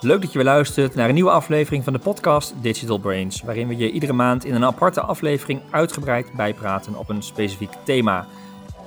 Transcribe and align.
Leuk 0.00 0.20
dat 0.20 0.32
je 0.32 0.38
weer 0.38 0.46
luistert 0.46 0.94
naar 0.94 1.08
een 1.08 1.14
nieuwe 1.14 1.30
aflevering 1.30 1.84
van 1.84 1.92
de 1.92 1.98
podcast 1.98 2.54
Digital 2.62 2.98
Brains, 2.98 3.42
waarin 3.42 3.68
we 3.68 3.76
je 3.76 3.90
iedere 3.90 4.12
maand 4.12 4.44
in 4.44 4.54
een 4.54 4.64
aparte 4.64 5.00
aflevering 5.00 5.60
uitgebreid 5.70 6.32
bijpraten 6.36 6.94
op 6.94 7.08
een 7.08 7.22
specifiek 7.22 7.72
thema. 7.84 8.26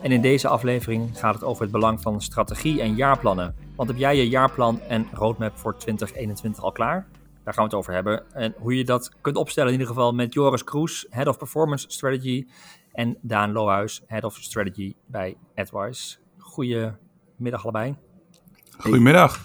En 0.02 0.12
in 0.12 0.22
deze 0.22 0.48
aflevering 0.48 1.20
gaat 1.20 1.34
het 1.34 1.44
over 1.44 1.62
het 1.62 1.72
belang 1.72 2.02
van 2.02 2.22
strategie 2.22 2.82
en 2.82 2.96
jaarplannen. 2.96 3.56
Want 3.76 3.90
heb 3.90 3.98
jij 3.98 4.16
je 4.16 4.30
jaarplan 4.30 4.82
en 4.82 5.08
roadmap 5.14 5.58
voor 5.58 5.78
2021 5.78 6.64
al 6.64 6.72
klaar? 6.72 7.08
Daar 7.44 7.54
gaan 7.54 7.64
we 7.64 7.70
het 7.70 7.80
over 7.80 7.94
hebben. 7.94 8.34
En 8.34 8.54
hoe 8.58 8.78
je 8.78 8.84
dat 8.84 9.12
kunt 9.22 9.36
opstellen 9.36 9.74
in 9.74 9.80
ieder 9.80 9.94
geval 9.94 10.14
met 10.14 10.34
Joris 10.34 10.64
Kroes, 10.64 11.06
Head 11.10 11.28
of 11.28 11.38
Performance 11.38 11.86
Strategy, 11.90 12.48
en 12.92 13.18
Daan 13.22 13.52
Lohuis, 13.52 14.02
Head 14.08 14.24
of 14.24 14.36
Strategy 14.36 14.94
bij 15.06 15.38
AdWise. 15.56 16.18
Goedemiddag 16.38 17.64
allebei. 17.64 17.96
Goedemiddag. 18.78 19.40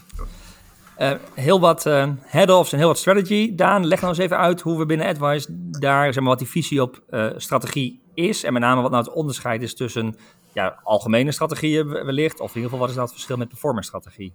Uh, 0.98 1.12
heel 1.34 1.60
wat 1.60 1.86
uh, 1.86 2.08
head-offs 2.22 2.72
en 2.72 2.78
heel 2.78 2.86
wat 2.86 2.98
strategy. 2.98 3.54
Daan, 3.54 3.86
leg 3.86 4.00
nou 4.00 4.12
eens 4.12 4.22
even 4.22 4.38
uit 4.38 4.60
hoe 4.60 4.78
we 4.78 4.86
binnen 4.86 5.06
AdWise 5.06 5.46
daar, 5.70 6.12
zeg 6.12 6.22
maar, 6.22 6.30
wat 6.30 6.38
die 6.38 6.48
visie 6.48 6.82
op 6.82 7.02
uh, 7.10 7.26
strategie 7.36 8.02
is. 8.14 8.44
En 8.44 8.52
met 8.52 8.62
name 8.62 8.82
wat 8.82 8.90
nou 8.90 9.04
het 9.04 9.12
onderscheid 9.12 9.62
is 9.62 9.74
tussen 9.74 10.16
ja, 10.52 10.80
algemene 10.82 11.32
strategieën 11.32 11.88
wellicht. 11.88 12.40
Of 12.40 12.48
in 12.48 12.54
ieder 12.54 12.70
geval, 12.70 12.78
wat 12.78 12.88
is 12.88 12.94
nou 12.94 13.06
het 13.06 13.14
verschil 13.14 13.36
met 13.36 13.48
performance 13.48 13.88
strategie? 13.88 14.32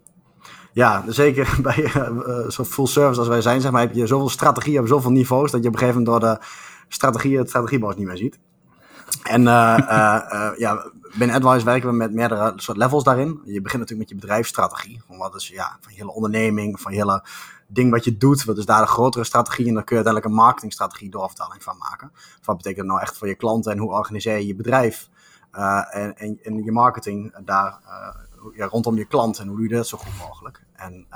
Ja, 0.73 1.03
zeker 1.07 1.57
bij 1.61 1.91
zo'n 2.47 2.65
full 2.65 2.87
service 2.87 3.19
als 3.19 3.29
wij 3.29 3.41
zijn, 3.41 3.61
zeg 3.61 3.71
maar, 3.71 3.81
heb 3.81 3.93
je 3.93 4.07
zoveel 4.07 4.29
strategieën 4.29 4.79
op 4.79 4.87
zoveel 4.87 5.11
niveaus, 5.11 5.51
dat 5.51 5.61
je 5.61 5.67
op 5.67 5.73
een 5.73 5.79
gegeven 5.79 6.03
moment 6.03 6.21
door 6.21 6.29
de 6.29 6.45
strategie 6.87 7.37
het 7.37 7.47
strategiebord 7.47 7.97
niet 7.97 8.07
meer 8.07 8.17
ziet. 8.17 8.39
En 9.23 9.43
ja, 10.63 10.91
binnen 11.17 11.35
AdWise 11.35 11.65
werken 11.65 11.89
we 11.89 11.95
met 11.95 12.13
meerdere 12.13 12.53
soort 12.55 12.77
levels 12.77 13.03
daarin. 13.03 13.41
Je 13.45 13.61
begint 13.61 13.81
natuurlijk 13.81 14.09
met 14.09 14.09
je 14.09 14.25
bedrijfsstrategie. 14.25 15.01
Van 15.07 15.17
wat 15.17 15.35
is 15.35 15.47
ja, 15.47 15.77
van 15.81 15.93
je 15.93 15.99
hele 15.99 16.13
onderneming, 16.13 16.79
van 16.79 16.91
je 16.91 16.97
hele 16.97 17.23
ding 17.67 17.91
wat 17.91 18.03
je 18.03 18.17
doet. 18.17 18.43
Wat 18.43 18.57
is 18.57 18.65
daar 18.65 18.81
een 18.81 18.87
grotere 18.87 19.23
strategie? 19.23 19.67
En 19.67 19.73
dan 19.73 19.83
kun 19.83 19.97
je 19.97 20.03
uiteindelijk 20.03 20.25
een 20.25 20.45
marketingstrategie 20.45 21.09
doorvertaling 21.09 21.63
van 21.63 21.77
maken. 21.77 22.11
Wat 22.43 22.57
betekent 22.57 22.87
dat 22.87 22.95
nou 22.95 23.01
echt 23.01 23.17
voor 23.17 23.27
je 23.27 23.35
klanten 23.35 23.71
en 23.71 23.77
hoe 23.77 23.91
organiseer 23.91 24.37
je 24.37 24.47
je 24.47 24.55
bedrijf 24.55 25.09
en, 25.51 26.15
en, 26.17 26.39
en, 26.43 26.63
je 26.63 26.71
marketing 26.71 27.35
daar 27.45 27.79
ja, 28.53 28.65
rondom 28.65 28.97
je 28.97 29.05
klant 29.05 29.39
en 29.39 29.47
hoe 29.47 29.57
doe 29.57 29.67
je 29.69 29.75
dat 29.75 29.87
zo 29.87 29.97
goed 29.97 30.27
mogelijk? 30.27 30.63
En 30.73 31.07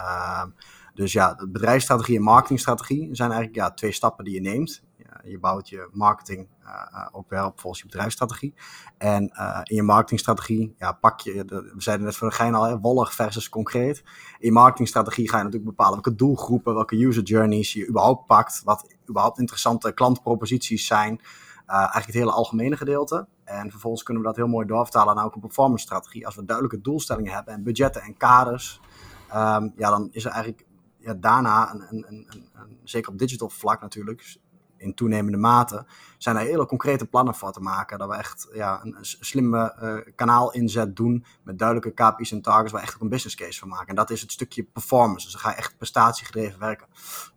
dus 0.93 1.11
ja, 1.11 1.33
de 1.33 1.47
bedrijfsstrategie 1.47 2.17
en 2.17 2.23
marketingstrategie 2.23 3.09
zijn 3.11 3.31
eigenlijk 3.31 3.59
ja, 3.59 3.71
twee 3.71 3.91
stappen 3.91 4.25
die 4.25 4.33
je 4.33 4.41
neemt 4.41 4.83
je 5.25 5.39
bouwt 5.39 5.69
je 5.69 5.89
marketing 5.91 6.47
uh, 6.63 7.07
ook 7.11 7.29
weer 7.29 7.45
op 7.45 7.59
volgens 7.59 7.81
je 7.81 7.87
bedrijfsstrategie. 7.87 8.53
En 8.97 9.21
in 9.63 9.75
je 9.75 9.83
marketingstrategie, 9.83 10.75
ja, 10.77 10.91
pak 10.91 11.19
je, 11.19 11.45
we 11.45 11.73
zeiden 11.77 12.05
net 12.05 12.15
voor 12.15 12.29
de 12.29 12.35
gein 12.35 12.55
al, 12.55 12.79
wollig 12.79 13.13
versus 13.13 13.49
concreet. 13.49 13.97
In 14.39 14.47
je 14.47 14.51
marketingstrategie 14.51 15.29
ga 15.29 15.37
je 15.37 15.43
natuurlijk 15.43 15.69
bepalen 15.69 15.93
welke 15.93 16.15
doelgroepen, 16.15 16.73
welke 16.73 17.05
user 17.05 17.23
journeys 17.23 17.73
je 17.73 17.87
überhaupt 17.87 18.25
pakt, 18.25 18.61
wat 18.63 18.95
überhaupt 19.09 19.39
interessante 19.39 19.91
klantproposities 19.91 20.85
zijn. 20.85 21.21
Eigenlijk 21.65 22.05
het 22.05 22.15
hele 22.15 22.31
algemene 22.31 22.77
gedeelte. 22.77 23.27
En 23.43 23.71
vervolgens 23.71 24.03
kunnen 24.03 24.23
we 24.23 24.29
dat 24.29 24.37
heel 24.37 24.47
mooi 24.47 24.65
doorvertalen 24.67 25.15
naar 25.15 25.25
ook 25.25 25.35
een 25.35 25.41
performance 25.41 25.83
strategie. 25.83 26.25
Als 26.25 26.35
we 26.35 26.45
duidelijke 26.45 26.81
doelstellingen 26.81 27.33
hebben 27.33 27.53
en 27.53 27.63
budgetten 27.63 28.01
en 28.01 28.17
kaders, 28.17 28.81
um, 29.29 29.73
ja, 29.75 29.89
dan 29.89 30.09
is 30.11 30.25
er 30.25 30.31
eigenlijk 30.31 30.65
ja, 30.99 31.13
daarna, 31.13 31.73
een, 31.73 31.81
een, 31.89 32.05
een, 32.07 32.49
een, 32.53 32.79
zeker 32.83 33.11
op 33.11 33.17
digital 33.17 33.49
vlak 33.49 33.81
natuurlijk, 33.81 34.37
in 34.85 34.93
toenemende 34.93 35.37
mate, 35.37 35.85
zijn 36.17 36.35
er 36.35 36.41
hele 36.41 36.65
concrete 36.65 37.05
plannen 37.05 37.35
voor 37.35 37.51
te 37.51 37.59
maken. 37.59 37.97
Dat 37.97 38.09
we 38.09 38.15
echt 38.15 38.47
ja, 38.53 38.79
een, 38.83 38.95
slimme 39.01 39.75
uh, 39.81 40.13
kanaal 40.15 40.51
inzet 40.51 40.95
doen 40.95 41.25
met 41.43 41.59
duidelijke 41.59 42.03
KPI's 42.03 42.31
en 42.31 42.41
targets 42.41 42.71
waar 42.71 42.81
echt 42.81 42.95
ook 42.95 43.01
een 43.01 43.09
business 43.09 43.35
case 43.35 43.59
van 43.59 43.67
maken. 43.67 43.87
En 43.87 43.95
dat 43.95 44.09
is 44.09 44.21
het 44.21 44.31
stukje 44.31 44.63
performance. 44.63 45.23
Dus 45.23 45.31
dan 45.31 45.41
ga 45.41 45.49
je 45.49 45.55
echt 45.55 45.77
prestatiegedreven 45.77 46.59
werken. 46.59 46.87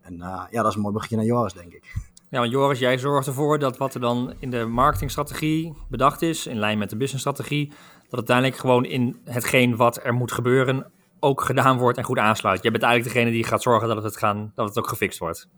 En 0.01 0.15
uh, 0.15 0.43
ja, 0.51 0.63
dat 0.63 0.67
is 0.67 0.75
een 0.75 0.81
mooi 0.81 0.95
begin 0.95 1.17
naar 1.17 1.27
Joris, 1.27 1.53
denk 1.53 1.73
ik. 1.73 1.85
Ja, 2.31 2.39
want 2.39 2.51
Joris, 2.51 2.79
jij 2.79 2.99
zorgt 2.99 3.27
ervoor 3.27 3.59
dat 3.59 3.77
wat 3.77 3.95
er 3.95 4.01
dan 4.01 4.35
in 4.39 4.51
de 4.51 4.65
marketingstrategie 4.65 5.75
bedacht 5.89 6.23
is, 6.23 6.47
in 6.47 6.59
lijn 6.59 6.79
met 6.79 6.91
de 6.91 6.97
businessstrategie, 6.97 7.73
dat 8.03 8.15
uiteindelijk 8.15 8.57
gewoon 8.57 8.85
in 8.85 9.21
hetgeen 9.25 9.77
wat 9.77 10.05
er 10.05 10.15
moet 10.15 10.33
gebeuren 10.33 10.91
ook 11.21 11.41
gedaan 11.41 11.79
wordt 11.79 11.99
en 11.99 12.05
goed 12.05 12.19
aansluit. 12.19 12.63
Jij 12.63 12.71
bent 12.71 12.83
eigenlijk 12.83 13.15
degene 13.15 13.35
die 13.35 13.45
gaat 13.45 13.63
zorgen 13.63 13.89
dat 13.89 14.03
het, 14.03 14.17
gaan, 14.17 14.53
dat 14.55 14.69
het 14.69 14.79
ook 14.79 14.89
gefixt 14.89 15.19
wordt. 15.19 15.49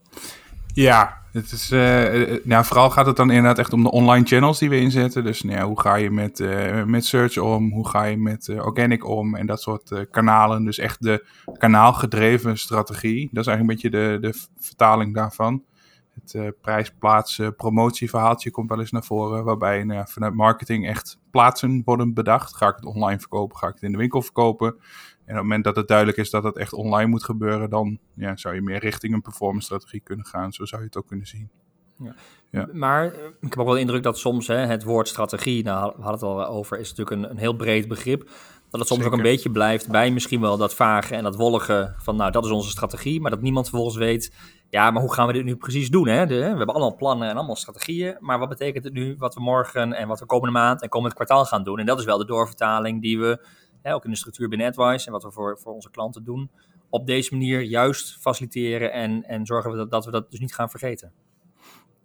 Ja, 0.81 1.23
het 1.33 1.53
is, 1.53 1.71
uh, 1.71 2.37
nou, 2.45 2.65
vooral 2.65 2.91
gaat 2.91 3.07
het 3.07 3.17
dan 3.17 3.31
inderdaad 3.31 3.59
echt 3.59 3.73
om 3.73 3.83
de 3.83 3.91
online 3.91 4.27
channels 4.27 4.59
die 4.59 4.69
we 4.69 4.81
inzetten. 4.81 5.25
Dus 5.25 5.43
nou 5.43 5.67
hoe 5.67 5.81
ga 5.81 5.95
je 5.95 6.11
met, 6.11 6.39
uh, 6.39 6.85
met 6.85 7.05
search 7.05 7.39
om? 7.39 7.73
Hoe 7.73 7.89
ga 7.89 8.05
je 8.05 8.17
met 8.17 8.49
organic 8.49 9.07
om? 9.07 9.35
En 9.35 9.47
dat 9.47 9.61
soort 9.61 10.07
kanalen. 10.11 10.65
Dus 10.65 10.79
echt 10.79 11.03
de 11.03 11.27
kanaalgedreven 11.59 12.59
strategie. 12.59 13.29
Dat 13.33 13.47
is 13.47 13.51
eigenlijk 13.53 13.83
een 13.83 13.91
beetje 13.91 14.19
de, 14.21 14.29
de 14.29 14.49
vertaling 14.59 15.15
daarvan. 15.15 15.65
Het 16.15 16.55
prijs, 16.61 16.93
plaats, 16.99 17.41
promotieverhaaltje 17.57 18.51
komt 18.51 18.69
wel 18.69 18.81
eens 18.81 18.91
naar 18.91 19.05
voren. 19.05 19.45
Waarbij 19.45 19.85
nou, 19.85 20.05
vanuit 20.09 20.35
marketing 20.35 20.87
echt 20.87 21.19
plaatsen 21.31 21.83
worden 21.85 22.15
bedacht. 22.15 22.57
Ga 22.57 22.69
ik 22.69 22.77
het 22.77 22.85
online 22.85 23.19
verkopen? 23.19 23.57
Ga 23.57 23.67
ik 23.67 23.75
het 23.75 23.83
in 23.83 23.93
de 23.93 23.99
winkel 23.99 24.23
verkopen? 24.23 24.77
En 25.31 25.37
op 25.37 25.43
het 25.43 25.49
moment 25.49 25.65
dat 25.65 25.77
het 25.77 25.89
duidelijk 25.89 26.19
is 26.19 26.31
dat 26.31 26.45
het 26.45 26.57
echt 26.57 26.73
online 26.73 27.11
moet 27.11 27.25
gebeuren, 27.25 27.71
dan 27.71 27.99
ja, 28.15 28.37
zou 28.37 28.55
je 28.55 28.63
meer 28.63 28.79
richting 28.79 29.15
een 29.15 29.23
performance 29.23 29.65
strategie 29.65 30.01
kunnen 30.01 30.27
gaan. 30.27 30.53
Zo 30.53 30.65
zou 30.65 30.81
je 30.81 30.87
het 30.87 30.97
ook 30.97 31.07
kunnen 31.07 31.27
zien. 31.27 31.51
Ja. 31.99 32.15
ja. 32.51 32.69
Maar 32.73 33.05
eh, 33.05 33.25
ik 33.41 33.51
heb 33.51 33.59
ook 33.59 33.65
wel 33.65 33.75
de 33.75 33.81
indruk 33.81 34.03
dat 34.03 34.19
soms 34.19 34.47
hè, 34.47 34.57
het 34.57 34.85
woord 34.85 35.09
strategie, 35.09 35.65
nou 35.65 35.93
we 35.97 36.03
hadden 36.03 36.29
het 36.29 36.39
al 36.39 36.47
over, 36.47 36.79
is 36.79 36.95
natuurlijk 36.95 37.17
een, 37.17 37.31
een 37.31 37.37
heel 37.37 37.53
breed 37.53 37.89
begrip. 37.89 38.31
Dat 38.71 38.81
het 38.81 38.89
soms 38.89 39.05
ook 39.05 39.13
een 39.13 39.23
beetje 39.23 39.51
blijft 39.51 39.91
bij 39.91 40.11
misschien 40.11 40.41
wel 40.41 40.57
dat 40.57 40.75
vage 40.75 41.15
en 41.15 41.23
dat 41.23 41.37
wollige 41.37 41.95
van 41.99 42.17
nou 42.17 42.31
dat 42.31 42.45
is 42.45 42.51
onze 42.51 42.71
strategie. 42.71 43.21
Maar 43.21 43.31
dat 43.31 43.43
niemand 43.43 43.69
vervolgens 43.69 43.97
weet, 43.97 44.35
ja 44.69 44.91
maar 44.91 45.03
hoe 45.03 45.13
gaan 45.13 45.27
we 45.27 45.33
dit 45.33 45.45
nu 45.45 45.57
precies 45.57 45.91
doen? 45.91 46.09
Hè? 46.09 46.27
De, 46.27 46.39
we 46.39 46.45
hebben 46.45 46.67
allemaal 46.67 46.97
plannen 46.97 47.29
en 47.29 47.37
allemaal 47.37 47.57
strategieën. 47.57 48.17
Maar 48.21 48.39
wat 48.39 48.49
betekent 48.49 48.85
het 48.85 48.93
nu 48.93 49.15
wat 49.19 49.35
we 49.35 49.41
morgen 49.41 49.93
en 49.93 50.09
wat 50.09 50.21
we 50.21 50.27
komende 50.27 50.59
maand 50.59 50.83
en 50.83 50.89
komend 50.89 51.15
kwartaal 51.15 51.45
gaan 51.45 51.65
doen? 51.65 51.79
En 51.79 51.87
dat 51.87 51.99
is 51.99 52.05
wel 52.05 52.19
de 52.19 52.25
doorvertaling 52.25 53.03
die 53.03 53.19
we 53.19 53.47
hè, 53.83 53.95
ook 53.95 54.05
in 54.05 54.11
de 54.11 54.17
structuur 54.17 54.49
binnen 54.49 54.67
AdWise 54.67 55.07
en 55.07 55.13
wat 55.13 55.23
we 55.23 55.31
voor, 55.31 55.59
voor 55.59 55.73
onze 55.73 55.91
klanten 55.91 56.25
doen, 56.25 56.51
op 56.89 57.07
deze 57.07 57.33
manier 57.33 57.61
juist 57.61 58.21
faciliteren 58.21 58.93
en, 58.93 59.23
en 59.25 59.47
zorgen 59.47 59.71
we 59.71 59.77
dat, 59.77 59.91
dat 59.91 60.05
we 60.05 60.11
dat 60.11 60.31
dus 60.31 60.41
niet 60.41 60.55
gaan 60.55 60.71
vergeten. 60.71 61.13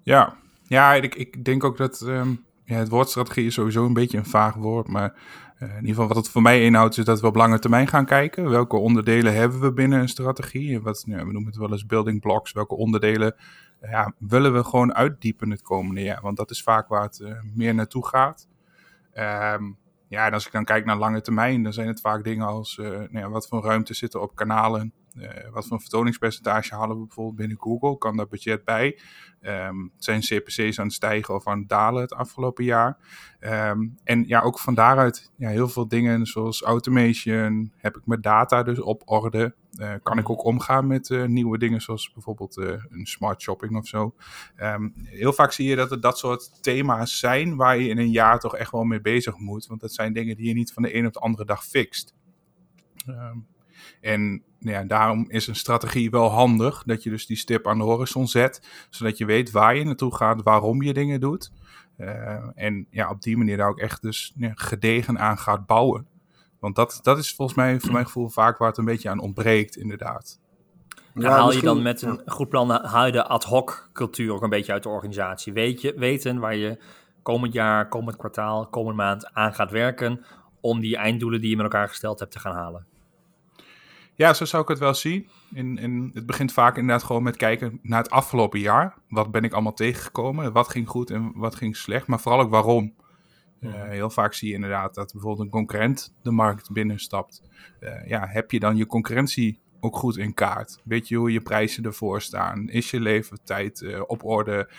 Ja, 0.03 0.37
ja 0.63 0.93
ik, 0.93 1.15
ik 1.15 1.45
denk 1.45 1.63
ook 1.63 1.77
dat 1.77 2.01
um, 2.01 2.45
ja, 2.63 2.75
het 2.75 2.89
woord 2.89 3.09
strategie 3.09 3.45
is 3.45 3.53
sowieso 3.53 3.85
een 3.85 3.93
beetje 3.93 4.17
een 4.17 4.25
vaag 4.25 4.55
woord, 4.55 4.87
maar 4.87 5.13
uh, 5.59 5.69
in 5.69 5.75
ieder 5.75 5.89
geval 5.89 6.07
wat 6.07 6.17
het 6.17 6.29
voor 6.29 6.41
mij 6.41 6.63
inhoudt 6.63 6.97
is 6.97 7.05
dat 7.05 7.21
we 7.21 7.27
op 7.27 7.35
lange 7.35 7.59
termijn 7.59 7.87
gaan 7.87 8.05
kijken. 8.05 8.49
Welke 8.49 8.75
onderdelen 8.75 9.33
hebben 9.33 9.59
we 9.59 9.73
binnen 9.73 9.99
een 9.99 10.09
strategie? 10.09 10.81
Wat, 10.81 11.03
ja, 11.07 11.17
we 11.17 11.31
noemen 11.31 11.45
het 11.45 11.55
wel 11.55 11.71
eens 11.71 11.85
building 11.85 12.21
blocks. 12.21 12.51
Welke 12.51 12.75
onderdelen 12.75 13.35
ja, 13.81 14.13
willen 14.19 14.53
we 14.53 14.63
gewoon 14.63 14.93
uitdiepen 14.93 15.49
het 15.49 15.61
komende 15.61 16.01
jaar? 16.01 16.21
Want 16.21 16.37
dat 16.37 16.51
is 16.51 16.63
vaak 16.63 16.87
waar 16.87 17.03
het 17.03 17.19
uh, 17.19 17.41
meer 17.53 17.75
naartoe 17.75 18.07
gaat. 18.07 18.47
Um, 19.13 19.77
ja, 20.15 20.25
en 20.25 20.33
als 20.33 20.45
ik 20.45 20.51
dan 20.51 20.63
kijk 20.63 20.85
naar 20.85 20.97
lange 20.97 21.21
termijn, 21.21 21.63
dan 21.63 21.73
zijn 21.73 21.87
het 21.87 22.01
vaak 22.01 22.23
dingen 22.23 22.47
als 22.47 22.77
uh, 22.77 22.87
nou 22.87 23.17
ja, 23.17 23.29
wat 23.29 23.47
voor 23.47 23.63
ruimte 23.63 23.93
zit 23.93 24.13
er 24.13 24.19
op 24.19 24.35
kanalen. 24.35 24.93
Uh, 25.15 25.29
wat 25.51 25.67
voor 25.67 25.81
vertoningspercentage 25.81 26.75
halen 26.75 26.99
we 26.99 27.05
bijvoorbeeld 27.05 27.35
binnen 27.35 27.57
Google? 27.59 27.97
Kan 27.97 28.17
daar 28.17 28.27
budget 28.27 28.63
bij? 28.63 28.99
Um, 29.41 29.91
zijn 29.97 30.19
CPC's 30.19 30.79
aan 30.79 30.85
het 30.85 30.93
stijgen 30.93 31.35
of 31.35 31.47
aan 31.47 31.59
het 31.59 31.69
dalen 31.69 32.01
het 32.01 32.13
afgelopen 32.13 32.63
jaar? 32.63 32.97
Um, 33.39 33.97
en 34.03 34.27
ja, 34.27 34.41
ook 34.41 34.59
van 34.59 34.73
daaruit 34.73 35.31
ja, 35.37 35.49
heel 35.49 35.67
veel 35.67 35.87
dingen 35.87 36.25
zoals 36.25 36.61
automation. 36.61 37.71
Heb 37.75 37.97
ik 37.97 38.05
mijn 38.05 38.21
data 38.21 38.63
dus 38.63 38.79
op 38.79 39.01
orde? 39.05 39.55
Uh, 39.79 39.93
kan 40.03 40.17
ik 40.17 40.29
ook 40.29 40.43
omgaan 40.43 40.87
met 40.87 41.09
uh, 41.09 41.25
nieuwe 41.25 41.57
dingen 41.57 41.81
zoals 41.81 42.13
bijvoorbeeld 42.13 42.57
uh, 42.57 42.83
een 42.89 43.05
smart 43.05 43.41
shopping 43.41 43.77
of 43.77 43.87
zo? 43.87 44.15
Um, 44.57 44.93
heel 45.03 45.33
vaak 45.33 45.51
zie 45.51 45.69
je 45.69 45.75
dat 45.75 45.91
er 45.91 46.01
dat 46.01 46.17
soort 46.17 46.63
thema's 46.63 47.19
zijn 47.19 47.55
waar 47.55 47.77
je 47.77 47.89
in 47.89 47.97
een 47.97 48.11
jaar 48.11 48.39
toch 48.39 48.55
echt 48.55 48.71
wel 48.71 48.83
mee 48.83 49.01
bezig 49.01 49.37
moet. 49.37 49.67
Want 49.67 49.81
dat 49.81 49.93
zijn 49.93 50.13
dingen 50.13 50.35
die 50.35 50.47
je 50.47 50.53
niet 50.53 50.73
van 50.73 50.83
de 50.83 50.95
een 50.95 51.05
op 51.05 51.13
de 51.13 51.19
andere 51.19 51.45
dag 51.45 51.65
fixt. 51.65 52.15
Um, 53.09 53.47
en 54.01 54.43
ja, 54.59 54.83
daarom 54.83 55.25
is 55.29 55.47
een 55.47 55.55
strategie 55.55 56.09
wel 56.09 56.29
handig, 56.29 56.83
dat 56.83 57.03
je 57.03 57.09
dus 57.09 57.25
die 57.25 57.37
stip 57.37 57.67
aan 57.67 57.77
de 57.77 57.83
horizon 57.83 58.27
zet, 58.27 58.87
zodat 58.89 59.17
je 59.17 59.25
weet 59.25 59.51
waar 59.51 59.75
je 59.75 59.83
naartoe 59.83 60.15
gaat, 60.15 60.43
waarom 60.43 60.81
je 60.81 60.93
dingen 60.93 61.19
doet. 61.19 61.51
Uh, 61.97 62.37
en 62.55 62.87
ja, 62.89 63.09
op 63.09 63.21
die 63.21 63.37
manier 63.37 63.57
daar 63.57 63.69
ook 63.69 63.79
echt 63.79 64.01
dus 64.01 64.33
ja, 64.35 64.51
gedegen 64.55 65.19
aan 65.19 65.37
gaat 65.37 65.65
bouwen. 65.65 66.07
Want 66.59 66.75
dat, 66.75 66.99
dat 67.01 67.17
is 67.17 67.33
volgens 67.33 67.57
mij, 67.57 67.79
voor 67.79 67.91
mijn 67.91 68.05
gevoel, 68.05 68.29
vaak 68.29 68.57
waar 68.57 68.67
het 68.67 68.77
een 68.77 68.85
beetje 68.85 69.09
aan 69.09 69.19
ontbreekt, 69.19 69.77
inderdaad. 69.77 70.39
Ja, 71.13 71.29
haal 71.29 71.53
je 71.53 71.61
dan 71.61 71.81
met 71.81 72.01
een 72.01 72.21
goed 72.25 72.49
plan, 72.49 72.69
haal 72.69 73.05
je 73.05 73.11
de 73.11 73.23
ad 73.23 73.43
hoc 73.43 73.89
cultuur 73.93 74.33
ook 74.33 74.41
een 74.41 74.49
beetje 74.49 74.71
uit 74.71 74.83
de 74.83 74.89
organisatie. 74.89 75.53
Weet 75.53 75.81
je, 75.81 75.93
weten 75.97 76.39
waar 76.39 76.55
je 76.55 76.77
komend 77.21 77.53
jaar, 77.53 77.87
komend 77.87 78.17
kwartaal, 78.17 78.67
komend 78.67 78.95
maand 78.95 79.33
aan 79.33 79.53
gaat 79.53 79.71
werken 79.71 80.25
om 80.61 80.79
die 80.79 80.97
einddoelen 80.97 81.41
die 81.41 81.49
je 81.49 81.55
met 81.55 81.65
elkaar 81.65 81.87
gesteld 81.87 82.19
hebt 82.19 82.31
te 82.31 82.39
gaan 82.39 82.55
halen. 82.55 82.85
Ja, 84.15 84.33
zo 84.33 84.45
zou 84.45 84.63
ik 84.63 84.67
het 84.67 84.79
wel 84.79 84.93
zien. 84.93 85.27
In, 85.53 85.77
in, 85.77 86.11
het 86.13 86.25
begint 86.25 86.53
vaak 86.53 86.77
inderdaad 86.77 87.03
gewoon 87.03 87.23
met 87.23 87.35
kijken 87.35 87.79
naar 87.81 88.01
het 88.01 88.11
afgelopen 88.11 88.59
jaar. 88.59 88.97
Wat 89.09 89.31
ben 89.31 89.43
ik 89.43 89.53
allemaal 89.53 89.73
tegengekomen? 89.73 90.51
Wat 90.51 90.69
ging 90.69 90.87
goed 90.87 91.09
en 91.09 91.31
wat 91.35 91.55
ging 91.55 91.77
slecht? 91.77 92.07
Maar 92.07 92.19
vooral 92.19 92.41
ook 92.41 92.49
waarom. 92.49 92.93
Uh, 93.59 93.83
heel 93.83 94.09
vaak 94.09 94.33
zie 94.33 94.47
je 94.47 94.53
inderdaad 94.53 94.95
dat 94.95 95.11
bijvoorbeeld 95.11 95.45
een 95.45 95.51
concurrent 95.51 96.13
de 96.23 96.31
markt 96.31 96.71
binnenstapt. 96.71 97.41
Uh, 97.79 98.07
ja, 98.07 98.27
heb 98.27 98.51
je 98.51 98.59
dan 98.59 98.77
je 98.77 98.85
concurrentie 98.85 99.59
ook 99.79 99.95
goed 99.95 100.17
in 100.17 100.33
kaart? 100.33 100.81
Weet 100.83 101.07
je 101.07 101.15
hoe 101.15 101.31
je 101.31 101.41
prijzen 101.41 101.83
ervoor 101.83 102.21
staan? 102.21 102.69
Is 102.69 102.91
je 102.91 102.99
leeftijd 102.99 103.81
uh, 103.81 104.01
op 104.07 104.23
orde? 104.23 104.69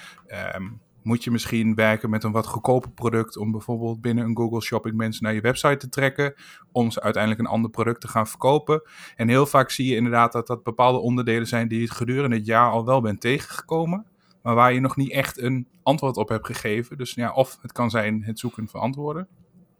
Um, 0.54 0.80
moet 1.06 1.24
je 1.24 1.30
misschien 1.30 1.74
werken 1.74 2.10
met 2.10 2.24
een 2.24 2.32
wat 2.32 2.46
goedkoper 2.46 2.90
product 2.90 3.36
om 3.36 3.50
bijvoorbeeld 3.50 4.00
binnen 4.00 4.24
een 4.24 4.36
Google 4.36 4.60
Shopping 4.60 4.96
mensen 4.96 5.24
naar 5.24 5.34
je 5.34 5.40
website 5.40 5.76
te 5.76 5.88
trekken, 5.88 6.34
om 6.72 6.90
ze 6.90 7.02
uiteindelijk 7.02 7.42
een 7.42 7.52
ander 7.52 7.70
product 7.70 8.00
te 8.00 8.08
gaan 8.08 8.26
verkopen. 8.26 8.82
En 9.16 9.28
heel 9.28 9.46
vaak 9.46 9.70
zie 9.70 9.86
je 9.86 9.96
inderdaad 9.96 10.32
dat 10.32 10.46
dat 10.46 10.62
bepaalde 10.62 10.98
onderdelen 10.98 11.46
zijn 11.46 11.68
die 11.68 11.80
je 11.80 11.90
gedurende 11.90 12.36
het 12.36 12.46
jaar 12.46 12.70
al 12.70 12.84
wel 12.84 13.00
bent 13.00 13.20
tegengekomen, 13.20 14.06
maar 14.42 14.54
waar 14.54 14.72
je 14.72 14.80
nog 14.80 14.96
niet 14.96 15.10
echt 15.10 15.40
een 15.40 15.68
antwoord 15.82 16.16
op 16.16 16.28
hebt 16.28 16.46
gegeven. 16.46 16.98
Dus 16.98 17.14
ja, 17.14 17.32
of 17.32 17.58
het 17.60 17.72
kan 17.72 17.90
zijn 17.90 18.22
het 18.22 18.38
zoeken 18.38 18.68
van 18.68 18.80
antwoorden, 18.80 19.28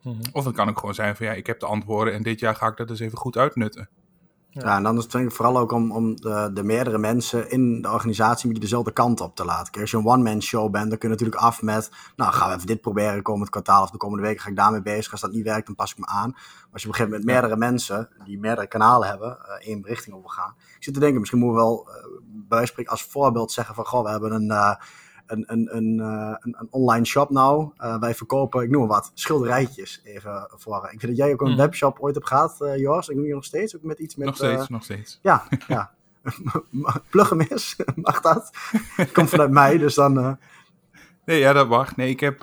mhm. 0.03 0.17
of 0.33 0.45
het 0.45 0.55
kan 0.55 0.69
ook 0.69 0.79
gewoon 0.79 0.95
zijn 0.95 1.17
van 1.17 1.27
ja, 1.27 1.33
ik 1.33 1.47
heb 1.47 1.61
de 1.61 1.67
antwoorden 1.67 2.15
en 2.15 2.23
dit 2.23 2.41
jaar 2.41 2.55
ga 2.55 2.69
ik 2.69 2.77
dat 2.77 2.89
dus 2.89 3.01
even 3.01 3.19
goed 3.19 3.37
uitnutten. 3.37 3.89
Ja. 4.63 4.77
en 4.77 4.83
dan 4.83 4.97
is 4.97 5.07
het 5.13 5.33
vooral 5.33 5.59
ook 5.59 5.73
om, 5.73 5.93
om 5.93 6.17
de, 6.17 6.51
de, 6.55 6.63
meerdere 6.63 6.99
mensen 6.99 7.51
in 7.51 7.83
de 7.83 7.91
organisatie 7.91 8.51
die 8.51 8.61
dezelfde 8.61 8.93
kant 8.93 9.21
op 9.21 9.37
te 9.37 9.45
laten. 9.45 9.73
Kijk, 9.73 9.81
als 9.81 9.91
je 9.91 9.97
een 9.97 10.07
one-man 10.07 10.43
show 10.43 10.71
bent, 10.71 10.89
dan 10.89 10.99
kun 10.99 11.09
je 11.09 11.15
natuurlijk 11.15 11.43
af 11.43 11.63
met, 11.63 11.91
nou 12.17 12.33
gaan 12.33 12.49
we 12.49 12.55
even 12.55 12.67
dit 12.67 12.81
proberen 12.81 13.23
komend 13.23 13.51
kwartaal 13.51 13.83
of 13.83 13.91
de 13.91 13.97
komende 13.97 14.27
weken 14.27 14.43
ga 14.43 14.49
ik 14.49 14.57
daarmee 14.57 14.83
bezig. 14.83 15.13
Als 15.13 15.21
dat 15.21 15.33
niet 15.33 15.45
werkt, 15.45 15.67
dan 15.67 15.75
pas 15.75 15.91
ik 15.91 15.99
me 15.99 16.07
aan. 16.07 16.31
Maar 16.31 16.69
als 16.73 16.83
je 16.83 16.89
begint 16.89 17.11
met 17.11 17.25
meerdere 17.25 17.57
mensen 17.57 18.09
die 18.25 18.39
meerdere 18.39 18.67
kanalen 18.67 19.09
hebben, 19.09 19.39
uh, 19.41 19.69
één 19.69 19.85
richting 19.85 20.17
op 20.17 20.27
gaan. 20.27 20.55
Ik 20.77 20.85
zit 20.85 20.95
te 20.95 21.01
denken, 21.01 21.19
misschien 21.19 21.41
moeten 21.41 21.59
we 21.59 21.67
wel 21.67 21.89
uh, 21.89 22.21
bij 22.49 22.67
spreken 22.67 22.93
als 22.93 23.03
voorbeeld 23.03 23.53
zeggen 23.53 23.75
van, 23.75 23.87
goh, 23.87 24.03
we 24.03 24.11
hebben 24.11 24.33
een... 24.33 24.51
Uh, 24.51 24.75
een, 25.27 25.45
een, 25.47 25.77
een, 25.77 25.99
een, 25.99 26.57
een, 26.59 26.67
online 26.71 27.05
shop 27.05 27.31
nou. 27.31 27.71
Uh, 27.79 27.99
wij 27.99 28.15
verkopen, 28.15 28.63
ik 28.63 28.71
noem 28.71 28.81
maar 28.81 28.89
wat, 28.89 29.11
schilderijtjes 29.15 30.01
even 30.05 30.49
voor. 30.57 30.89
Ik 30.93 31.01
vind 31.01 31.17
dat 31.17 31.17
jij 31.17 31.33
ook 31.33 31.41
een 31.41 31.51
mm. 31.51 31.57
webshop 31.57 31.99
ooit 32.01 32.15
hebt 32.15 32.27
gehad, 32.27 32.57
uh, 32.61 32.77
Jors. 32.77 33.09
Ik 33.09 33.17
noem 33.17 33.27
je 33.27 33.35
nog 33.35 33.45
steeds, 33.45 33.77
ook 33.77 33.83
met 33.83 33.99
iets 33.99 34.17
met... 34.17 34.27
Nog 34.27 34.37
steeds, 34.37 34.63
uh, 34.63 34.69
nog 34.69 34.85
steeds. 34.85 35.19
Ja, 35.23 35.49
ja. 35.69 35.91
Plug 37.11 37.29
hem 37.29 37.41
eens, 37.41 37.77
mag 37.95 38.21
dat? 38.21 38.51
Komt 39.13 39.29
vanuit 39.29 39.51
mij, 39.51 39.79
dus 39.79 39.95
dan... 39.95 40.39
Nee, 41.25 41.39
ja, 41.39 41.53
dat 41.53 41.69
mag. 41.69 41.97
Nee, 41.97 42.11
ik 42.11 42.21
heb 42.21 42.43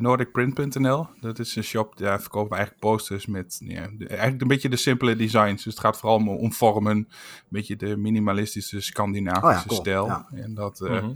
NordicPrint.nl. 0.00 1.06
Dat 1.20 1.38
is 1.38 1.56
een 1.56 1.64
shop, 1.64 1.96
daar 1.96 2.20
verkopen 2.20 2.50
we 2.50 2.56
eigenlijk 2.56 2.86
posters 2.86 3.26
met 3.26 3.60
ja, 3.64 3.88
eigenlijk 3.98 4.40
een 4.40 4.48
beetje 4.48 4.68
de 4.68 4.76
simpele 4.76 5.16
designs. 5.16 5.64
Dus 5.64 5.72
het 5.72 5.82
gaat 5.82 5.98
vooral 5.98 6.16
om, 6.16 6.28
om 6.28 6.52
vormen, 6.52 6.96
een 6.96 7.08
beetje 7.48 7.76
de 7.76 7.96
minimalistische 7.96 8.80
Scandinavische 8.80 9.46
oh 9.46 9.52
ja, 9.52 9.62
cool. 9.66 9.80
stijl. 9.80 10.06
Ja. 10.06 10.28
En 10.32 10.54
dat... 10.54 10.80
Mm 10.80 10.88
-hmm 10.88 11.14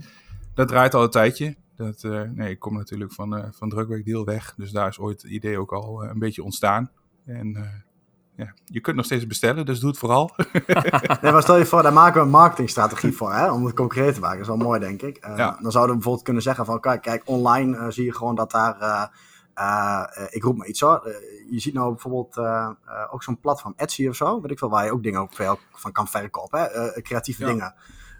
dat 0.57 0.67
draait 0.67 0.93
al 0.93 1.03
een 1.03 1.09
tijdje. 1.09 1.55
Dat, 1.75 2.03
uh, 2.03 2.21
nee, 2.33 2.49
ik 2.49 2.59
kom 2.59 2.73
natuurlijk 2.73 3.13
van, 3.13 3.37
uh, 3.37 3.43
van 3.51 3.69
Drukwerkdeal 3.69 4.25
weg. 4.25 4.53
Dus 4.55 4.71
daar 4.71 4.87
is 4.87 4.99
ooit 4.99 5.21
het 5.21 5.31
idee 5.31 5.59
ook 5.59 5.71
al 5.71 6.03
uh, 6.03 6.09
een 6.09 6.19
beetje 6.19 6.43
ontstaan. 6.43 6.91
En 7.25 7.71
ja, 8.35 8.53
je 8.65 8.81
kunt 8.81 8.95
nog 8.95 9.05
steeds 9.05 9.27
bestellen, 9.27 9.65
dus 9.65 9.79
doe 9.79 9.89
het 9.89 9.99
vooral. 9.99 10.31
nee, 11.21 11.31
maar 11.31 11.41
stel 11.41 11.57
je 11.57 11.65
voor, 11.65 11.83
daar 11.83 11.93
maken 11.93 12.19
we 12.19 12.25
een 12.25 12.29
marketingstrategie 12.29 13.11
voor, 13.11 13.33
hè, 13.33 13.51
om 13.51 13.65
het 13.65 13.75
concreet 13.75 14.13
te 14.13 14.19
maken. 14.19 14.37
Dat 14.37 14.47
is 14.47 14.55
wel 14.55 14.65
mooi, 14.67 14.79
denk 14.79 15.01
ik. 15.01 15.25
Ja. 15.25 15.57
Dan 15.61 15.71
zouden 15.71 15.89
we 15.89 15.93
bijvoorbeeld 15.93 16.23
kunnen 16.23 16.43
zeggen 16.43 16.65
van, 16.65 16.79
kijk, 16.79 17.01
kijk 17.01 17.21
online 17.25 17.91
zie 17.91 18.05
je 18.05 18.13
gewoon 18.13 18.35
dat 18.35 18.51
daar... 18.51 19.11
ik 20.29 20.43
roep 20.43 20.57
maar 20.57 20.67
iets 20.67 20.79
hoor. 20.79 21.01
je 21.49 21.59
ziet 21.59 21.73
nou 21.73 21.91
bijvoorbeeld 21.91 22.37
ook 23.11 23.23
zo'n 23.23 23.39
platform 23.39 23.73
Etsy 23.75 24.07
of 24.07 24.15
zo, 24.15 24.41
weet 24.41 24.51
ik 24.51 24.59
veel, 24.59 24.69
waar 24.69 24.85
je 24.85 24.91
ook 24.91 25.03
dingen 25.03 25.19
ook 25.19 25.33
veel 25.33 25.59
van 25.71 25.91
kan 25.91 26.07
verkopen. 26.07 26.59
Hè? 26.59 27.01
creatieve 27.01 27.41
ja. 27.41 27.47
dingen. 27.47 27.75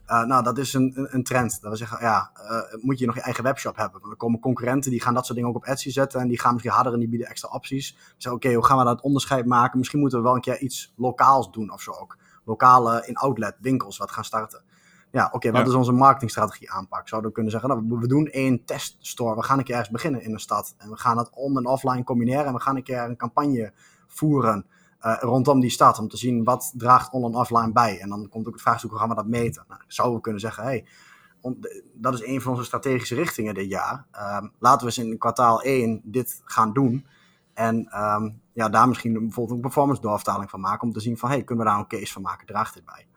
Uh, 0.07 0.24
nou, 0.24 0.44
dat 0.44 0.57
is 0.57 0.74
een, 0.74 1.07
een, 1.12 1.24
trend. 1.24 1.62
Dat 1.62 1.71
we 1.71 1.77
zeggen, 1.77 1.98
ja, 2.01 2.31
uh, 2.36 2.83
moet 2.83 3.00
je 3.00 3.06
nog 3.06 3.15
je 3.15 3.21
eigen 3.21 3.44
webshop 3.44 3.75
hebben? 3.75 4.00
Want 4.00 4.12
er 4.12 4.18
komen 4.18 4.39
concurrenten 4.39 4.92
die 4.92 5.01
gaan 5.01 5.13
dat 5.13 5.25
soort 5.25 5.38
dingen 5.38 5.54
ook 5.54 5.57
op 5.57 5.65
Etsy 5.65 5.89
zetten. 5.89 6.19
En 6.19 6.27
die 6.27 6.39
gaan 6.39 6.54
misschien 6.54 6.74
harder 6.74 6.94
en 6.94 7.00
die 7.00 7.09
bieden 7.09 7.27
extra 7.27 7.50
opties. 7.50 7.98
Zeggen, 8.18 8.33
oké, 8.33 8.54
hoe 8.54 8.65
gaan 8.65 8.77
we 8.77 8.83
dat 8.83 9.01
onderscheid 9.01 9.45
maken? 9.45 9.77
Misschien 9.77 10.00
moeten 10.00 10.18
we 10.18 10.24
wel 10.24 10.36
een 10.36 10.42
keer 10.42 10.59
iets 10.59 10.94
lokaals 10.95 11.51
doen 11.51 11.71
of 11.71 11.81
zo 11.81 11.92
ook. 11.92 12.18
Lokale 12.45 13.04
in 13.07 13.15
outlet 13.15 13.56
winkels 13.59 13.98
wat 13.98 14.12
gaan 14.12 14.25
starten. 14.25 14.63
Ja, 15.12 15.25
oké, 15.25 15.36
okay, 15.36 15.51
wat 15.51 15.62
ja. 15.62 15.68
is 15.68 15.74
onze 15.74 15.92
marketingstrategie 15.92 16.71
aanpak? 16.71 17.07
Zouden 17.07 17.30
we 17.30 17.36
kunnen 17.36 17.51
zeggen, 17.51 17.69
nou, 17.69 18.00
we 18.00 18.07
doen 18.07 18.27
één 18.27 18.65
teststore. 18.65 19.36
We 19.36 19.44
gaan 19.44 19.57
een 19.57 19.63
keer 19.63 19.75
ergens 19.75 19.94
beginnen 19.94 20.21
in 20.21 20.33
een 20.33 20.39
stad. 20.39 20.75
En 20.77 20.89
we 20.89 20.98
gaan 20.98 21.15
dat 21.15 21.30
on- 21.33 21.57
en 21.57 21.65
offline 21.65 22.04
combineren. 22.04 22.45
En 22.45 22.54
we 22.54 22.62
gaan 22.62 22.75
een 22.75 22.83
keer 22.83 23.00
een 23.00 23.18
campagne 23.18 23.74
voeren 24.07 24.65
uh, 25.01 25.17
rondom 25.19 25.59
die 25.59 25.69
stad. 25.69 25.99
Om 25.99 26.07
te 26.07 26.17
zien 26.17 26.44
wat 26.44 26.73
draagt 26.75 27.11
online 27.11 27.38
offline 27.38 27.71
bij. 27.71 27.99
En 27.99 28.09
dan 28.09 28.29
komt 28.29 28.47
ook 28.47 28.53
het 28.53 28.61
vraagstuk, 28.61 28.89
hoe 28.89 28.99
gaan 28.99 29.09
we 29.09 29.15
dat 29.15 29.27
meten? 29.27 29.65
Nou, 29.67 29.81
zouden 29.88 30.15
we 30.17 30.23
kunnen 30.23 30.41
zeggen, 30.41 30.63
hey, 30.63 30.85
dat 31.94 32.13
is 32.13 32.25
een 32.25 32.41
van 32.41 32.51
onze 32.51 32.63
strategische 32.63 33.15
richtingen 33.15 33.53
dit 33.53 33.69
jaar. 33.69 34.05
Um, 34.41 34.51
laten 34.59 34.79
we 34.79 34.85
eens 34.85 34.97
in 34.97 35.17
kwartaal 35.17 35.61
1 35.61 36.01
dit 36.03 36.41
gaan 36.45 36.73
doen. 36.73 37.05
En 37.53 37.75
um, 38.03 38.41
ja, 38.53 38.69
daar 38.69 38.88
misschien 38.88 39.13
bijvoorbeeld 39.13 39.55
een 39.55 39.61
performance 39.61 40.01
doorvertaling 40.01 40.49
van 40.49 40.59
maken. 40.59 40.88
Om 40.88 40.94
te 40.94 40.99
zien 40.99 41.17
van, 41.17 41.29
hey, 41.29 41.44
kunnen 41.44 41.65
we 41.65 41.71
daar 41.71 41.79
een 41.79 41.88
case 41.88 42.13
van 42.13 42.21
maken? 42.21 42.47
Draagt 42.47 42.73
dit 42.73 42.85
bij? 42.85 43.07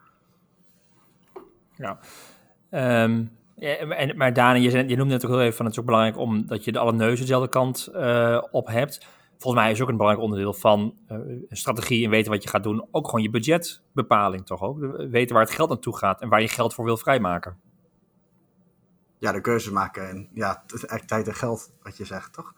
Ja. 1.77 1.99
Ja 2.71 3.29
en, 3.61 4.17
maar 4.17 4.33
Dani, 4.33 4.61
je, 4.61 4.89
je 4.89 4.97
noemde 4.97 5.15
net 5.15 5.25
ook 5.25 5.31
heel 5.31 5.41
even 5.41 5.57
van 5.57 5.65
het 5.65 5.75
is 5.75 5.81
ook 5.81 5.87
belangrijk 5.87 6.19
om 6.19 6.47
dat 6.47 6.65
je 6.65 6.73
de 6.73 6.79
alle 6.79 6.93
neuzen 6.93 7.21
dezelfde 7.21 7.49
kant 7.49 7.89
uh, 7.95 8.43
op 8.51 8.67
hebt 8.67 9.07
volgens 9.41 9.63
mij 9.63 9.73
is 9.73 9.81
ook 9.81 9.89
een 9.89 9.97
belangrijk 9.97 10.29
onderdeel 10.29 10.55
van 10.55 10.95
uh, 11.09 11.19
een 11.49 11.57
strategie 11.57 12.05
en 12.05 12.11
weten 12.11 12.33
wat 12.33 12.43
je 12.43 12.49
gaat 12.49 12.63
doen. 12.63 12.87
Ook 12.91 13.05
gewoon 13.05 13.23
je 13.23 13.31
budgetbepaling 13.31 14.47
toch 14.47 14.63
ook. 14.63 14.79
Weten 15.11 15.35
waar 15.35 15.45
het 15.45 15.55
geld 15.55 15.69
naartoe 15.69 15.97
gaat 15.97 16.21
en 16.21 16.29
waar 16.29 16.41
je 16.41 16.49
geld 16.49 16.75
voor 16.75 16.85
wil 16.85 16.97
vrijmaken. 16.97 17.57
Ja, 19.19 19.33
de 19.33 19.41
keuzes 19.41 19.73
maken 19.73 20.09
en 20.09 20.29
ja, 20.35 20.63
echt 20.87 21.09
tijd 21.09 21.29
en 21.29 21.35
geld 21.35 21.73
wat 21.83 21.97
je 21.97 22.05
zegt, 22.05 22.33
toch? 22.33 22.53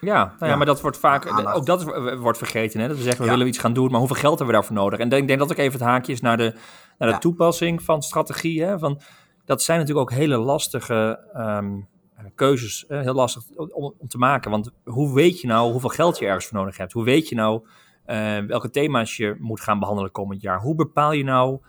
Ja, 0.00 0.24
nou 0.24 0.36
ja, 0.38 0.46
ja, 0.46 0.56
maar 0.56 0.66
dat 0.66 0.80
wordt 0.80 0.98
vaak, 0.98 1.26
Aandacht. 1.26 1.56
ook 1.56 1.66
dat 1.66 1.84
wordt 2.18 2.38
vergeten. 2.38 2.80
Hè? 2.80 2.88
Dat 2.88 2.96
we 2.96 3.02
zeggen, 3.02 3.20
we 3.20 3.26
ja. 3.26 3.32
willen 3.32 3.48
iets 3.48 3.58
gaan 3.58 3.72
doen, 3.72 3.90
maar 3.90 3.98
hoeveel 3.98 4.16
geld 4.16 4.38
hebben 4.38 4.46
we 4.46 4.60
daarvoor 4.60 4.76
nodig? 4.76 4.98
En 4.98 5.10
ik 5.10 5.26
denk 5.26 5.38
dat 5.38 5.50
ook 5.50 5.58
even 5.58 5.78
het 5.78 5.88
haakje 5.88 6.12
is 6.12 6.20
naar 6.20 6.36
de, 6.36 6.52
naar 6.98 7.08
de 7.08 7.14
ja. 7.14 7.18
toepassing 7.18 7.82
van 7.82 8.02
strategie. 8.02 8.62
Hè? 8.62 8.78
Van, 8.78 9.00
dat 9.44 9.62
zijn 9.62 9.78
natuurlijk 9.78 10.10
ook 10.10 10.16
hele 10.16 10.36
lastige 10.36 11.18
um, 11.34 11.76
eh, 11.76 11.95
keuzes 12.34 12.84
uh, 12.88 13.00
heel 13.00 13.14
lastig 13.14 13.42
om, 13.56 13.94
om, 13.98 14.08
te 14.08 14.18
maken. 14.18 14.50
Want 14.50 14.70
hoe 14.84 15.14
weet 15.14 15.40
je 15.40 15.46
nou 15.46 15.72
hoeveel 15.72 15.90
geld 15.90 16.18
je 16.18 16.26
ergens 16.26 16.46
voor 16.46 16.58
nodig 16.58 16.76
hebt? 16.76 16.92
Hoe 16.92 17.04
weet 17.04 17.28
je 17.28 17.34
nou 17.34 17.66
uh, 18.06 18.38
welke 18.38 18.70
thema's 18.70 19.16
je 19.16 19.36
moet 19.38 19.60
gaan 19.60 19.78
behandelen 19.78 20.10
komend 20.10 20.40
jaar? 20.40 20.60
Hoe 20.60 20.74
bepaal 20.74 21.12
je 21.12 21.24
nou 21.24 21.60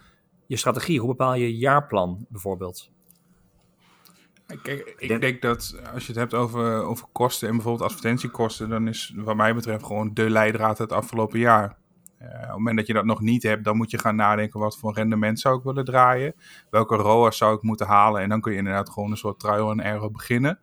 je 0.45 0.57
strategie? 0.57 0.99
Hoe 0.99 1.09
bepaal 1.09 1.33
je 1.33 1.47
je 1.47 1.57
jaarplan 1.57 2.25
bijvoorbeeld? 2.29 2.91
Kijk, 4.61 4.95
ik 4.97 5.21
denk 5.21 5.41
dat 5.41 5.79
als 5.93 6.01
je 6.01 6.11
het 6.11 6.21
hebt 6.21 6.33
over, 6.33 6.83
over 6.83 7.07
kosten 7.11 7.47
en 7.47 7.53
bijvoorbeeld 7.53 7.89
advertentiekosten, 7.89 8.69
dan 8.69 8.87
is 8.87 9.13
wat 9.15 9.35
mij 9.35 9.55
betreft 9.55 9.85
gewoon 9.85 10.13
de 10.13 10.29
leidraad 10.29 10.77
het 10.77 10.91
afgelopen 10.91 11.39
jaar. 11.39 11.77
Uh, 12.21 12.27
op 12.27 12.41
het 12.41 12.49
moment 12.49 12.77
dat 12.77 12.87
je 12.87 12.93
dat 12.93 13.05
nog 13.05 13.21
niet 13.21 13.43
hebt, 13.43 13.63
dan 13.63 13.77
moet 13.77 13.91
je 13.91 13.97
gaan 13.97 14.15
nadenken 14.15 14.59
wat 14.59 14.77
voor 14.77 14.93
rendement 14.93 15.39
zou 15.39 15.57
ik 15.57 15.63
willen 15.63 15.85
draaien. 15.85 16.35
Welke 16.69 16.95
ROAS 16.95 17.37
zou 17.37 17.55
ik 17.55 17.61
moeten 17.61 17.87
halen. 17.87 18.21
En 18.21 18.29
dan 18.29 18.41
kun 18.41 18.51
je 18.51 18.57
inderdaad 18.57 18.89
gewoon 18.89 19.11
een 19.11 19.17
soort 19.17 19.39
trial 19.39 19.69
and 19.69 19.81
error 19.81 20.11
beginnen. 20.11 20.59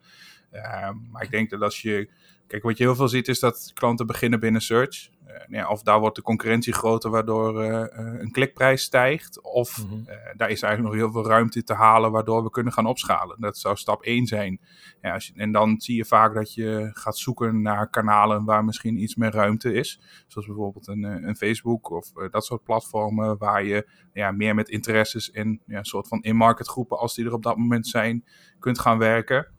Uh, 0.52 0.90
maar 1.10 1.22
ik 1.22 1.30
denk 1.30 1.50
dat 1.50 1.60
als 1.60 1.82
je... 1.82 2.10
Kijk, 2.46 2.62
wat 2.62 2.78
je 2.78 2.84
heel 2.84 2.94
veel 2.94 3.08
ziet 3.08 3.28
is 3.28 3.40
dat 3.40 3.70
klanten 3.74 4.06
beginnen 4.06 4.40
binnen 4.40 4.60
search. 4.60 5.08
Uh, 5.34 5.40
ja, 5.48 5.68
of 5.68 5.82
daar 5.82 6.00
wordt 6.00 6.16
de 6.16 6.22
concurrentie 6.22 6.72
groter 6.72 7.10
waardoor 7.10 7.62
een 7.64 8.30
klikprijs 8.30 8.82
stijgt. 8.82 9.42
Of 9.42 9.82
mm-hmm. 9.82 10.04
daar 10.36 10.50
is 10.50 10.62
eigenlijk 10.62 10.94
nog 10.94 11.02
heel 11.02 11.12
veel 11.12 11.30
ruimte 11.30 11.62
te 11.62 11.74
halen 11.74 12.12
waardoor 12.12 12.42
we 12.42 12.50
kunnen 12.50 12.72
gaan 12.72 12.86
opschalen. 12.86 13.40
Dat 13.40 13.58
zou 13.58 13.76
stap 13.76 14.02
1 14.02 14.26
zijn. 14.26 14.60
Ja, 15.00 15.12
als 15.12 15.26
je, 15.26 15.32
en 15.36 15.52
dan 15.52 15.80
zie 15.80 15.96
je 15.96 16.04
vaak 16.04 16.34
dat 16.34 16.54
je 16.54 16.90
gaat 16.92 17.18
zoeken 17.18 17.62
naar 17.62 17.90
kanalen 17.90 18.44
waar 18.44 18.64
misschien 18.64 19.02
iets 19.02 19.14
meer 19.14 19.30
ruimte 19.30 19.72
is. 19.72 20.00
Zoals 20.26 20.46
bijvoorbeeld 20.46 20.88
een, 20.88 21.02
een 21.02 21.36
Facebook 21.36 21.90
of 21.90 22.12
dat 22.30 22.44
soort 22.44 22.62
platformen 22.62 23.38
waar 23.38 23.64
je 23.64 23.88
ja, 24.12 24.30
meer 24.30 24.54
met 24.54 24.68
interesses 24.68 25.30
en 25.30 25.60
ja, 25.66 25.78
een 25.78 25.84
soort 25.84 26.08
van 26.08 26.22
in-market 26.22 26.68
groepen 26.68 26.98
als 26.98 27.14
die 27.14 27.24
er 27.24 27.32
op 27.32 27.42
dat 27.42 27.56
moment 27.56 27.86
zijn, 27.86 28.24
kunt 28.58 28.78
gaan 28.78 28.98
werken. 28.98 29.53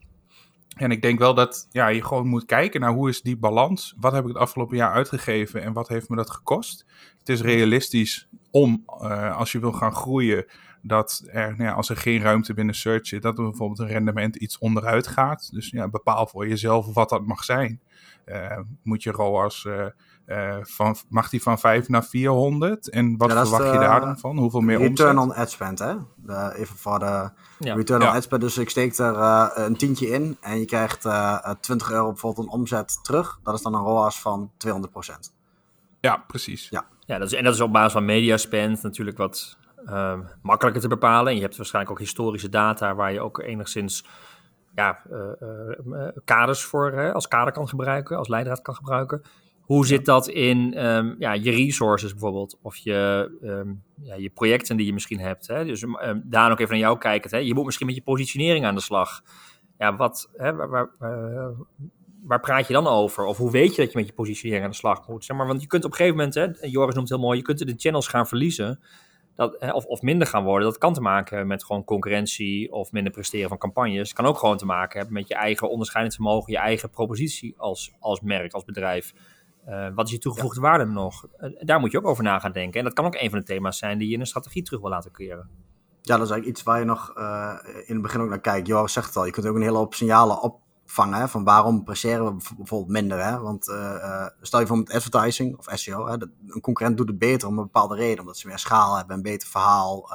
En 0.75 0.91
ik 0.91 1.01
denk 1.01 1.19
wel 1.19 1.33
dat 1.33 1.67
ja, 1.71 1.87
je 1.87 2.03
gewoon 2.03 2.27
moet 2.27 2.45
kijken 2.45 2.81
naar 2.81 2.93
hoe 2.93 3.09
is 3.09 3.21
die 3.21 3.37
balans. 3.37 3.95
Wat 3.99 4.11
heb 4.11 4.21
ik 4.21 4.27
het 4.27 4.37
afgelopen 4.37 4.77
jaar 4.77 4.91
uitgegeven 4.91 5.61
en 5.61 5.73
wat 5.73 5.87
heeft 5.87 6.09
me 6.09 6.15
dat 6.15 6.29
gekost? 6.29 6.85
Het 7.19 7.29
is 7.29 7.41
realistisch 7.41 8.27
om, 8.51 8.83
uh, 9.01 9.37
als 9.37 9.51
je 9.51 9.59
wil 9.59 9.71
gaan 9.71 9.93
groeien, 9.93 10.45
dat 10.81 11.23
er, 11.27 11.49
nou 11.49 11.63
ja, 11.63 11.71
als 11.71 11.89
er 11.89 11.97
geen 11.97 12.21
ruimte 12.21 12.53
binnen 12.53 12.75
search 12.75 13.07
zit, 13.07 13.21
dat 13.21 13.37
er 13.37 13.43
bijvoorbeeld 13.43 13.79
een 13.79 13.87
rendement 13.87 14.35
iets 14.35 14.57
onderuit 14.57 15.07
gaat. 15.07 15.49
Dus 15.51 15.69
ja, 15.69 15.87
bepaal 15.87 16.27
voor 16.27 16.47
jezelf 16.47 16.93
wat 16.93 17.09
dat 17.09 17.25
mag 17.25 17.43
zijn. 17.43 17.81
Uh, 18.25 18.59
moet 18.83 19.03
je 19.03 19.11
ROAS, 19.11 19.67
uh, 20.27 20.37
uh, 20.37 20.57
van, 20.61 20.95
mag 21.09 21.29
die 21.29 21.41
van 21.41 21.59
5 21.59 21.89
naar 21.89 22.03
400? 22.03 22.89
En 22.89 23.17
wat 23.17 23.31
ja, 23.31 23.41
verwacht 23.41 23.73
je 23.73 23.79
daar 23.79 24.01
dan 24.01 24.19
van? 24.19 24.37
Hoeveel 24.37 24.61
meer 24.61 24.77
Return 24.77 25.17
omzet? 25.17 25.37
on 25.37 25.41
ad 25.41 25.51
spend, 25.51 25.79
hè? 25.79 25.95
De, 26.15 26.53
even 26.55 26.77
voor 26.77 26.99
de 26.99 27.29
ja. 27.59 27.75
return 27.75 28.01
on 28.01 28.07
ja. 28.07 28.13
ad 28.13 28.23
spend. 28.23 28.41
Dus 28.41 28.57
ik 28.57 28.69
steek 28.69 28.97
er 28.97 29.15
een 29.57 29.77
tientje 29.77 30.07
in 30.07 30.37
en 30.41 30.59
je 30.59 30.65
krijgt 30.65 31.07
20 31.59 31.91
euro 31.91 32.07
bijvoorbeeld 32.07 32.47
een 32.47 32.53
omzet 32.53 33.03
terug. 33.03 33.39
Dat 33.43 33.53
is 33.53 33.61
dan 33.61 33.73
een 33.73 33.81
ROAS 33.81 34.21
van 34.21 34.51
200% 34.67 34.71
Ja, 35.99 36.23
precies. 36.27 36.69
Ja, 36.69 36.85
ja 36.99 37.17
dat 37.17 37.27
is, 37.27 37.33
en 37.33 37.43
dat 37.43 37.53
is 37.53 37.61
op 37.61 37.71
basis 37.71 37.93
van 37.93 38.05
media 38.05 38.37
spend 38.37 38.83
natuurlijk 38.83 39.17
wat 39.17 39.57
uh, 39.89 40.19
makkelijker 40.41 40.81
te 40.81 40.87
bepalen. 40.87 41.27
En 41.27 41.35
je 41.35 41.41
hebt 41.41 41.57
waarschijnlijk 41.57 41.93
ook 41.93 42.05
historische 42.05 42.49
data 42.49 42.95
waar 42.95 43.13
je 43.13 43.21
ook 43.21 43.39
enigszins 43.39 44.05
ja, 44.75 45.01
uh, 45.11 45.19
uh, 45.85 46.07
kaders 46.25 46.63
voor 46.63 47.13
als 47.13 47.27
kader 47.27 47.53
kan 47.53 47.67
gebruiken, 47.67 48.17
als 48.17 48.27
leidraad 48.27 48.61
kan 48.61 48.75
gebruiken. 48.75 49.21
Hoe 49.65 49.85
zit 49.85 50.05
dat 50.05 50.27
in 50.27 50.73
ehm, 50.73 51.15
ja, 51.19 51.33
je 51.33 51.51
resources 51.51 52.11
bijvoorbeeld? 52.11 52.57
Of 52.61 52.75
je, 52.75 53.31
ehm, 53.41 53.73
ja, 54.01 54.15
je 54.15 54.29
projecten 54.29 54.77
die 54.77 54.85
je 54.85 54.93
misschien 54.93 55.19
hebt. 55.19 55.47
Hè? 55.47 55.65
Dus 55.65 55.81
um, 55.81 56.21
daar 56.23 56.51
ook 56.51 56.59
even 56.59 56.71
naar 56.71 56.83
jou 56.83 56.97
kijken. 56.97 57.29
Hè? 57.29 57.37
Je 57.37 57.53
moet 57.53 57.65
misschien 57.65 57.85
met 57.85 57.95
je 57.95 58.01
positionering 58.01 58.65
aan 58.65 58.75
de 58.75 58.81
slag. 58.81 59.23
Ja, 59.77 59.95
wat, 59.95 60.29
hè, 60.37 60.55
waar, 60.55 60.69
waar, 60.69 60.89
uh, 61.01 61.47
waar, 62.23 62.39
praat 62.39 62.67
je 62.67 62.73
dan 62.73 62.87
over? 62.87 63.25
Of 63.25 63.37
hoe 63.37 63.51
weet 63.51 63.75
je 63.75 63.81
dat 63.81 63.91
je 63.91 63.97
met 63.97 64.07
je 64.07 64.13
positionering 64.13 64.63
aan 64.63 64.71
de 64.71 64.75
slag 64.75 65.07
moet? 65.07 65.25
Zeg 65.25 65.37
maar, 65.37 65.47
want 65.47 65.61
je 65.61 65.67
kunt 65.67 65.85
op 65.85 65.91
een 65.91 65.97
gegeven 65.97 66.17
moment, 66.17 66.35
hè, 66.35 66.67
Joris 66.67 66.95
noemt 66.95 67.09
het 67.09 67.17
heel 67.17 67.27
mooi, 67.27 67.37
je 67.37 67.43
kunt 67.43 67.59
de 67.59 67.73
channels 67.77 68.07
gaan 68.07 68.27
verliezen. 68.27 68.79
Dat, 69.35 69.55
hè, 69.59 69.71
of, 69.71 69.85
of 69.85 70.01
minder 70.01 70.27
gaan 70.27 70.43
worden. 70.43 70.67
Dat 70.67 70.77
kan 70.77 70.93
te 70.93 71.01
maken 71.01 71.29
hebben 71.29 71.47
met 71.47 71.65
gewoon 71.65 71.83
concurrentie 71.83 72.71
of 72.71 72.91
minder 72.91 73.11
presteren 73.11 73.49
van 73.49 73.57
campagnes. 73.57 74.07
Het 74.07 74.17
kan 74.17 74.25
ook 74.25 74.37
gewoon 74.37 74.57
te 74.57 74.65
maken 74.65 74.97
hebben 74.97 75.13
met 75.15 75.27
je 75.27 75.35
eigen 75.35 75.69
onderscheidingsvermogen, 75.69 76.51
je 76.51 76.59
eigen 76.59 76.89
propositie 76.89 77.53
als, 77.57 77.91
als 77.99 78.21
merk, 78.21 78.53
als 78.53 78.63
bedrijf. 78.63 79.13
Uh, 79.69 79.87
wat 79.95 80.05
is 80.05 80.11
je 80.11 80.17
toegevoegde 80.17 80.61
ja. 80.61 80.67
waarde 80.67 80.85
nog? 80.85 81.27
Uh, 81.39 81.49
daar 81.59 81.79
moet 81.79 81.91
je 81.91 81.97
ook 81.97 82.07
over 82.07 82.23
na 82.23 82.39
gaan 82.39 82.51
denken. 82.51 82.79
En 82.79 82.85
dat 82.85 82.93
kan 82.93 83.05
ook 83.05 83.15
een 83.15 83.29
van 83.29 83.39
de 83.39 83.45
thema's 83.45 83.77
zijn 83.77 83.97
die 83.97 84.07
je 84.07 84.13
in 84.13 84.19
een 84.19 84.25
strategie 84.25 84.63
terug 84.63 84.79
wil 84.79 84.89
laten 84.89 85.11
keren. 85.11 85.49
Ja, 86.01 86.17
dat 86.17 86.25
is 86.25 86.31
eigenlijk 86.31 86.45
iets 86.45 86.63
waar 86.63 86.79
je 86.79 86.85
nog 86.85 87.13
uh, 87.17 87.53
in 87.85 87.93
het 87.93 88.01
begin 88.01 88.21
ook 88.21 88.29
naar 88.29 88.41
kijkt. 88.41 88.67
Joris 88.67 88.93
zegt 88.93 89.07
het 89.07 89.15
al, 89.15 89.25
je 89.25 89.31
kunt 89.31 89.45
ook 89.45 89.55
een 89.55 89.61
hele 89.61 89.77
hoop 89.77 89.93
signalen 89.93 90.41
opvangen. 90.41 91.19
Hè, 91.19 91.27
van 91.27 91.43
waarom 91.43 91.83
presteren 91.83 92.25
we 92.25 92.53
bijvoorbeeld 92.57 92.91
minder. 92.91 93.23
Hè? 93.23 93.39
Want 93.39 93.63
stel 94.41 94.59
je 94.59 94.67
voor 94.67 94.77
met 94.77 94.93
advertising 94.93 95.57
of 95.57 95.67
SEO. 95.69 96.07
Hè, 96.07 96.13
een 96.47 96.61
concurrent 96.61 96.97
doet 96.97 97.07
het 97.07 97.17
beter 97.19 97.47
om 97.47 97.57
een 97.57 97.63
bepaalde 97.63 97.95
reden. 97.95 98.19
Omdat 98.19 98.37
ze 98.37 98.47
meer 98.47 98.59
schaal 98.59 98.97
hebben, 98.97 99.15
een 99.15 99.21
beter 99.21 99.47
verhaal, 99.47 100.09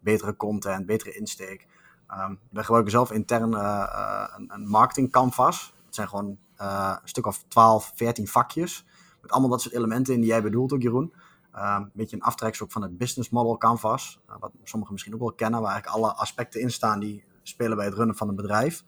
betere 0.00 0.36
content, 0.36 0.86
betere 0.86 1.12
insteek. 1.12 1.66
Um, 2.10 2.38
we 2.50 2.60
gebruiken 2.60 2.92
zelf 2.92 3.12
intern 3.12 3.52
een, 3.52 4.52
een 4.52 4.68
marketing 4.68 5.12
canvas. 5.12 5.74
Het 5.86 5.94
zijn 5.94 6.08
gewoon 6.08 6.38
een 6.56 6.98
stuk 7.04 7.26
of 7.26 7.44
12, 7.48 7.92
14 7.94 8.28
vakjes 8.28 8.84
met 9.26 9.34
allemaal 9.34 9.50
dat 9.50 9.62
soort 9.62 9.74
elementen 9.74 10.14
in 10.14 10.20
die 10.20 10.28
jij 10.28 10.42
bedoelt 10.42 10.72
ook, 10.72 10.82
Jeroen. 10.82 11.14
Uh, 11.54 11.76
een 11.78 11.90
beetje 11.94 12.16
een 12.16 12.22
aftreksel 12.22 12.66
van 12.68 12.82
het 12.82 12.98
business 12.98 13.30
model 13.30 13.56
canvas. 13.56 14.20
Uh, 14.28 14.36
wat 14.40 14.52
sommigen 14.64 14.92
misschien 14.92 15.14
ook 15.14 15.20
wel 15.20 15.32
kennen, 15.32 15.60
waar 15.60 15.70
eigenlijk 15.72 16.02
alle 16.02 16.14
aspecten 16.14 16.60
in 16.60 16.70
staan 16.70 17.00
die 17.00 17.24
spelen 17.42 17.76
bij 17.76 17.86
het 17.86 17.94
runnen 17.94 18.16
van 18.16 18.28
een 18.28 18.34
bedrijf. 18.36 18.84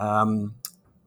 Um, 0.00 0.56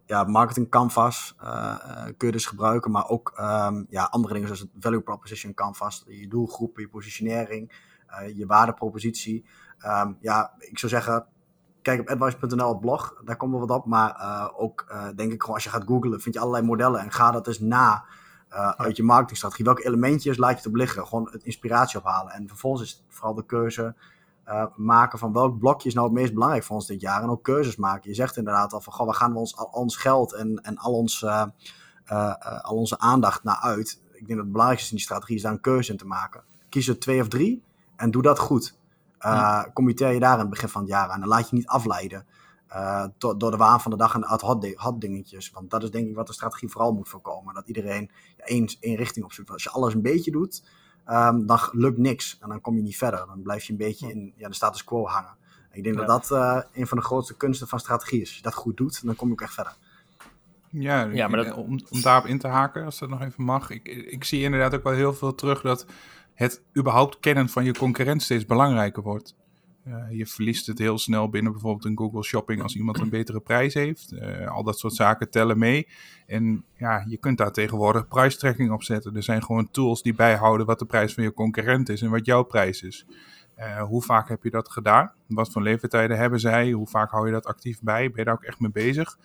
ja, 0.05 0.23
marketing 0.23 0.69
canvas 0.69 1.35
uh, 1.43 2.03
kun 2.17 2.27
je 2.27 2.31
dus 2.31 2.45
gebruiken, 2.45 2.91
maar 2.91 3.07
ook 3.07 3.33
um, 3.39 3.85
ja, 3.89 4.03
andere 4.03 4.33
dingen 4.33 4.47
zoals 4.47 4.61
het 4.61 4.71
value 4.79 5.01
proposition 5.01 5.53
canvas, 5.53 6.03
je 6.07 6.27
doelgroep, 6.27 6.77
je 6.77 6.89
positionering, 6.89 7.71
je 8.35 8.45
waardepropositie. 8.45 9.45
Um, 9.85 10.17
ja, 10.19 10.53
ik 10.57 10.79
zou 10.79 10.91
zeggen, 10.91 11.27
kijk 11.81 11.99
op 11.99 12.09
advice.nl 12.09 12.79
blog, 12.79 13.21
daar 13.25 13.37
komt 13.37 13.51
wel 13.51 13.67
wat 13.67 13.77
op, 13.77 13.85
maar 13.85 14.51
ook 14.57 14.95
denk 15.15 15.31
ik 15.31 15.41
gewoon 15.41 15.55
als 15.55 15.63
je 15.63 15.69
gaat 15.69 15.83
googlen, 15.85 16.21
vind 16.21 16.35
je 16.35 16.41
allerlei 16.41 16.65
modellen 16.65 16.99
en 16.99 17.11
ga 17.11 17.31
dat 17.31 17.45
dus 17.45 17.59
na 17.59 18.05
uh, 18.53 18.69
uit 18.69 18.97
je 18.97 19.03
marketingstrategie. 19.03 19.65
Welke 19.65 19.85
elementjes 19.85 20.37
laat 20.37 20.49
je 20.49 20.57
het 20.57 20.65
op 20.65 20.75
liggen? 20.75 21.07
Gewoon 21.07 21.29
het 21.31 21.43
inspiratie 21.43 21.99
ophalen. 21.99 22.33
En 22.33 22.47
vervolgens 22.47 22.83
is 22.83 22.91
het 22.91 23.01
vooral 23.07 23.33
de 23.33 23.45
keuze 23.45 23.95
maken 24.75 25.19
van 25.19 25.33
welk 25.33 25.59
blokje 25.59 25.87
is 25.87 25.93
nou 25.93 26.07
het 26.07 26.15
meest 26.15 26.33
belangrijk 26.33 26.63
voor 26.63 26.75
ons 26.75 26.87
dit 26.87 27.01
jaar. 27.01 27.23
En 27.23 27.29
ook 27.29 27.43
keuzes 27.43 27.75
maken. 27.75 28.09
Je 28.09 28.15
zegt 28.15 28.37
inderdaad 28.37 28.73
al 28.73 28.81
van, 28.81 28.93
goh, 28.93 29.05
waar 29.05 29.15
gaan 29.15 29.33
we 29.33 29.39
ons, 29.39 29.57
al 29.57 29.65
ons 29.65 29.95
geld 29.95 30.33
en, 30.33 30.61
en 30.63 30.77
al, 30.77 30.93
ons, 30.93 31.25
al 32.61 32.75
onze 32.75 32.99
aandacht 32.99 33.43
naar 33.43 33.59
uit? 33.61 34.01
Ik 34.11 34.27
denk 34.27 34.27
dat 34.27 34.37
het 34.37 34.51
belangrijkste 34.51 34.89
in 34.89 34.95
die 34.95 35.05
strategie 35.05 35.35
is 35.35 35.41
daar 35.41 35.51
een 35.51 35.61
keuze 35.61 35.91
in 35.91 35.97
te 35.97 36.07
maken. 36.07 36.43
Kies 36.69 36.87
er 36.87 36.99
twee 36.99 37.21
of 37.21 37.27
drie 37.27 37.63
en 37.95 38.11
doe 38.11 38.21
dat 38.21 38.39
goed. 38.39 38.79
Uh, 39.25 39.63
committeer 39.73 40.11
je 40.11 40.19
daar 40.19 40.33
in 40.33 40.39
het 40.39 40.49
begin 40.49 40.69
van 40.69 40.81
het 40.81 40.89
jaar 40.89 41.09
aan. 41.09 41.21
En 41.21 41.27
laat 41.27 41.49
je 41.49 41.55
niet 41.55 41.67
afleiden. 41.67 42.25
Uh, 42.73 43.05
door, 43.17 43.37
door 43.37 43.51
de 43.51 43.57
waan 43.57 43.81
van 43.81 43.91
de 43.91 43.97
dag 43.97 44.13
en 44.13 44.21
de 44.21 44.27
ad-hoc 44.27 45.01
dingetjes. 45.01 45.51
Want 45.51 45.69
dat 45.69 45.83
is 45.83 45.91
denk 45.91 46.07
ik 46.07 46.15
wat 46.15 46.27
de 46.27 46.33
strategie 46.33 46.69
vooral 46.69 46.93
moet 46.93 47.09
voorkomen. 47.09 47.53
Dat 47.53 47.67
iedereen 47.67 48.11
ja, 48.37 48.43
één, 48.43 48.69
één 48.79 48.95
richting 48.95 49.25
opzoekt. 49.25 49.51
Als 49.51 49.63
je 49.63 49.69
alles 49.69 49.93
een 49.93 50.01
beetje 50.01 50.31
doet, 50.31 50.63
um, 51.07 51.45
dan 51.45 51.59
lukt 51.71 51.97
niks. 51.97 52.37
En 52.39 52.49
dan 52.49 52.61
kom 52.61 52.75
je 52.75 52.81
niet 52.81 52.97
verder. 52.97 53.25
Dan 53.27 53.41
blijf 53.41 53.63
je 53.63 53.71
een 53.71 53.77
beetje 53.77 54.11
in 54.11 54.33
ja, 54.35 54.47
de 54.47 54.55
status 54.55 54.83
quo 54.83 55.05
hangen. 55.05 55.35
En 55.69 55.77
ik 55.77 55.83
denk 55.83 55.99
ja. 55.99 56.05
dat 56.05 56.27
dat 56.27 56.39
uh, 56.39 56.61
een 56.73 56.87
van 56.87 56.97
de 56.97 57.03
grootste 57.03 57.37
kunsten 57.37 57.67
van 57.67 57.79
strategie 57.79 58.21
is. 58.21 58.27
Als 58.27 58.37
je 58.37 58.43
dat 58.43 58.53
goed 58.53 58.77
doet, 58.77 59.05
dan 59.05 59.15
kom 59.15 59.27
je 59.27 59.33
ook 59.33 59.41
echt 59.41 59.53
verder. 59.53 59.75
Ja, 60.69 61.03
ja 61.03 61.27
maar 61.27 61.43
dat... 61.43 61.55
om, 61.55 61.79
om 61.89 62.01
daarop 62.01 62.25
in 62.25 62.39
te 62.39 62.47
haken, 62.47 62.85
als 62.85 62.99
dat 62.99 63.09
nog 63.09 63.21
even 63.21 63.43
mag. 63.43 63.69
Ik, 63.69 63.87
ik 63.87 64.23
zie 64.23 64.41
inderdaad 64.41 64.75
ook 64.75 64.83
wel 64.83 64.93
heel 64.93 65.13
veel 65.13 65.35
terug 65.35 65.61
dat 65.61 65.85
het 66.41 66.63
überhaupt 66.77 67.19
kennen 67.19 67.49
van 67.49 67.63
je 67.63 67.73
concurrent 67.73 68.21
steeds 68.21 68.45
belangrijker 68.45 69.03
wordt. 69.03 69.35
Uh, 69.87 70.11
je 70.11 70.25
verliest 70.25 70.67
het 70.67 70.77
heel 70.77 70.97
snel 70.97 71.29
binnen 71.29 71.51
bijvoorbeeld 71.51 71.85
een 71.85 71.97
Google 71.97 72.23
Shopping 72.23 72.61
als 72.61 72.75
iemand 72.75 72.99
een 72.99 73.09
betere 73.09 73.39
prijs 73.39 73.73
heeft. 73.73 74.13
Uh, 74.13 74.47
al 74.47 74.63
dat 74.63 74.79
soort 74.79 74.93
zaken 74.93 75.29
tellen 75.29 75.57
mee. 75.57 75.87
En 76.27 76.65
ja, 76.77 77.03
je 77.07 77.17
kunt 77.17 77.37
daar 77.37 77.51
tegenwoordig 77.51 78.07
prijstrekking 78.07 78.71
op 78.71 78.83
zetten. 78.83 79.15
Er 79.15 79.23
zijn 79.23 79.43
gewoon 79.43 79.71
tools 79.71 80.01
die 80.01 80.13
bijhouden 80.13 80.65
wat 80.65 80.79
de 80.79 80.85
prijs 80.85 81.13
van 81.13 81.23
je 81.23 81.33
concurrent 81.33 81.89
is 81.89 82.01
en 82.01 82.09
wat 82.09 82.25
jouw 82.25 82.43
prijs 82.43 82.81
is. 82.81 83.05
Uh, 83.57 83.81
hoe 83.81 84.03
vaak 84.03 84.29
heb 84.29 84.43
je 84.43 84.49
dat 84.49 84.71
gedaan? 84.71 85.11
Wat 85.27 85.51
voor 85.51 85.61
leeftijden 85.61 86.17
hebben 86.17 86.39
zij? 86.39 86.71
Hoe 86.71 86.87
vaak 86.87 87.11
hou 87.11 87.25
je 87.25 87.31
dat 87.31 87.45
actief 87.45 87.81
bij? 87.81 88.07
Ben 88.09 88.17
je 88.17 88.23
daar 88.23 88.33
ook 88.33 88.43
echt 88.43 88.59
mee 88.59 88.71
bezig? 88.71 89.17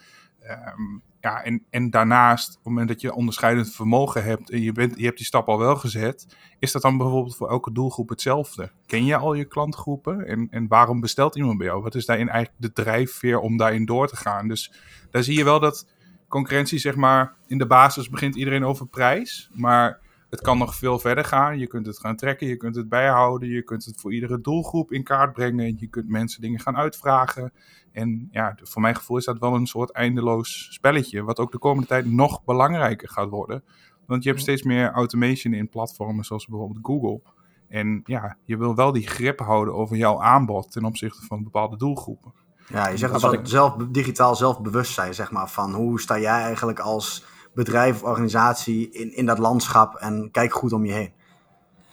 Um, 0.79 1.03
ja, 1.27 1.43
en, 1.43 1.65
en 1.71 1.91
daarnaast, 1.91 2.49
op 2.49 2.55
het 2.55 2.65
moment 2.65 2.89
dat 2.89 3.01
je 3.01 3.15
onderscheidend 3.15 3.75
vermogen 3.75 4.25
hebt 4.25 4.51
en 4.51 4.63
je, 4.63 4.73
bent, 4.73 4.99
je 4.99 5.05
hebt 5.05 5.17
die 5.17 5.27
stap 5.27 5.49
al 5.49 5.59
wel 5.59 5.77
gezet, 5.77 6.27
is 6.59 6.73
dat 6.73 6.83
dan 6.83 6.97
bijvoorbeeld 6.97 7.37
voor 7.37 7.51
elke 7.51 7.73
doelgroep 7.73 8.09
hetzelfde? 8.09 8.71
Ken 8.87 9.05
je 9.05 9.17
al 9.17 9.35
je 9.35 9.45
klantgroepen 9.45 10.27
en, 10.27 10.49
en 10.51 10.67
waarom 10.69 11.01
bestelt 11.01 11.37
iemand 11.37 11.59
bij 11.59 11.67
jou? 11.67 11.83
Wat 11.83 11.95
is 11.95 12.07
daarin 12.07 12.29
eigenlijk 12.29 12.63
de 12.63 12.83
drijfveer 12.83 13.39
om 13.39 13.57
daarin 13.57 13.85
door 13.85 14.09
te 14.09 14.17
gaan? 14.17 14.49
Dus 14.49 14.73
daar 15.11 15.23
zie 15.23 15.37
je 15.37 15.45
wel 15.45 15.61
dat 15.61 15.87
concurrentie, 16.29 16.79
zeg 16.79 16.97
maar, 16.97 17.35
in 17.47 17.59
de 17.59 17.67
basis 17.67 18.09
begint 18.09 18.37
iedereen 18.37 18.65
over 18.65 18.87
prijs, 18.87 19.51
maar 19.53 20.01
het 20.31 20.41
kan 20.41 20.59
nog 20.59 20.75
veel 20.75 20.99
verder 20.99 21.25
gaan. 21.25 21.59
Je 21.59 21.67
kunt 21.67 21.87
het 21.87 21.99
gaan 21.99 22.17
trekken, 22.17 22.47
je 22.47 22.57
kunt 22.57 22.77
het 22.77 22.89
bijhouden, 22.89 23.49
je 23.49 23.63
kunt 23.63 23.85
het 23.85 24.01
voor 24.01 24.13
iedere 24.13 24.41
doelgroep 24.41 24.93
in 24.93 25.05
kaart 25.05 25.33
brengen. 25.33 25.77
Je 25.79 25.87
kunt 25.87 26.09
mensen 26.09 26.41
dingen 26.41 26.61
gaan 26.61 26.77
uitvragen. 26.77 27.53
En 27.93 28.29
ja, 28.31 28.59
voor 28.63 28.83
mijn 28.83 28.97
gevoel 28.97 29.17
is 29.17 29.25
dat 29.25 29.39
wel 29.39 29.55
een 29.55 29.67
soort 29.67 29.91
eindeloos 29.91 30.69
spelletje, 30.71 31.23
wat 31.23 31.39
ook 31.39 31.53
de 31.53 31.59
komende 31.59 31.89
tijd 31.89 32.07
nog 32.07 32.45
belangrijker 32.45 33.09
gaat 33.09 33.29
worden. 33.29 33.65
Want 34.07 34.23
je 34.23 34.29
hebt 34.29 34.41
steeds 34.41 34.63
meer 34.63 34.91
automation 34.91 35.53
in 35.53 35.69
platformen 35.69 36.25
zoals 36.25 36.47
bijvoorbeeld 36.47 36.87
Google. 36.87 37.21
En 37.69 38.01
ja, 38.05 38.37
je 38.45 38.57
wil 38.57 38.75
wel 38.75 38.93
die 38.93 39.09
grip 39.09 39.41
houden 39.41 39.75
over 39.75 39.97
jouw 39.97 40.23
aanbod 40.23 40.73
ten 40.73 40.85
opzichte 40.85 41.27
van 41.27 41.43
bepaalde 41.43 41.77
doelgroepen. 41.77 42.33
Ja, 42.69 42.89
je 42.89 42.97
zegt 42.97 43.21
dat 43.21 43.33
ik... 43.33 43.41
zelf, 43.43 43.77
digitaal 43.91 44.37
zelfbewustzijn, 44.37 45.15
zeg 45.15 45.31
maar, 45.31 45.51
van 45.51 45.75
hoe 45.75 46.01
sta 46.01 46.19
jij 46.19 46.41
eigenlijk 46.43 46.79
als 46.79 47.25
bedrijf 47.57 47.95
of 47.95 48.09
organisatie 48.09 48.91
in, 48.91 49.17
in 49.17 49.27
dat 49.27 49.39
landschap 49.39 49.95
en 49.95 50.29
kijk 50.31 50.53
goed 50.53 50.73
om 50.73 50.85
je 50.85 50.93
heen. 50.93 51.13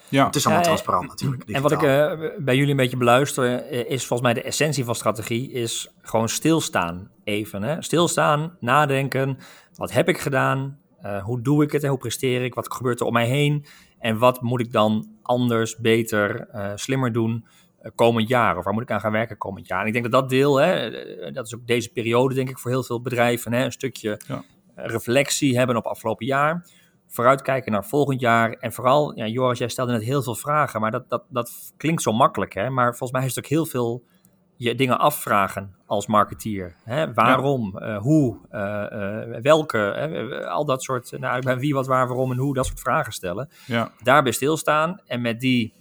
Ja. 0.09 0.25
Het 0.25 0.35
is 0.35 0.45
allemaal 0.45 0.63
ja, 0.63 0.67
transparant 0.67 1.07
natuurlijk. 1.07 1.45
Digitaal. 1.45 1.71
En 1.71 1.77
wat 1.77 1.83
ik 1.83 1.89
uh, 1.89 2.43
bij 2.45 2.55
jullie 2.55 2.71
een 2.71 2.77
beetje 2.77 2.97
beluister, 2.97 3.71
is 3.71 4.05
volgens 4.05 4.21
mij 4.21 4.33
de 4.33 4.47
essentie 4.47 4.85
van 4.85 4.95
strategie, 4.95 5.51
is 5.51 5.93
gewoon 6.01 6.29
stilstaan 6.29 7.09
even. 7.23 7.63
Hè? 7.63 7.81
Stilstaan, 7.81 8.57
nadenken, 8.59 9.37
wat 9.75 9.91
heb 9.91 10.09
ik 10.09 10.17
gedaan, 10.17 10.79
uh, 11.05 11.23
hoe 11.23 11.41
doe 11.41 11.63
ik 11.63 11.71
het 11.71 11.83
en 11.83 11.89
hoe 11.89 11.97
presteer 11.97 12.43
ik, 12.43 12.53
wat 12.53 12.73
gebeurt 12.73 12.99
er 12.99 13.05
om 13.05 13.13
mij 13.13 13.27
heen 13.27 13.65
en 13.99 14.17
wat 14.17 14.41
moet 14.41 14.59
ik 14.59 14.71
dan 14.71 15.07
anders, 15.21 15.77
beter, 15.77 16.47
uh, 16.55 16.71
slimmer 16.75 17.11
doen 17.11 17.45
komend 17.95 18.27
jaar? 18.27 18.57
Of 18.57 18.63
waar 18.63 18.73
moet 18.73 18.83
ik 18.83 18.91
aan 18.91 18.99
gaan 18.99 19.11
werken 19.11 19.37
komend 19.37 19.67
jaar? 19.67 19.81
En 19.81 19.87
ik 19.87 19.93
denk 19.93 20.11
dat 20.11 20.21
dat 20.21 20.29
deel, 20.29 20.55
hè, 20.55 20.91
dat 21.31 21.45
is 21.45 21.55
ook 21.55 21.67
deze 21.67 21.89
periode 21.89 22.35
denk 22.35 22.49
ik 22.49 22.59
voor 22.59 22.71
heel 22.71 22.83
veel 22.83 23.01
bedrijven, 23.01 23.53
hè, 23.53 23.63
een 23.65 23.71
stukje 23.71 24.19
ja 24.27 24.43
reflectie 24.75 25.57
hebben 25.57 25.75
op 25.75 25.85
afgelopen 25.85 26.25
jaar. 26.25 26.65
Vooruitkijken 27.07 27.71
naar 27.71 27.85
volgend 27.85 28.19
jaar. 28.19 28.51
En 28.51 28.73
vooral, 28.73 29.17
ja, 29.17 29.25
Joris, 29.25 29.59
jij 29.59 29.67
stelde 29.67 29.91
net 29.91 30.03
heel 30.03 30.23
veel 30.23 30.35
vragen, 30.35 30.81
maar 30.81 30.91
dat, 30.91 31.09
dat, 31.09 31.23
dat 31.29 31.73
klinkt 31.77 32.01
zo 32.01 32.11
makkelijk. 32.11 32.53
Hè? 32.53 32.69
Maar 32.69 32.89
volgens 32.89 33.11
mij 33.11 33.27
is 33.27 33.35
het 33.35 33.43
ook 33.43 33.51
heel 33.51 33.65
veel 33.65 34.03
je 34.57 34.75
dingen 34.75 34.99
afvragen 34.99 35.75
als 35.85 36.07
marketeer. 36.07 36.75
Hè? 36.83 37.13
Waarom, 37.13 37.79
ja. 37.79 37.93
uh, 37.93 38.01
hoe, 38.01 38.37
uh, 38.51 39.31
uh, 39.31 39.41
welke, 39.41 40.45
al 40.49 40.65
dat 40.65 40.83
soort, 40.83 41.19
nou, 41.19 41.41
bij 41.41 41.57
wie, 41.57 41.73
wat, 41.73 41.87
waar, 41.87 42.07
waarom 42.07 42.31
en 42.31 42.37
hoe, 42.37 42.53
dat 42.53 42.65
soort 42.65 42.79
vragen 42.79 43.13
stellen. 43.13 43.49
Ja. 43.65 43.91
Daarbij 44.03 44.31
stilstaan 44.31 45.01
en 45.05 45.21
met 45.21 45.39
die 45.39 45.73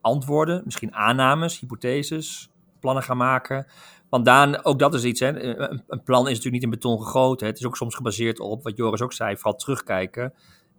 antwoorden, 0.00 0.62
misschien 0.64 0.94
aannames, 0.94 1.60
hypotheses, 1.60 2.50
plannen 2.80 3.02
gaan 3.02 3.16
maken. 3.16 3.66
Want 4.08 4.24
Daan, 4.24 4.64
ook 4.64 4.78
dat 4.78 4.94
is 4.94 5.04
iets. 5.04 5.20
Hè. 5.20 5.58
Een, 5.88 6.02
plan 6.04 6.22
is 6.22 6.28
natuurlijk 6.28 6.52
niet 6.52 6.62
in 6.62 6.70
beton 6.70 7.02
gegoten. 7.02 7.46
Het 7.46 7.58
is 7.58 7.66
ook 7.66 7.76
soms 7.76 7.94
gebaseerd 7.94 8.40
op, 8.40 8.62
wat 8.62 8.76
Joris 8.76 9.02
ook 9.02 9.12
zei, 9.12 9.34
vooral 9.34 9.54
terugkijken, 9.54 10.32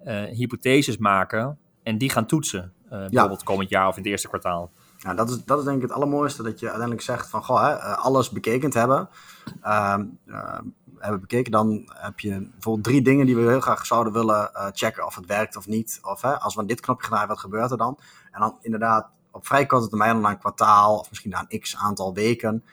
uh, 0.06 0.24
hypotheses 0.24 0.98
maken 0.98 1.60
en 1.84 1.98
die 1.98 2.10
gaan 2.10 2.26
toetsen. 2.26 2.74
Uh, 2.86 2.92
bijvoorbeeld 2.92 3.44
komend 3.44 3.70
jaar 3.70 3.88
of 3.88 3.98
in 3.98 4.02
het 4.02 4.12
eerste 4.12 4.28
kwartaal. 4.28 4.72
Ja, 4.98 5.14
dat 5.14 5.30
is, 5.30 5.44
dat 5.44 5.60
is 5.60 5.64
denk 5.64 5.76
ik 5.76 5.82
het 5.82 5.92
allermooiste, 5.92 6.44
dat 6.44 6.60
je 6.60 6.66
uiteindelijk 6.66 7.06
zegt 7.06 7.30
van, 7.30 7.44
goh, 7.44 7.62
hè, 7.62 7.76
alles 7.96 8.30
bekeken 8.30 8.70
te 8.70 8.80
hebben. 8.80 9.10
Uh, 9.64 9.98
hebben 10.98 11.20
bekeken, 11.20 11.52
dan 11.52 11.90
heb 11.94 12.20
je 12.20 12.50
bijvoorbeeld 12.52 12.84
drie 12.84 13.02
dingen 13.02 13.26
die 13.26 13.36
we 13.36 13.50
heel 13.50 13.60
graag 13.60 13.86
zouden 13.86 14.14
willen 14.14 14.52
checken. 14.74 15.06
Of 15.06 15.16
het 15.16 15.26
werkt 15.26 15.56
of 15.56 15.68
niet. 15.68 16.00
Of 16.02 16.22
hè, 16.22 16.40
als 16.40 16.56
we 16.56 16.66
dit 16.66 16.80
knopje 16.80 17.08
gedaan 17.08 17.28
wat 17.28 17.40
gebeurt 17.40 17.72
er 17.72 17.78
dan? 17.78 18.00
En 18.32 18.40
dan 18.40 18.58
inderdaad 18.62 19.10
op 19.32 19.48
vrij 19.48 19.66
korte 19.66 19.88
termijn, 19.88 20.14
dan 20.14 20.22
na 20.22 20.30
een 20.30 20.40
kwartaal 20.40 20.98
of 20.98 21.10
misschien 21.10 21.32
na 21.32 21.46
een 21.48 21.60
x 21.60 21.76
aantal 21.76 22.14
weken 22.14 22.64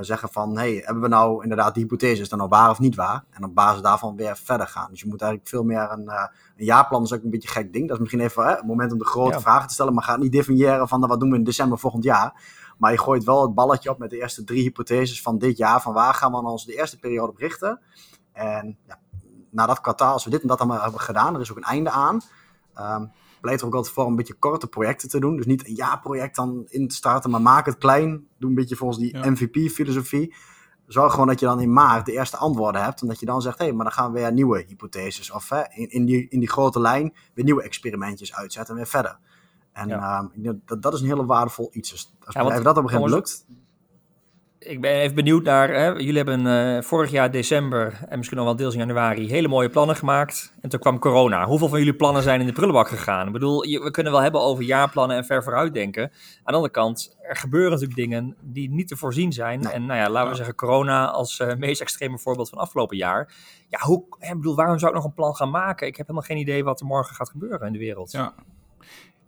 zeggen 0.00 0.28
van, 0.28 0.56
hey, 0.56 0.82
hebben 0.84 1.02
we 1.02 1.08
nou 1.08 1.42
inderdaad 1.42 1.74
die 1.74 1.82
hypothese, 1.82 2.22
is 2.22 2.28
dat 2.28 2.38
nou 2.38 2.50
waar 2.50 2.70
of 2.70 2.78
niet 2.78 2.94
waar? 2.94 3.24
En 3.30 3.44
op 3.44 3.54
basis 3.54 3.82
daarvan 3.82 4.16
weer 4.16 4.36
verder 4.36 4.66
gaan. 4.66 4.90
Dus 4.90 5.00
je 5.00 5.08
moet 5.08 5.20
eigenlijk 5.20 5.50
veel 5.50 5.64
meer 5.64 5.90
een, 5.90 6.04
uh, 6.04 6.26
een 6.56 6.64
jaarplan, 6.64 7.02
is 7.02 7.12
ook 7.12 7.22
een 7.22 7.30
beetje 7.30 7.48
een 7.48 7.54
gek 7.54 7.72
ding. 7.72 7.84
Dat 7.84 7.96
is 7.96 8.02
misschien 8.02 8.20
even 8.20 8.44
hè, 8.44 8.50
het 8.50 8.66
moment 8.66 8.92
om 8.92 8.98
de 8.98 9.04
grote 9.04 9.40
vragen 9.40 9.68
te 9.68 9.74
stellen, 9.74 9.94
maar 9.94 10.04
ga 10.04 10.16
niet 10.16 10.32
definiëren 10.32 10.88
van, 10.88 10.98
nou, 10.98 11.10
wat 11.10 11.20
doen 11.20 11.30
we 11.30 11.36
in 11.36 11.44
december 11.44 11.78
volgend 11.78 12.04
jaar? 12.04 12.42
Maar 12.78 12.92
je 12.92 12.98
gooit 12.98 13.24
wel 13.24 13.42
het 13.42 13.54
balletje 13.54 13.90
op 13.90 13.98
met 13.98 14.10
de 14.10 14.20
eerste 14.20 14.44
drie 14.44 14.62
hypotheses 14.62 15.22
van 15.22 15.38
dit 15.38 15.56
jaar, 15.56 15.82
van 15.82 15.92
waar 15.92 16.14
gaan 16.14 16.30
we 16.30 16.36
dan 16.36 16.50
ons 16.50 16.64
de 16.64 16.76
eerste 16.76 16.98
periode 16.98 17.30
op 17.30 17.38
richten? 17.38 17.80
En 18.32 18.78
ja, 18.86 18.98
na 19.50 19.66
dat 19.66 19.80
kwartaal, 19.80 20.12
als 20.12 20.24
we 20.24 20.30
dit 20.30 20.42
en 20.42 20.48
dat 20.48 20.58
allemaal 20.58 20.82
hebben 20.82 21.00
gedaan, 21.00 21.34
er 21.34 21.40
is 21.40 21.50
ook 21.50 21.56
een 21.56 21.62
einde 21.62 21.90
aan. 21.90 22.20
Um, 22.78 23.12
pleit 23.44 23.60
er 23.60 23.66
ook 23.66 23.74
altijd 23.74 23.94
voor 23.94 24.04
om 24.04 24.10
een 24.10 24.16
beetje 24.16 24.34
korte 24.34 24.66
projecten 24.66 25.08
te 25.08 25.20
doen. 25.20 25.36
Dus 25.36 25.46
niet 25.46 25.66
een 25.66 25.74
jaarproject 25.74 26.36
dan 26.36 26.64
in 26.68 26.88
te 26.88 26.94
starten, 26.94 27.30
maar 27.30 27.40
maak 27.40 27.66
het 27.66 27.78
klein. 27.78 28.26
Doe 28.38 28.48
een 28.48 28.54
beetje 28.54 28.76
volgens 28.76 28.98
die 28.98 29.16
MVP-filosofie. 29.18 30.34
Zorg 30.86 31.12
gewoon 31.12 31.26
dat 31.26 31.40
je 31.40 31.46
dan 31.46 31.60
in 31.60 31.72
maart 31.72 32.06
de 32.06 32.12
eerste 32.12 32.36
antwoorden 32.36 32.82
hebt. 32.82 33.00
En 33.00 33.08
dat 33.08 33.20
je 33.20 33.26
dan 33.26 33.42
zegt, 33.42 33.58
hé, 33.58 33.64
hey, 33.64 33.74
maar 33.74 33.84
dan 33.84 33.94
gaan 33.94 34.12
we 34.12 34.20
weer 34.20 34.32
nieuwe 34.32 34.64
hypotheses. 34.68 35.30
Of 35.30 35.48
hè, 35.48 35.62
in, 35.68 35.90
in, 35.90 36.04
die, 36.04 36.28
in 36.28 36.38
die 36.38 36.48
grote 36.48 36.80
lijn 36.80 37.14
weer 37.34 37.44
nieuwe 37.44 37.62
experimentjes 37.62 38.34
uitzetten 38.34 38.74
en 38.74 38.80
weer 38.80 38.90
verder. 38.90 39.18
En 39.72 39.88
ja. 39.88 40.30
um, 40.34 40.62
dat, 40.64 40.82
dat 40.82 40.94
is 40.94 41.00
een 41.00 41.06
hele 41.06 41.26
waardevol 41.26 41.68
iets. 41.72 41.90
Dus 41.90 42.14
als 42.24 42.34
ja, 42.34 42.42
dat 42.42 42.76
op 42.76 42.82
een 42.82 42.88
gegeven 42.88 43.10
moment 43.10 43.12
lukt, 43.12 43.46
ik 44.64 44.80
ben 44.80 44.90
even 44.90 45.14
benieuwd 45.14 45.42
naar. 45.42 45.68
Hè, 45.68 45.86
jullie 45.86 46.16
hebben 46.16 46.46
uh, 46.46 46.82
vorig 46.82 47.10
jaar 47.10 47.30
december 47.30 47.98
en 48.08 48.16
misschien 48.16 48.36
nog 48.36 48.46
wel 48.46 48.56
deels 48.56 48.72
in 48.72 48.78
januari 48.78 49.28
hele 49.30 49.48
mooie 49.48 49.68
plannen 49.68 49.96
gemaakt. 49.96 50.52
En 50.60 50.68
toen 50.68 50.80
kwam 50.80 50.98
corona. 50.98 51.46
Hoeveel 51.46 51.68
van 51.68 51.78
jullie 51.78 51.94
plannen 51.94 52.22
zijn 52.22 52.40
in 52.40 52.46
de 52.46 52.52
prullenbak 52.52 52.88
gegaan? 52.88 53.26
Ik 53.26 53.32
bedoel, 53.32 53.60
we 53.60 53.90
kunnen 53.90 54.12
wel 54.12 54.20
hebben 54.20 54.40
over 54.40 54.64
jaarplannen 54.64 55.16
en 55.16 55.24
ver 55.24 55.42
vooruit 55.42 55.74
denken. 55.74 56.02
Aan 56.02 56.10
de 56.44 56.52
andere 56.52 56.72
kant, 56.72 57.16
er 57.22 57.36
gebeuren 57.36 57.70
natuurlijk 57.70 57.98
dingen 57.98 58.36
die 58.40 58.70
niet 58.70 58.88
te 58.88 58.96
voorzien 58.96 59.32
zijn. 59.32 59.64
En 59.64 59.86
nou 59.86 60.00
ja, 60.00 60.10
laten 60.10 60.30
we 60.30 60.36
zeggen, 60.36 60.54
corona 60.54 61.10
als 61.10 61.38
uh, 61.38 61.54
meest 61.54 61.80
extreme 61.80 62.18
voorbeeld 62.18 62.48
van 62.48 62.58
afgelopen 62.58 62.96
jaar. 62.96 63.32
Ja, 63.68 63.78
hoe, 63.80 64.04
ik 64.18 64.34
bedoel, 64.34 64.54
waarom 64.54 64.78
zou 64.78 64.90
ik 64.90 64.96
nog 64.96 65.06
een 65.06 65.14
plan 65.14 65.34
gaan 65.34 65.50
maken? 65.50 65.86
Ik 65.86 65.96
heb 65.96 66.06
helemaal 66.06 66.28
geen 66.28 66.38
idee 66.38 66.64
wat 66.64 66.80
er 66.80 66.86
morgen 66.86 67.14
gaat 67.14 67.30
gebeuren 67.30 67.66
in 67.66 67.72
de 67.72 67.78
wereld. 67.78 68.10
Ja, 68.12 68.34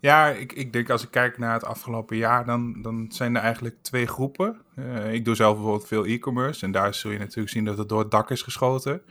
ja, 0.00 0.28
ik, 0.28 0.52
ik 0.52 0.72
denk 0.72 0.90
als 0.90 1.02
ik 1.02 1.10
kijk 1.10 1.38
naar 1.38 1.52
het 1.52 1.64
afgelopen 1.64 2.16
jaar, 2.16 2.44
dan, 2.44 2.82
dan 2.82 3.06
zijn 3.08 3.36
er 3.36 3.42
eigenlijk 3.42 3.76
twee 3.82 4.06
groepen. 4.06 4.60
Uh, 4.76 5.12
ik 5.12 5.24
doe 5.24 5.34
zelf 5.34 5.54
bijvoorbeeld 5.54 5.86
veel 5.86 6.04
e-commerce 6.04 6.64
en 6.64 6.72
daar 6.72 6.94
zul 6.94 7.10
je 7.10 7.18
natuurlijk 7.18 7.48
zien 7.48 7.64
dat 7.64 7.78
het 7.78 7.88
door 7.88 7.98
het 7.98 8.10
dak 8.10 8.30
is 8.30 8.42
geschoten. 8.42 9.02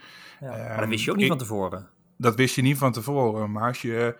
Ja, 0.41 0.47
maar 0.47 0.79
dat 0.79 0.89
wist 0.89 1.03
je 1.03 1.11
ook 1.11 1.17
niet 1.17 1.27
van 1.27 1.37
tevoren. 1.37 1.87
Dat 2.17 2.35
wist 2.35 2.55
je 2.55 2.61
niet 2.61 2.77
van 2.77 2.91
tevoren, 2.91 3.51
maar 3.51 3.67
als 3.67 3.81
je... 3.81 4.15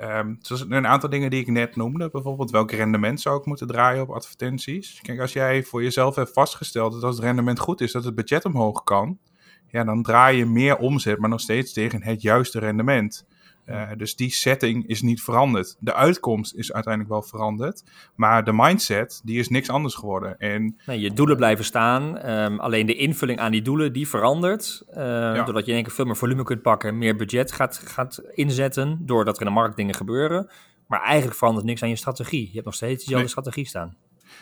Um, 0.00 0.38
zoals 0.40 0.64
een 0.68 0.86
aantal 0.86 1.08
dingen 1.08 1.30
die 1.30 1.40
ik 1.40 1.46
net 1.46 1.76
noemde, 1.76 2.10
bijvoorbeeld 2.10 2.50
welk 2.50 2.70
rendement 2.70 3.20
zou 3.20 3.38
ik 3.38 3.44
moeten 3.44 3.66
draaien 3.66 4.02
op 4.02 4.10
advertenties. 4.10 5.00
Kijk, 5.02 5.20
als 5.20 5.32
jij 5.32 5.62
voor 5.62 5.82
jezelf 5.82 6.14
hebt 6.14 6.32
vastgesteld 6.32 6.92
dat 6.92 7.02
als 7.02 7.16
het 7.16 7.24
rendement 7.24 7.58
goed 7.58 7.80
is, 7.80 7.92
dat 7.92 8.04
het 8.04 8.14
budget 8.14 8.44
omhoog 8.44 8.84
kan, 8.84 9.18
ja, 9.66 9.84
dan 9.84 10.02
draai 10.02 10.36
je 10.38 10.46
meer 10.46 10.76
omzet, 10.76 11.18
maar 11.18 11.28
nog 11.28 11.40
steeds 11.40 11.72
tegen 11.72 12.02
het 12.02 12.22
juiste 12.22 12.58
rendement. 12.58 13.26
Uh, 13.66 13.90
dus 13.96 14.16
die 14.16 14.30
setting 14.30 14.86
is 14.88 15.02
niet 15.02 15.22
veranderd. 15.22 15.76
De 15.78 15.94
uitkomst 15.94 16.54
is 16.54 16.72
uiteindelijk 16.72 17.12
wel 17.12 17.22
veranderd. 17.22 17.84
Maar 18.14 18.44
de 18.44 18.52
mindset, 18.52 19.20
die 19.24 19.38
is 19.38 19.48
niks 19.48 19.70
anders 19.70 19.94
geworden. 19.94 20.38
En, 20.38 20.76
nee, 20.86 21.00
je 21.00 21.12
doelen 21.12 21.36
blijven 21.36 21.64
staan. 21.64 22.30
Um, 22.30 22.60
alleen 22.60 22.86
de 22.86 22.94
invulling 22.94 23.38
aan 23.38 23.50
die 23.50 23.62
doelen, 23.62 23.92
die 23.92 24.08
verandert. 24.08 24.82
Uh, 24.90 24.96
ja. 24.96 25.42
Doordat 25.42 25.64
je 25.64 25.70
in 25.70 25.76
één 25.76 25.84
keer 25.84 25.94
veel 25.94 26.04
meer 26.04 26.16
volume 26.16 26.42
kunt 26.42 26.62
pakken. 26.62 26.98
Meer 26.98 27.16
budget 27.16 27.52
gaat, 27.52 27.80
gaat 27.84 28.22
inzetten. 28.34 28.98
Doordat 29.00 29.34
er 29.34 29.40
in 29.40 29.46
de 29.46 29.52
markt 29.52 29.76
dingen 29.76 29.94
gebeuren. 29.94 30.50
Maar 30.86 31.02
eigenlijk 31.02 31.38
verandert 31.38 31.66
niks 31.66 31.82
aan 31.82 31.88
je 31.88 31.96
strategie. 31.96 32.46
Je 32.46 32.52
hebt 32.52 32.64
nog 32.64 32.74
steeds 32.74 33.04
dezelfde 33.04 33.18
nee. 33.18 33.28
strategie 33.28 33.66
staan. 33.66 33.96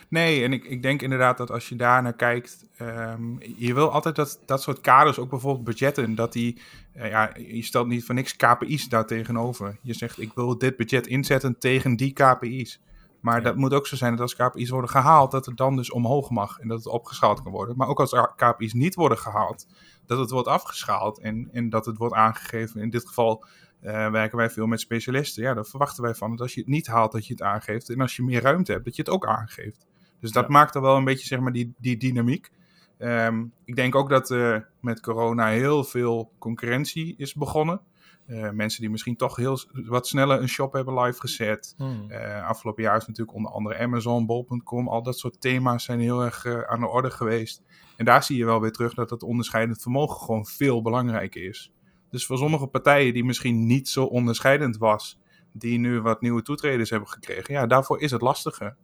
Nee, 0.08 0.44
en 0.44 0.52
ik, 0.52 0.64
ik 0.64 0.82
denk 0.82 1.02
inderdaad 1.02 1.36
dat 1.36 1.50
als 1.50 1.68
je 1.68 1.76
daar 1.76 2.02
naar 2.02 2.16
kijkt, 2.16 2.66
um, 2.80 3.38
je 3.56 3.74
wil 3.74 3.90
altijd 3.90 4.16
dat, 4.16 4.40
dat 4.46 4.62
soort 4.62 4.80
kaders, 4.80 5.18
ook 5.18 5.30
bijvoorbeeld 5.30 5.64
budgetten, 5.64 6.14
dat 6.14 6.32
die, 6.32 6.60
uh, 6.96 7.08
ja, 7.08 7.32
je 7.36 7.62
stelt 7.62 7.86
niet 7.86 8.04
voor 8.04 8.14
niks 8.14 8.36
KPI's 8.36 8.88
daar 8.88 9.06
tegenover. 9.06 9.78
Je 9.82 9.92
zegt, 9.92 10.20
ik 10.20 10.32
wil 10.34 10.58
dit 10.58 10.76
budget 10.76 11.06
inzetten 11.06 11.58
tegen 11.58 11.96
die 11.96 12.12
KPI's. 12.12 12.80
Maar 13.20 13.36
ja. 13.36 13.42
dat 13.42 13.56
moet 13.56 13.74
ook 13.74 13.86
zo 13.86 13.96
zijn 13.96 14.10
dat 14.10 14.20
als 14.20 14.36
KPI's 14.36 14.70
worden 14.70 14.90
gehaald, 14.90 15.30
dat 15.30 15.46
het 15.46 15.56
dan 15.56 15.76
dus 15.76 15.90
omhoog 15.90 16.30
mag 16.30 16.58
en 16.58 16.68
dat 16.68 16.78
het 16.78 16.86
opgeschaald 16.86 17.42
kan 17.42 17.52
worden. 17.52 17.76
Maar 17.76 17.88
ook 17.88 18.00
als 18.00 18.16
KPI's 18.36 18.72
niet 18.72 18.94
worden 18.94 19.18
gehaald, 19.18 19.66
dat 20.06 20.18
het 20.18 20.30
wordt 20.30 20.48
afgeschaald 20.48 21.18
en, 21.18 21.48
en 21.52 21.70
dat 21.70 21.86
het 21.86 21.96
wordt 21.96 22.14
aangegeven. 22.14 22.80
In 22.80 22.90
dit 22.90 23.06
geval 23.06 23.44
uh, 23.84 24.10
werken 24.10 24.38
wij 24.38 24.50
veel 24.50 24.66
met 24.66 24.80
specialisten. 24.80 25.42
Ja, 25.42 25.54
dan 25.54 25.64
verwachten 25.64 26.02
wij 26.02 26.14
van 26.14 26.30
dat 26.30 26.40
als 26.40 26.54
je 26.54 26.60
het 26.60 26.68
niet 26.68 26.86
haalt, 26.86 27.12
dat 27.12 27.26
je 27.26 27.32
het 27.32 27.42
aangeeft. 27.42 27.90
En 27.90 28.00
als 28.00 28.16
je 28.16 28.22
meer 28.22 28.42
ruimte 28.42 28.72
hebt, 28.72 28.84
dat 28.84 28.96
je 28.96 29.02
het 29.02 29.10
ook 29.10 29.26
aangeeft. 29.26 29.86
Dus 30.20 30.32
dat 30.32 30.44
ja. 30.44 30.50
maakt 30.50 30.74
er 30.74 30.80
wel 30.80 30.96
een 30.96 31.04
beetje 31.04 31.26
zeg 31.26 31.40
maar, 31.40 31.52
die, 31.52 31.74
die 31.78 31.96
dynamiek. 31.96 32.50
Um, 32.98 33.52
ik 33.64 33.76
denk 33.76 33.94
ook 33.94 34.08
dat 34.08 34.30
uh, 34.30 34.56
met 34.80 35.00
corona 35.00 35.48
heel 35.48 35.84
veel 35.84 36.32
concurrentie 36.38 37.14
is 37.16 37.34
begonnen. 37.34 37.80
Uh, 38.26 38.50
mensen 38.50 38.80
die 38.80 38.90
misschien 38.90 39.16
toch 39.16 39.36
heel 39.36 39.58
wat 39.72 40.06
sneller 40.06 40.40
een 40.40 40.48
shop 40.48 40.72
hebben 40.72 41.00
live 41.00 41.20
gezet. 41.20 41.74
Hmm. 41.76 42.12
Afgelopen 42.46 42.82
jaar 42.82 42.96
is 42.96 43.06
natuurlijk 43.06 43.36
onder 43.36 43.52
andere 43.52 43.78
Amazon, 43.78 44.26
Bol.com, 44.26 44.88
al 44.88 45.02
dat 45.02 45.18
soort 45.18 45.40
thema's 45.40 45.84
zijn 45.84 46.00
heel 46.00 46.24
erg 46.24 46.46
aan 46.66 46.80
de 46.80 46.88
orde 46.88 47.10
geweest. 47.10 47.62
En 47.96 48.04
daar 48.04 48.22
zie 48.22 48.36
je 48.36 48.44
wel 48.44 48.60
weer 48.60 48.72
terug 48.72 48.94
dat 48.94 49.10
het 49.10 49.22
onderscheidend 49.22 49.82
vermogen 49.82 50.20
gewoon 50.20 50.46
veel 50.46 50.82
belangrijker 50.82 51.48
is. 51.48 51.73
Dus 52.14 52.26
voor 52.26 52.38
sommige 52.38 52.66
partijen 52.66 53.12
die 53.12 53.24
misschien 53.24 53.66
niet 53.66 53.88
zo 53.88 54.04
onderscheidend 54.04 54.76
was, 54.76 55.20
die 55.52 55.78
nu 55.78 56.00
wat 56.00 56.20
nieuwe 56.20 56.42
toetreders 56.42 56.90
hebben 56.90 57.08
gekregen, 57.08 57.54
ja, 57.54 57.66
daarvoor 57.66 58.00
is 58.00 58.10
het 58.10 58.20
lastiger. 58.20 58.76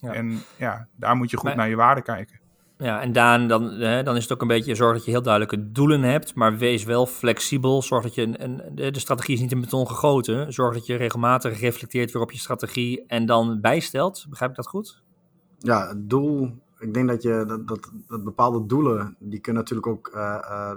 Ja. 0.00 0.12
En 0.12 0.42
ja, 0.58 0.88
daar 0.96 1.16
moet 1.16 1.30
je 1.30 1.36
goed 1.36 1.44
maar, 1.46 1.56
naar 1.56 1.68
je 1.68 1.76
waarde 1.76 2.02
kijken. 2.02 2.40
Ja, 2.78 3.00
en 3.00 3.12
Daan, 3.12 3.48
dan, 3.48 3.70
hè, 3.70 4.02
dan 4.02 4.16
is 4.16 4.22
het 4.22 4.32
ook 4.32 4.40
een 4.40 4.48
beetje 4.48 4.74
zorg 4.74 4.96
dat 4.96 5.04
je 5.04 5.10
heel 5.10 5.22
duidelijke 5.22 5.72
doelen 5.72 6.02
hebt, 6.02 6.34
maar 6.34 6.58
wees 6.58 6.84
wel 6.84 7.06
flexibel. 7.06 7.82
Zorg 7.82 8.02
dat 8.02 8.14
je 8.14 8.22
een, 8.22 8.42
een, 8.44 8.74
de 8.92 8.98
strategie 8.98 9.34
is 9.34 9.40
niet 9.40 9.52
in 9.52 9.60
beton 9.60 9.86
gegoten. 9.86 10.52
Zorg 10.52 10.74
dat 10.74 10.86
je 10.86 10.96
regelmatig 10.96 11.60
reflecteert 11.60 12.12
weer 12.12 12.22
op 12.22 12.32
je 12.32 12.38
strategie 12.38 13.04
en 13.06 13.26
dan 13.26 13.60
bijstelt. 13.60 14.26
Begrijp 14.28 14.50
ik 14.50 14.56
dat 14.56 14.66
goed? 14.66 15.02
Ja, 15.58 15.88
het 15.88 16.10
doel. 16.10 16.64
Ik 16.78 16.94
denk 16.94 17.08
dat 17.08 17.22
je 17.22 17.44
dat, 17.46 17.68
dat, 17.68 17.90
bepaalde 18.24 18.66
doelen, 18.66 19.16
die 19.18 19.40
kunnen 19.40 19.62
natuurlijk 19.62 19.88
ook 19.88 20.10
uh, 20.14 20.20
uh, 20.20 20.70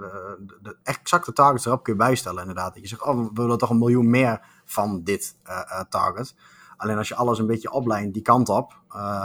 de, 0.46 0.58
de, 0.62 0.76
exacte 0.82 1.32
targets 1.32 1.66
erop 1.66 1.82
kun 1.82 1.92
je 1.92 1.98
bijstellen, 1.98 2.40
inderdaad. 2.40 2.72
Dat 2.72 2.82
je 2.82 2.88
zegt, 2.88 3.02
oh, 3.02 3.28
we 3.34 3.42
willen 3.42 3.58
toch 3.58 3.70
een 3.70 3.78
miljoen 3.78 4.10
meer 4.10 4.40
van 4.64 5.02
dit 5.04 5.36
uh, 5.46 5.80
target. 5.88 6.34
Alleen 6.76 6.98
als 6.98 7.08
je 7.08 7.14
alles 7.14 7.38
een 7.38 7.46
beetje 7.46 7.72
oplijnt 7.72 8.14
die 8.14 8.22
kant 8.22 8.48
op. 8.48 8.80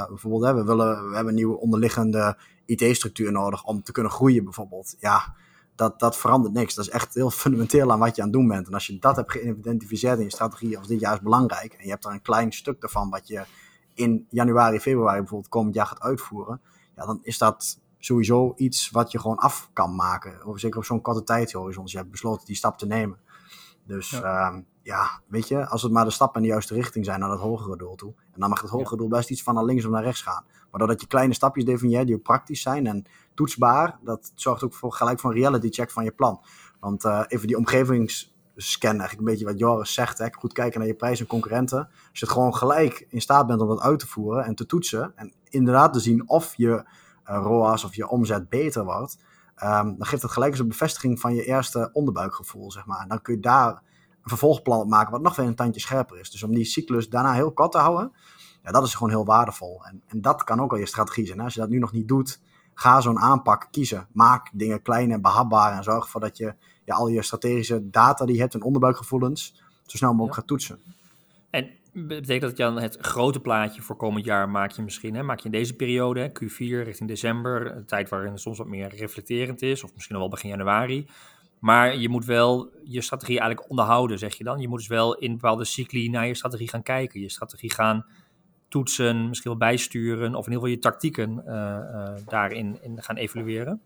Bijvoorbeeld, 0.07 0.43
hè, 0.43 0.53
we, 0.53 0.63
willen, 0.63 1.09
we 1.09 1.15
hebben 1.15 1.27
een 1.27 1.39
nieuwe 1.39 1.59
onderliggende 1.59 2.37
IT-structuur 2.65 3.31
nodig 3.31 3.63
om 3.63 3.83
te 3.83 3.91
kunnen 3.91 4.11
groeien, 4.11 4.43
bijvoorbeeld. 4.43 4.95
Ja, 4.99 5.35
dat, 5.75 5.99
dat 5.99 6.17
verandert 6.17 6.53
niks. 6.53 6.75
Dat 6.75 6.85
is 6.85 6.91
echt 6.91 7.13
heel 7.13 7.31
fundamenteel 7.41 7.91
aan 7.91 7.99
wat 7.99 8.15
je 8.15 8.21
aan 8.21 8.27
het 8.27 8.37
doen 8.37 8.47
bent. 8.47 8.67
En 8.67 8.73
als 8.73 8.87
je 8.87 8.99
dat 8.99 9.15
hebt 9.15 9.31
geïdentificeerd 9.31 10.17
in 10.17 10.23
je 10.23 10.31
strategie 10.31 10.77
als 10.77 10.87
dit 10.87 10.99
jaar 10.99 11.13
is 11.13 11.21
belangrijk. 11.21 11.73
En 11.73 11.83
je 11.83 11.89
hebt 11.89 12.05
er 12.05 12.11
een 12.11 12.21
klein 12.21 12.51
stuk 12.51 12.81
daarvan 12.81 13.09
wat 13.09 13.27
je 13.27 13.43
in 13.95 14.27
januari, 14.29 14.79
februari 14.79 15.19
bijvoorbeeld 15.19 15.51
komend 15.51 15.75
jaar 15.75 15.85
gaat 15.85 16.01
uitvoeren. 16.01 16.61
Ja, 16.95 17.05
dan 17.05 17.19
is 17.21 17.37
dat 17.37 17.79
sowieso 17.97 18.53
iets 18.55 18.89
wat 18.89 19.11
je 19.11 19.19
gewoon 19.19 19.37
af 19.37 19.69
kan 19.73 19.95
maken. 19.95 20.45
Of 20.45 20.59
zeker 20.59 20.77
op 20.77 20.85
zo'n 20.85 21.01
korte 21.01 21.23
tijdhorizon. 21.23 21.83
Dus 21.83 21.91
je 21.91 21.97
hebt 21.97 22.11
besloten 22.11 22.45
die 22.45 22.55
stap 22.55 22.77
te 22.77 22.85
nemen. 22.85 23.19
Dus 23.83 24.09
ja. 24.09 24.51
Uh, 24.51 24.57
ja, 24.81 25.21
weet 25.27 25.47
je, 25.47 25.67
als 25.67 25.81
het 25.81 25.91
maar 25.91 26.05
de 26.05 26.11
stappen 26.11 26.41
in 26.41 26.47
de 26.47 26.53
juiste 26.53 26.73
richting 26.73 27.05
zijn 27.05 27.19
naar 27.19 27.29
dat 27.29 27.39
hogere 27.39 27.77
doel 27.77 27.95
toe. 27.95 28.13
En 28.33 28.39
dan 28.39 28.49
mag 28.49 28.61
het 28.61 28.69
hogere 28.69 28.91
ja. 28.91 28.97
doel 28.97 29.07
best 29.07 29.29
iets 29.29 29.43
van 29.43 29.53
naar 29.53 29.63
links 29.63 29.85
of 29.85 29.91
naar 29.91 30.03
rechts 30.03 30.21
gaan. 30.21 30.45
Maar 30.71 30.79
doordat 30.79 31.01
je 31.01 31.07
kleine 31.07 31.33
stapjes 31.33 31.65
definieert 31.65 32.07
die 32.07 32.15
ook 32.15 32.21
praktisch 32.21 32.61
zijn 32.61 32.87
en 32.87 33.05
toetsbaar, 33.33 33.99
dat 34.03 34.31
zorgt 34.35 34.63
ook 34.63 34.73
voor 34.73 34.93
gelijk 34.93 35.19
voor 35.19 35.29
een 35.29 35.37
reality 35.37 35.69
check 35.69 35.91
van 35.91 36.03
je 36.03 36.11
plan. 36.11 36.41
Want 36.79 37.05
uh, 37.05 37.23
even 37.27 37.47
die 37.47 37.57
omgevingsscan, 38.55 38.99
eigenlijk 38.99 39.19
een 39.19 39.33
beetje 39.33 39.45
wat 39.45 39.59
Joris 39.59 39.93
zegt, 39.93 40.17
hè, 40.17 40.27
goed 40.31 40.53
kijken 40.53 40.79
naar 40.79 40.87
je 40.87 40.95
prijs 40.95 41.19
en 41.19 41.27
concurrenten. 41.27 41.77
Als 41.77 42.19
je 42.19 42.25
het 42.25 42.33
gewoon 42.33 42.55
gelijk 42.55 43.05
in 43.09 43.21
staat 43.21 43.47
bent 43.47 43.61
om 43.61 43.67
dat 43.67 43.81
uit 43.81 43.99
te 43.99 44.07
voeren 44.07 44.45
en 44.45 44.55
te 44.55 44.65
toetsen 44.65 45.11
en 45.15 45.33
inderdaad 45.49 45.93
te 45.93 45.99
zien 45.99 46.29
of 46.29 46.53
je 46.55 46.67
uh, 46.69 46.83
ROAS 47.25 47.83
of 47.83 47.95
je 47.95 48.07
omzet 48.07 48.49
beter 48.49 48.83
wordt, 48.83 49.17
um, 49.63 49.97
dan 49.97 50.05
geeft 50.05 50.21
het 50.21 50.31
gelijk 50.31 50.51
eens 50.51 50.59
een 50.59 50.67
bevestiging 50.67 51.19
van 51.19 51.35
je 51.35 51.45
eerste 51.45 51.89
onderbuikgevoel, 51.93 52.71
zeg 52.71 52.85
maar. 52.85 52.99
En 52.99 53.07
dan 53.07 53.21
kun 53.21 53.33
je 53.33 53.39
daar 53.39 53.71
een 53.71 54.29
vervolgplan 54.29 54.79
op 54.79 54.87
maken 54.87 55.11
wat 55.11 55.21
nog 55.21 55.35
weer 55.35 55.45
een 55.45 55.55
tandje 55.55 55.81
scherper 55.81 56.19
is. 56.19 56.31
Dus 56.31 56.43
om 56.43 56.53
die 56.53 56.65
cyclus 56.65 57.09
daarna 57.09 57.33
heel 57.33 57.51
kort 57.51 57.71
te 57.71 57.77
houden, 57.77 58.11
ja, 58.63 58.71
dat 58.71 58.85
is 58.85 58.93
gewoon 58.93 59.09
heel 59.09 59.25
waardevol. 59.25 59.85
En, 59.85 60.01
en 60.07 60.21
dat 60.21 60.43
kan 60.43 60.61
ook 60.61 60.71
al 60.71 60.77
je 60.77 60.85
strategie 60.85 61.25
zijn. 61.25 61.37
Hè? 61.37 61.43
Als 61.43 61.53
je 61.53 61.59
dat 61.59 61.69
nu 61.69 61.79
nog 61.79 61.91
niet 61.91 62.07
doet, 62.07 62.39
ga 62.75 63.01
zo'n 63.01 63.19
aanpak 63.19 63.67
kiezen. 63.71 64.07
Maak 64.11 64.49
dingen 64.53 64.81
klein 64.81 65.11
en 65.11 65.21
behapbaar 65.21 65.77
en 65.77 65.83
zorg 65.83 66.03
ervoor 66.03 66.21
dat 66.21 66.37
je 66.37 66.53
ja, 66.85 66.95
al 66.95 67.07
je 67.07 67.23
strategische 67.23 67.89
data 67.89 68.25
die 68.25 68.35
je 68.35 68.41
hebt 68.41 68.53
en 68.53 68.63
onderbuikgevoelens 68.63 69.63
zo 69.85 69.97
snel 69.97 70.13
mogelijk 70.13 70.33
ja. 70.33 70.39
gaat 70.39 70.47
toetsen. 70.47 70.79
En 71.49 71.69
betekent 71.93 72.41
dat 72.41 72.57
je 72.57 72.63
dan 72.63 72.79
het 72.79 72.97
grote 73.01 73.39
plaatje 73.39 73.81
voor 73.81 73.95
komend 73.95 74.25
jaar 74.25 74.49
maak 74.49 74.71
je 74.71 74.81
misschien, 74.81 75.15
hè? 75.15 75.23
maak 75.23 75.39
je 75.39 75.45
in 75.45 75.51
deze 75.51 75.75
periode, 75.75 76.29
Q4 76.29 76.57
richting 76.57 77.09
december, 77.09 77.75
een 77.75 77.85
tijd 77.85 78.09
waarin 78.09 78.31
het 78.31 78.41
soms 78.41 78.57
wat 78.57 78.67
meer 78.67 78.95
reflecterend 78.95 79.61
is, 79.61 79.83
of 79.83 79.93
misschien 79.93 80.17
wel 80.17 80.29
begin 80.29 80.49
januari. 80.49 81.07
Maar 81.59 81.97
je 81.97 82.09
moet 82.09 82.25
wel 82.25 82.71
je 82.83 83.01
strategie 83.01 83.39
eigenlijk 83.39 83.69
onderhouden, 83.69 84.19
zeg 84.19 84.35
je 84.35 84.43
dan. 84.43 84.59
Je 84.59 84.67
moet 84.67 84.77
dus 84.77 84.87
wel 84.87 85.15
in 85.15 85.31
bepaalde 85.31 85.65
cycli 85.65 86.09
naar 86.09 86.27
je 86.27 86.35
strategie 86.35 86.69
gaan 86.69 86.83
kijken. 86.83 87.21
Je 87.21 87.29
strategie 87.29 87.73
gaan 87.73 88.05
toetsen, 88.67 89.27
misschien 89.27 89.51
wel 89.51 89.59
bijsturen, 89.59 90.35
of 90.35 90.45
in 90.45 90.51
ieder 90.51 90.53
geval 90.53 90.67
je 90.67 90.79
tactieken 90.79 91.43
daarin 92.25 92.77
in 92.81 93.03
gaan 93.03 93.15
evalueren? 93.15 93.81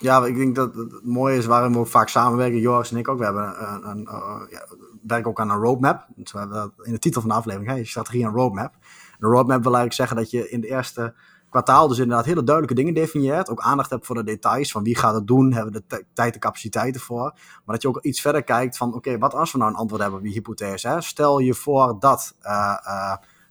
Ja, 0.00 0.24
ik 0.24 0.36
denk 0.36 0.54
dat 0.54 0.74
het 0.74 1.04
mooie 1.04 1.36
is 1.36 1.46
waarom 1.46 1.72
we 1.72 1.78
ook 1.78 1.86
vaak 1.86 2.08
samenwerken, 2.08 2.60
Joris 2.60 2.90
en 2.90 2.96
ik 2.96 3.08
ook. 3.08 3.18
We 3.18 3.24
hebben 3.24 3.64
een, 3.74 3.88
een, 3.90 4.08
ja, 4.50 4.66
werken 5.02 5.30
ook 5.30 5.40
aan 5.40 5.50
een 5.50 5.60
roadmap. 5.60 6.06
Dus 6.16 6.32
we 6.32 6.38
hebben 6.38 6.72
in 6.82 6.92
de 6.92 6.98
titel 6.98 7.20
van 7.20 7.30
de 7.30 7.36
aflevering, 7.36 7.70
hè, 7.70 7.84
strategie 7.84 8.24
en 8.24 8.30
roadmap. 8.30 8.74
Een 9.18 9.30
roadmap 9.30 9.62
wil 9.62 9.74
eigenlijk 9.76 9.92
zeggen 9.92 10.16
dat 10.16 10.30
je 10.30 10.50
in 10.50 10.60
de 10.60 10.68
eerste 10.68 11.14
kwartaal 11.50 11.88
dus 11.88 11.98
inderdaad 11.98 12.24
hele 12.24 12.42
duidelijke 12.42 12.80
dingen 12.80 12.94
definieert. 12.94 13.50
Ook 13.50 13.60
aandacht 13.60 13.90
hebt 13.90 14.06
voor 14.06 14.14
de 14.14 14.24
details, 14.24 14.72
van 14.72 14.82
wie 14.82 14.96
gaat 14.96 15.14
het 15.14 15.26
doen, 15.26 15.52
hebben 15.52 15.72
we 15.72 15.82
de 15.86 16.04
tijd 16.12 16.34
en 16.34 16.40
capaciteiten 16.40 17.00
voor. 17.00 17.32
Maar 17.32 17.74
dat 17.74 17.82
je 17.82 17.88
ook 17.88 18.02
iets 18.02 18.20
verder 18.20 18.44
kijkt 18.44 18.76
van, 18.76 18.94
oké, 18.94 19.18
wat 19.18 19.34
als 19.34 19.52
we 19.52 19.58
nou 19.58 19.70
een 19.70 19.76
antwoord 19.76 20.02
hebben 20.02 20.18
op 20.18 20.24
die 20.24 20.34
hypothese? 20.34 20.88
Hè? 20.88 21.00
Stel 21.00 21.38
je 21.38 21.54
voor 21.54 21.96
dat... 21.98 22.36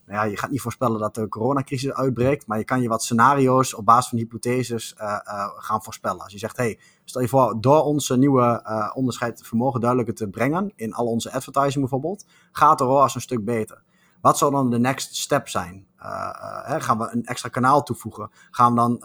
nou 0.06 0.18
ja, 0.18 0.24
je 0.24 0.38
gaat 0.38 0.50
niet 0.50 0.62
voorspellen 0.62 1.00
dat 1.00 1.16
de 1.16 1.28
coronacrisis 1.28 1.94
uitbreekt, 1.94 2.48
maar 2.48 2.58
je 2.58 2.64
kan 2.64 2.82
je 2.82 2.88
wat 2.88 3.04
scenario's 3.04 3.76
op 3.76 3.86
basis 3.86 4.10
van 4.10 4.18
hypotheses 4.18 4.96
uh, 5.02 5.18
gaan 5.58 5.84
voorspellen. 5.84 6.22
Als 6.22 6.32
je 6.32 6.38
zegt, 6.38 6.58
hey, 6.58 6.80
stel 7.04 7.22
je 7.22 7.28
voor, 7.28 7.62
door 7.62 7.84
onze 7.84 8.18
nieuwe 8.18 8.64
uh, 8.66 8.92
onderscheid 8.94 9.42
vermogen 9.44 9.80
duidelijker 9.80 10.16
te 10.16 10.28
brengen, 10.28 10.72
in 10.76 10.94
al 10.94 11.06
onze 11.06 11.32
advertising 11.32 11.80
bijvoorbeeld, 11.80 12.26
gaat 12.52 12.78
de 12.78 12.84
ROAS 12.84 13.16
een 13.16 13.22
stuk 13.22 13.46
beter. 13.46 13.84
Wat 14.24 14.38
zou 14.38 14.52
dan 14.52 14.70
de 14.70 14.80
next 14.80 15.16
step 15.16 15.50
zijn? 15.50 15.88
hè, 16.64 16.82
gaan 16.82 16.98
we 16.98 17.10
een 17.12 17.26
extra 17.26 17.50
kanaal 17.50 17.84
toevoegen? 17.84 18.30
Gaan 18.52 18.70
we 18.74 18.76
dan 18.76 19.04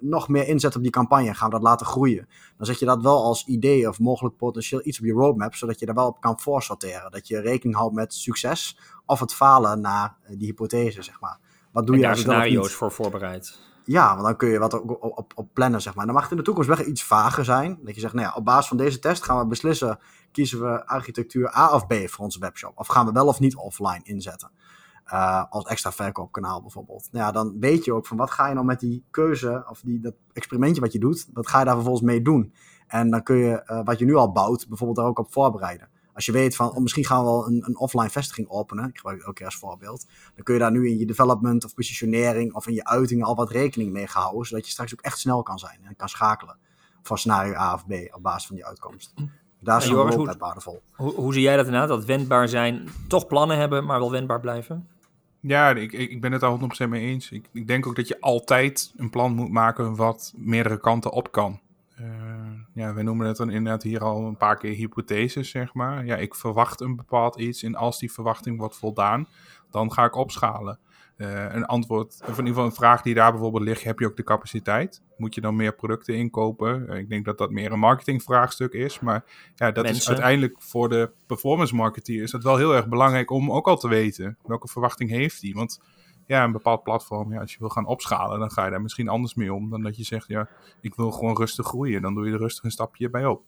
nog 0.00 0.28
meer 0.28 0.46
inzetten 0.48 0.78
op 0.78 0.82
die 0.82 0.92
campagne? 0.92 1.34
Gaan 1.34 1.48
we 1.48 1.54
dat 1.54 1.62
laten 1.62 1.86
groeien? 1.86 2.28
Dan 2.56 2.66
zet 2.66 2.78
je 2.78 2.84
dat 2.84 3.02
wel 3.02 3.24
als 3.24 3.46
idee 3.46 3.88
of 3.88 3.98
mogelijk 3.98 4.36
potentieel 4.36 4.80
iets 4.84 4.98
op 4.98 5.04
je 5.04 5.12
roadmap, 5.12 5.54
zodat 5.54 5.78
je 5.78 5.86
daar 5.86 5.94
wel 5.94 6.06
op 6.06 6.20
kan 6.20 6.40
voorsorteren. 6.40 7.10
Dat 7.10 7.28
je 7.28 7.40
rekening 7.40 7.76
houdt 7.76 7.94
met 7.94 8.14
succes 8.14 8.78
of 9.06 9.20
het 9.20 9.34
falen 9.34 9.80
naar 9.80 10.16
die 10.28 10.46
hypothese, 10.46 11.02
zeg 11.02 11.20
maar. 11.20 11.38
Wat 11.72 11.86
doe 11.86 11.94
en 11.94 12.00
je 12.00 12.06
daar 12.06 12.16
scenario's 12.16 12.72
voor 12.72 12.92
voorbereid? 12.92 13.58
Ja, 13.88 14.12
want 14.12 14.22
dan 14.22 14.36
kun 14.36 14.48
je 14.48 14.58
wat 14.58 14.74
op, 14.74 14.96
op, 15.00 15.32
op, 15.34 15.48
plannen, 15.52 15.80
zeg 15.82 15.94
maar. 15.94 16.04
Dan 16.04 16.14
mag 16.14 16.22
het 16.22 16.32
in 16.32 16.36
de 16.36 16.42
toekomst 16.42 16.68
wel 16.68 16.86
iets 16.86 17.04
vager 17.04 17.44
zijn. 17.44 17.78
Dat 17.82 17.94
je 17.94 18.00
zegt, 18.00 18.14
nou 18.14 18.26
ja, 18.26 18.34
op 18.34 18.44
basis 18.44 18.68
van 18.68 18.76
deze 18.76 18.98
test 18.98 19.24
gaan 19.24 19.38
we 19.38 19.46
beslissen... 19.46 19.98
kiezen 20.32 20.60
we 20.60 20.86
architectuur 20.86 21.56
A 21.56 21.74
of 21.74 21.86
B 21.86 21.94
voor 22.06 22.24
onze 22.24 22.38
webshop? 22.38 22.72
Of 22.74 22.86
gaan 22.86 23.06
we 23.06 23.12
wel 23.12 23.26
of 23.26 23.40
niet 23.40 23.56
offline 23.56 24.00
inzetten? 24.02 24.50
Uh, 25.12 25.44
als 25.50 25.64
extra 25.64 25.92
verkoopkanaal 25.92 26.60
bijvoorbeeld. 26.60 27.08
Nou 27.12 27.24
ja, 27.26 27.32
dan 27.32 27.56
weet 27.60 27.84
je 27.84 27.92
ook 27.92 28.06
van 28.06 28.16
wat 28.16 28.30
ga 28.30 28.48
je 28.48 28.54
nou 28.54 28.66
met 28.66 28.80
die 28.80 29.04
keuze... 29.10 29.64
of 29.70 29.80
die, 29.80 30.00
dat 30.00 30.14
experimentje 30.32 30.80
wat 30.80 30.92
je 30.92 30.98
doet... 30.98 31.28
wat 31.32 31.48
ga 31.48 31.58
je 31.58 31.64
daar 31.64 31.74
vervolgens 31.74 32.06
mee 32.06 32.22
doen? 32.22 32.54
En 32.86 33.10
dan 33.10 33.22
kun 33.22 33.36
je 33.36 33.62
uh, 33.66 33.80
wat 33.84 33.98
je 33.98 34.04
nu 34.04 34.14
al 34.14 34.32
bouwt... 34.32 34.68
bijvoorbeeld 34.68 34.98
daar 34.98 35.08
ook 35.08 35.18
op 35.18 35.32
voorbereiden. 35.32 35.88
Als 36.18 36.26
je 36.26 36.32
weet 36.32 36.56
van, 36.56 36.70
oh, 36.70 36.78
misschien 36.78 37.04
gaan 37.04 37.18
we 37.18 37.30
wel 37.30 37.46
een, 37.46 37.62
een 37.66 37.78
offline 37.78 38.10
vestiging 38.10 38.48
openen, 38.48 38.88
ik 38.88 38.96
gebruik 38.96 39.18
het 39.18 39.26
ook 39.26 39.34
keer 39.34 39.44
als 39.44 39.56
voorbeeld, 39.56 40.06
dan 40.34 40.44
kun 40.44 40.54
je 40.54 40.60
daar 40.60 40.70
nu 40.70 40.88
in 40.88 40.98
je 40.98 41.06
development 41.06 41.64
of 41.64 41.74
positionering 41.74 42.54
of 42.54 42.66
in 42.66 42.74
je 42.74 42.84
uitingen 42.84 43.26
al 43.26 43.34
wat 43.34 43.50
rekening 43.50 43.92
mee 43.92 44.06
houden, 44.06 44.46
zodat 44.46 44.64
je 44.64 44.70
straks 44.70 44.92
ook 44.92 45.00
echt 45.00 45.18
snel 45.18 45.42
kan 45.42 45.58
zijn 45.58 45.78
en 45.82 45.96
kan 45.96 46.08
schakelen 46.08 46.56
voor 47.02 47.18
scenario 47.18 47.54
A 47.54 47.74
of 47.74 47.86
B 47.86 47.92
op 48.14 48.22
basis 48.22 48.46
van 48.46 48.56
die 48.56 48.66
uitkomst. 48.66 49.14
Daar 49.60 49.78
is 49.78 49.84
ja, 49.84 49.90
Joris, 49.90 50.14
hoe, 50.14 50.34
waardevol. 50.38 50.82
Hoe, 50.92 51.14
hoe 51.14 51.32
zie 51.32 51.42
jij 51.42 51.56
dat 51.56 51.66
inderdaad, 51.66 51.88
dat 51.88 52.04
wendbaar 52.04 52.48
zijn, 52.48 52.88
toch 53.08 53.26
plannen 53.26 53.56
hebben, 53.56 53.84
maar 53.84 53.98
wel 53.98 54.10
wendbaar 54.10 54.40
blijven? 54.40 54.88
Ja, 55.40 55.70
ik, 55.70 55.92
ik 55.92 56.20
ben 56.20 56.32
het 56.32 56.40
daar 56.40 56.58
100% 56.86 56.88
mee 56.88 57.06
eens. 57.06 57.30
Ik, 57.30 57.48
ik 57.52 57.66
denk 57.66 57.86
ook 57.86 57.96
dat 57.96 58.08
je 58.08 58.20
altijd 58.20 58.92
een 58.96 59.10
plan 59.10 59.34
moet 59.34 59.50
maken 59.50 59.96
wat 59.96 60.32
meerdere 60.36 60.80
kanten 60.80 61.12
op 61.12 61.32
kan. 61.32 61.60
Uh, 62.00 62.50
ja, 62.74 62.94
we 62.94 63.02
noemen 63.02 63.26
het 63.26 63.36
dan 63.36 63.50
inderdaad 63.50 63.82
hier 63.82 64.00
al 64.00 64.24
een 64.24 64.36
paar 64.36 64.56
keer 64.56 64.74
hypotheses, 64.74 65.50
zeg 65.50 65.74
maar. 65.74 66.04
Ja, 66.04 66.16
ik 66.16 66.34
verwacht 66.34 66.80
een 66.80 66.96
bepaald 66.96 67.36
iets 67.36 67.62
en 67.62 67.74
als 67.74 67.98
die 67.98 68.12
verwachting 68.12 68.58
wordt 68.58 68.76
voldaan, 68.76 69.28
dan 69.70 69.92
ga 69.92 70.04
ik 70.04 70.16
opschalen. 70.16 70.78
Uh, 71.16 71.54
een 71.54 71.64
antwoord, 71.64 72.18
of 72.20 72.28
in 72.28 72.36
ieder 72.36 72.46
geval 72.46 72.64
een 72.64 72.72
vraag 72.72 73.02
die 73.02 73.14
daar 73.14 73.30
bijvoorbeeld 73.30 73.62
ligt, 73.62 73.84
heb 73.84 73.98
je 73.98 74.06
ook 74.06 74.16
de 74.16 74.22
capaciteit? 74.22 75.02
Moet 75.16 75.34
je 75.34 75.40
dan 75.40 75.56
meer 75.56 75.74
producten 75.74 76.14
inkopen? 76.14 76.86
Uh, 76.88 76.98
ik 76.98 77.08
denk 77.08 77.24
dat 77.24 77.38
dat 77.38 77.50
meer 77.50 77.72
een 77.72 77.78
marketingvraagstuk 77.78 78.72
is, 78.72 79.00
maar 79.00 79.24
ja, 79.54 79.70
dat 79.70 79.88
is 79.88 80.08
uiteindelijk 80.08 80.56
voor 80.58 80.88
de 80.88 81.10
performance 81.26 81.74
marketeer 81.74 82.22
is 82.22 82.30
dat 82.30 82.42
wel 82.42 82.56
heel 82.56 82.74
erg 82.74 82.88
belangrijk 82.88 83.30
om 83.30 83.52
ook 83.52 83.66
al 83.66 83.76
te 83.76 83.88
weten. 83.88 84.36
Welke 84.46 84.68
verwachting 84.68 85.10
heeft 85.10 85.40
die? 85.40 85.54
Want 85.54 85.80
ja, 86.28 86.44
een 86.44 86.52
bepaald 86.52 86.82
platform, 86.82 87.32
ja, 87.32 87.40
als 87.40 87.52
je 87.52 87.58
wil 87.58 87.68
gaan 87.68 87.86
opschalen, 87.86 88.38
dan 88.38 88.50
ga 88.50 88.64
je 88.64 88.70
daar 88.70 88.82
misschien 88.82 89.08
anders 89.08 89.34
mee 89.34 89.54
om 89.54 89.70
dan 89.70 89.82
dat 89.82 89.96
je 89.96 90.04
zegt, 90.04 90.28
ja, 90.28 90.48
ik 90.80 90.94
wil 90.94 91.10
gewoon 91.10 91.36
rustig 91.36 91.66
groeien. 91.66 92.02
Dan 92.02 92.14
doe 92.14 92.26
je 92.26 92.32
er 92.32 92.38
rustig 92.38 92.64
een 92.64 92.70
stapje 92.70 93.10
bij 93.10 93.26
op. 93.26 93.42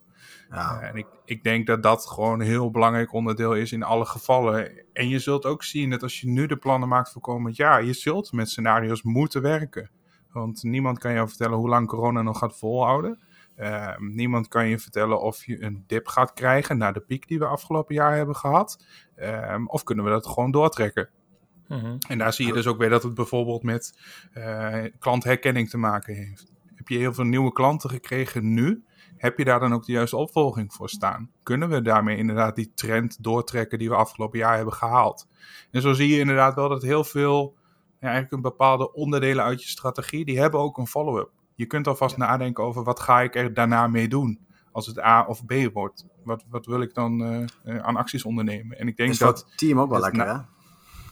Ja. 0.50 0.80
en 0.80 0.96
ik, 0.96 1.06
ik 1.24 1.42
denk 1.42 1.66
dat 1.66 1.82
dat 1.82 2.06
gewoon 2.06 2.40
een 2.40 2.46
heel 2.46 2.70
belangrijk 2.70 3.12
onderdeel 3.12 3.54
is 3.54 3.72
in 3.72 3.82
alle 3.82 4.04
gevallen. 4.04 4.72
En 4.92 5.08
je 5.08 5.18
zult 5.18 5.46
ook 5.46 5.62
zien 5.62 5.90
dat 5.90 6.02
als 6.02 6.20
je 6.20 6.28
nu 6.28 6.46
de 6.46 6.56
plannen 6.56 6.88
maakt 6.88 7.12
voor 7.12 7.22
komend 7.22 7.56
jaar, 7.56 7.84
je 7.84 7.92
zult 7.92 8.32
met 8.32 8.48
scenario's 8.48 9.02
moeten 9.02 9.42
werken. 9.42 9.90
Want 10.32 10.62
niemand 10.62 10.98
kan 10.98 11.12
jou 11.12 11.28
vertellen 11.28 11.58
hoe 11.58 11.68
lang 11.68 11.88
corona 11.88 12.22
nog 12.22 12.38
gaat 12.38 12.58
volhouden. 12.58 13.18
Uh, 13.56 13.96
niemand 13.98 14.48
kan 14.48 14.68
je 14.68 14.78
vertellen 14.78 15.20
of 15.20 15.44
je 15.44 15.62
een 15.62 15.84
dip 15.86 16.06
gaat 16.08 16.32
krijgen 16.32 16.78
na 16.78 16.92
de 16.92 17.00
piek 17.00 17.28
die 17.28 17.38
we 17.38 17.46
afgelopen 17.46 17.94
jaar 17.94 18.16
hebben 18.16 18.36
gehad. 18.36 18.84
Uh, 19.16 19.54
of 19.66 19.82
kunnen 19.82 20.04
we 20.04 20.10
dat 20.10 20.26
gewoon 20.26 20.50
doortrekken? 20.50 21.08
Mhm. 21.70 21.96
En 22.08 22.18
daar 22.18 22.32
zie 22.32 22.46
je 22.46 22.52
dus 22.52 22.66
ook 22.66 22.78
weer 22.78 22.88
dat 22.88 23.02
het 23.02 23.14
bijvoorbeeld 23.14 23.62
met 23.62 23.98
uh, 24.34 24.84
klantherkenning 24.98 25.70
te 25.70 25.78
maken 25.78 26.14
heeft. 26.14 26.52
Heb 26.74 26.88
je 26.88 26.98
heel 26.98 27.14
veel 27.14 27.24
nieuwe 27.24 27.52
klanten 27.52 27.90
gekregen 27.90 28.54
nu? 28.54 28.84
Heb 29.16 29.38
je 29.38 29.44
daar 29.44 29.60
dan 29.60 29.74
ook 29.74 29.86
de 29.86 29.92
juiste 29.92 30.16
opvolging 30.16 30.72
voor 30.72 30.88
staan? 30.88 31.30
Kunnen 31.42 31.68
we 31.68 31.82
daarmee 31.82 32.16
inderdaad 32.16 32.54
die 32.56 32.72
trend 32.74 33.22
doortrekken 33.22 33.78
die 33.78 33.88
we 33.88 33.94
afgelopen 33.94 34.38
jaar 34.38 34.56
hebben 34.56 34.74
gehaald? 34.74 35.26
En 35.70 35.80
zo 35.80 35.92
zie 35.92 36.08
je 36.08 36.18
inderdaad 36.18 36.54
wel 36.54 36.68
dat 36.68 36.82
heel 36.82 37.04
veel, 37.04 37.56
ja, 38.00 38.06
eigenlijk 38.06 38.32
een 38.32 38.40
bepaalde 38.40 38.92
onderdelen 38.92 39.44
uit 39.44 39.62
je 39.62 39.68
strategie, 39.68 40.24
die 40.24 40.38
hebben 40.38 40.60
ook 40.60 40.78
een 40.78 40.86
follow-up. 40.86 41.30
Je 41.54 41.66
kunt 41.66 41.86
alvast 41.86 42.16
ja. 42.16 42.26
nadenken 42.26 42.64
over 42.64 42.84
wat 42.84 43.00
ga 43.00 43.20
ik 43.20 43.34
er 43.34 43.54
daarna 43.54 43.86
mee 43.86 44.08
doen 44.08 44.46
als 44.72 44.86
het 44.86 44.98
A 44.98 45.24
of 45.26 45.46
B 45.46 45.52
wordt. 45.72 46.06
Wat, 46.24 46.44
wat 46.48 46.66
wil 46.66 46.80
ik 46.80 46.94
dan 46.94 47.44
uh, 47.64 47.78
aan 47.78 47.96
acties 47.96 48.24
ondernemen? 48.24 48.78
En 48.78 48.88
ik 48.88 48.96
denk 48.96 49.18
dat. 49.18 49.38
Het 49.38 49.58
team 49.58 49.80
ook 49.80 49.90
wel 49.90 50.00
lekker, 50.00 50.28
hè? 50.28 50.38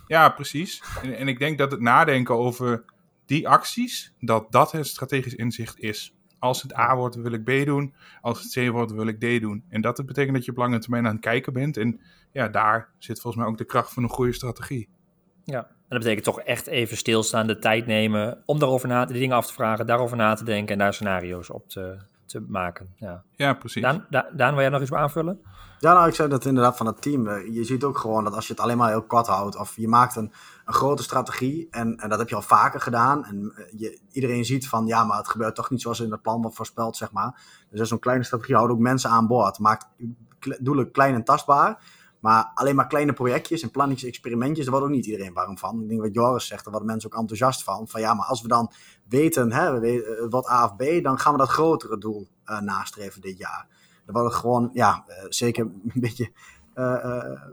Ja, 0.08 0.28
precies. 0.28 0.82
En, 1.02 1.16
en, 1.16 1.28
ik 1.28 1.38
denk 1.38 1.58
dat 1.58 1.70
het 1.70 1.80
nadenken 1.80 2.34
over 2.34 2.84
die 3.26 3.48
acties, 3.48 4.12
dat 4.20 4.52
dat 4.52 4.72
het 4.72 4.86
strategisch 4.86 5.34
inzicht 5.34 5.80
is. 5.80 6.14
Als 6.38 6.62
het 6.62 6.76
A 6.76 6.96
wordt, 6.96 7.16
wil 7.16 7.32
ik 7.32 7.44
B 7.44 7.66
doen. 7.66 7.94
Als 8.20 8.42
het 8.42 8.52
C 8.52 8.70
wordt, 8.70 8.92
wil 8.92 9.06
ik 9.06 9.20
D 9.20 9.40
doen. 9.40 9.64
En 9.68 9.80
dat 9.80 10.06
betekent 10.06 10.34
dat 10.34 10.44
je 10.44 10.50
op 10.50 10.56
lange 10.56 10.78
termijn 10.78 11.06
aan 11.06 11.12
het 11.12 11.20
kijken 11.20 11.52
bent. 11.52 11.76
En 11.76 12.00
ja, 12.32 12.48
daar 12.48 12.88
zit 12.98 13.20
volgens 13.20 13.42
mij 13.42 13.52
ook 13.52 13.58
de 13.58 13.64
kracht 13.64 13.92
van 13.92 14.02
een 14.02 14.08
goede 14.08 14.32
strategie. 14.32 14.88
Ja, 15.44 15.58
en 15.58 15.74
dat 15.88 15.98
betekent 15.98 16.24
toch 16.24 16.40
echt 16.40 16.66
even 16.66 16.96
stilstaan, 16.96 17.46
de 17.46 17.58
tijd 17.58 17.86
nemen 17.86 18.42
om 18.46 18.58
daarover 18.58 18.88
na, 18.88 19.04
de 19.04 19.12
dingen 19.12 19.36
af 19.36 19.46
te 19.46 19.52
vragen, 19.52 19.86
daarover 19.86 20.16
na 20.16 20.34
te 20.34 20.44
denken 20.44 20.72
en 20.72 20.78
daar 20.78 20.94
scenario's 20.94 21.50
op 21.50 21.68
te, 21.68 21.98
te 22.28 22.44
maken. 22.48 22.94
Ja, 22.96 23.22
ja 23.32 23.54
precies. 23.54 23.82
Daan, 23.82 24.06
Daan, 24.10 24.52
wil 24.52 24.60
jij 24.60 24.68
nog 24.68 24.80
iets 24.80 24.92
aanvullen? 24.92 25.40
Ja, 25.78 25.92
nou, 25.92 26.08
ik 26.08 26.14
zei 26.14 26.28
dat 26.28 26.44
inderdaad 26.44 26.76
van 26.76 26.86
het 26.86 27.02
team. 27.02 27.26
Eh, 27.26 27.54
je 27.54 27.64
ziet 27.64 27.84
ook 27.84 27.98
gewoon 27.98 28.24
dat 28.24 28.34
als 28.34 28.46
je 28.46 28.52
het 28.52 28.62
alleen 28.62 28.76
maar 28.76 28.88
heel 28.88 29.02
kort 29.02 29.26
houdt, 29.26 29.56
of 29.56 29.76
je 29.76 29.88
maakt 29.88 30.16
een, 30.16 30.32
een 30.64 30.74
grote 30.74 31.02
strategie, 31.02 31.68
en, 31.70 31.96
en 31.96 32.08
dat 32.08 32.18
heb 32.18 32.28
je 32.28 32.34
al 32.34 32.42
vaker 32.42 32.80
gedaan, 32.80 33.24
en 33.24 33.52
eh, 33.54 33.64
je, 33.80 34.00
iedereen 34.12 34.44
ziet 34.44 34.68
van, 34.68 34.86
ja, 34.86 35.04
maar 35.04 35.16
het 35.16 35.28
gebeurt 35.28 35.54
toch 35.54 35.70
niet 35.70 35.80
zoals 35.80 36.00
in 36.00 36.10
het 36.10 36.22
plan 36.22 36.40
wordt 36.40 36.56
voorspeld, 36.56 36.96
zeg 36.96 37.12
maar. 37.12 37.42
Dus 37.70 37.88
zo'n 37.88 37.98
kleine 37.98 38.24
strategie 38.24 38.54
houdt 38.54 38.72
ook 38.72 38.78
mensen 38.78 39.10
aan 39.10 39.26
boord. 39.26 39.58
Maakt 39.58 39.86
doelen 40.60 40.90
klein 40.90 41.14
en 41.14 41.24
tastbaar, 41.24 41.82
maar 42.20 42.50
alleen 42.54 42.74
maar 42.74 42.86
kleine 42.86 43.12
projectjes 43.12 43.62
en 43.62 43.70
plannetjes, 43.70 44.08
experimentjes, 44.08 44.64
daar 44.64 44.74
wordt 44.74 44.88
ook 44.88 44.94
niet 44.96 45.06
iedereen 45.06 45.32
warm 45.32 45.58
van. 45.58 45.82
Ik 45.82 45.88
denk 45.88 46.00
wat 46.00 46.14
Joris 46.14 46.46
zegt, 46.46 46.62
daar 46.62 46.72
worden 46.72 46.90
mensen 46.90 47.12
ook 47.12 47.18
enthousiast 47.18 47.62
van. 47.62 47.88
Van 47.88 48.00
ja, 48.00 48.14
maar 48.14 48.26
als 48.26 48.42
we 48.42 48.48
dan 48.48 48.72
weten, 49.08 49.52
hè, 49.52 50.28
wat 50.28 50.50
A 50.50 50.64
of 50.64 50.76
B, 50.76 51.02
dan 51.02 51.18
gaan 51.18 51.32
we 51.32 51.38
dat 51.38 51.48
grotere 51.48 51.98
doel 51.98 52.28
uh, 52.46 52.60
nastreven 52.60 53.20
dit 53.20 53.38
jaar. 53.38 53.66
Er 54.06 54.12
worden 54.12 54.32
gewoon, 54.32 54.70
ja, 54.72 55.04
uh, 55.08 55.14
zeker 55.28 55.64
een 55.64 55.92
beetje 55.94 56.32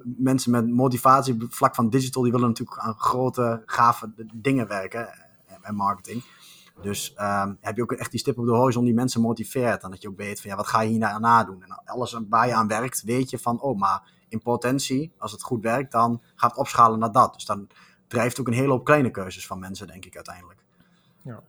mensen 0.04 0.51
met 0.51 0.69
motivatie 0.69 1.38
vlak 1.49 1.75
van 1.75 1.89
digital, 1.89 2.23
die 2.23 2.32
willen 2.32 2.47
natuurlijk 2.47 2.80
aan 2.80 2.93
grote, 2.93 3.63
gave 3.65 4.13
dingen 4.34 4.67
werken 4.67 5.10
en 5.62 5.75
marketing. 5.75 6.23
Dus 6.82 7.13
uh, 7.17 7.47
heb 7.60 7.75
je 7.75 7.82
ook 7.82 7.91
echt 7.91 8.12
die 8.12 8.19
stip 8.19 8.38
op 8.38 8.45
de 8.45 8.51
horizon 8.51 8.84
die 8.84 8.93
mensen 8.93 9.21
motiveert. 9.21 9.84
En 9.84 9.89
dat 9.89 10.01
je 10.01 10.08
ook 10.08 10.17
weet 10.17 10.41
van 10.41 10.49
ja, 10.49 10.56
wat 10.56 10.67
ga 10.67 10.82
je 10.82 10.89
hier 10.89 10.99
daarna 10.99 11.43
doen? 11.43 11.63
En 11.63 11.82
alles 11.86 12.19
waar 12.30 12.47
je 12.47 12.54
aan 12.54 12.67
werkt, 12.67 13.04
weet 13.04 13.30
je 13.30 13.39
van 13.39 13.62
oh, 13.62 13.80
maar 13.80 14.13
in 14.29 14.41
potentie, 14.41 15.11
als 15.17 15.31
het 15.31 15.43
goed 15.43 15.63
werkt, 15.63 15.91
dan 15.91 16.21
gaat 16.35 16.57
opschalen 16.57 16.99
naar 16.99 17.11
dat. 17.11 17.33
Dus 17.33 17.45
dan 17.45 17.67
drijft 18.07 18.39
ook 18.39 18.47
een 18.47 18.53
hele 18.53 18.71
hoop 18.71 18.85
kleine 18.85 19.11
keuzes 19.11 19.47
van 19.47 19.59
mensen, 19.59 19.88
denk 19.88 20.05
ik 20.05 20.15
uiteindelijk. 20.15 20.59
Ja. 21.23 21.43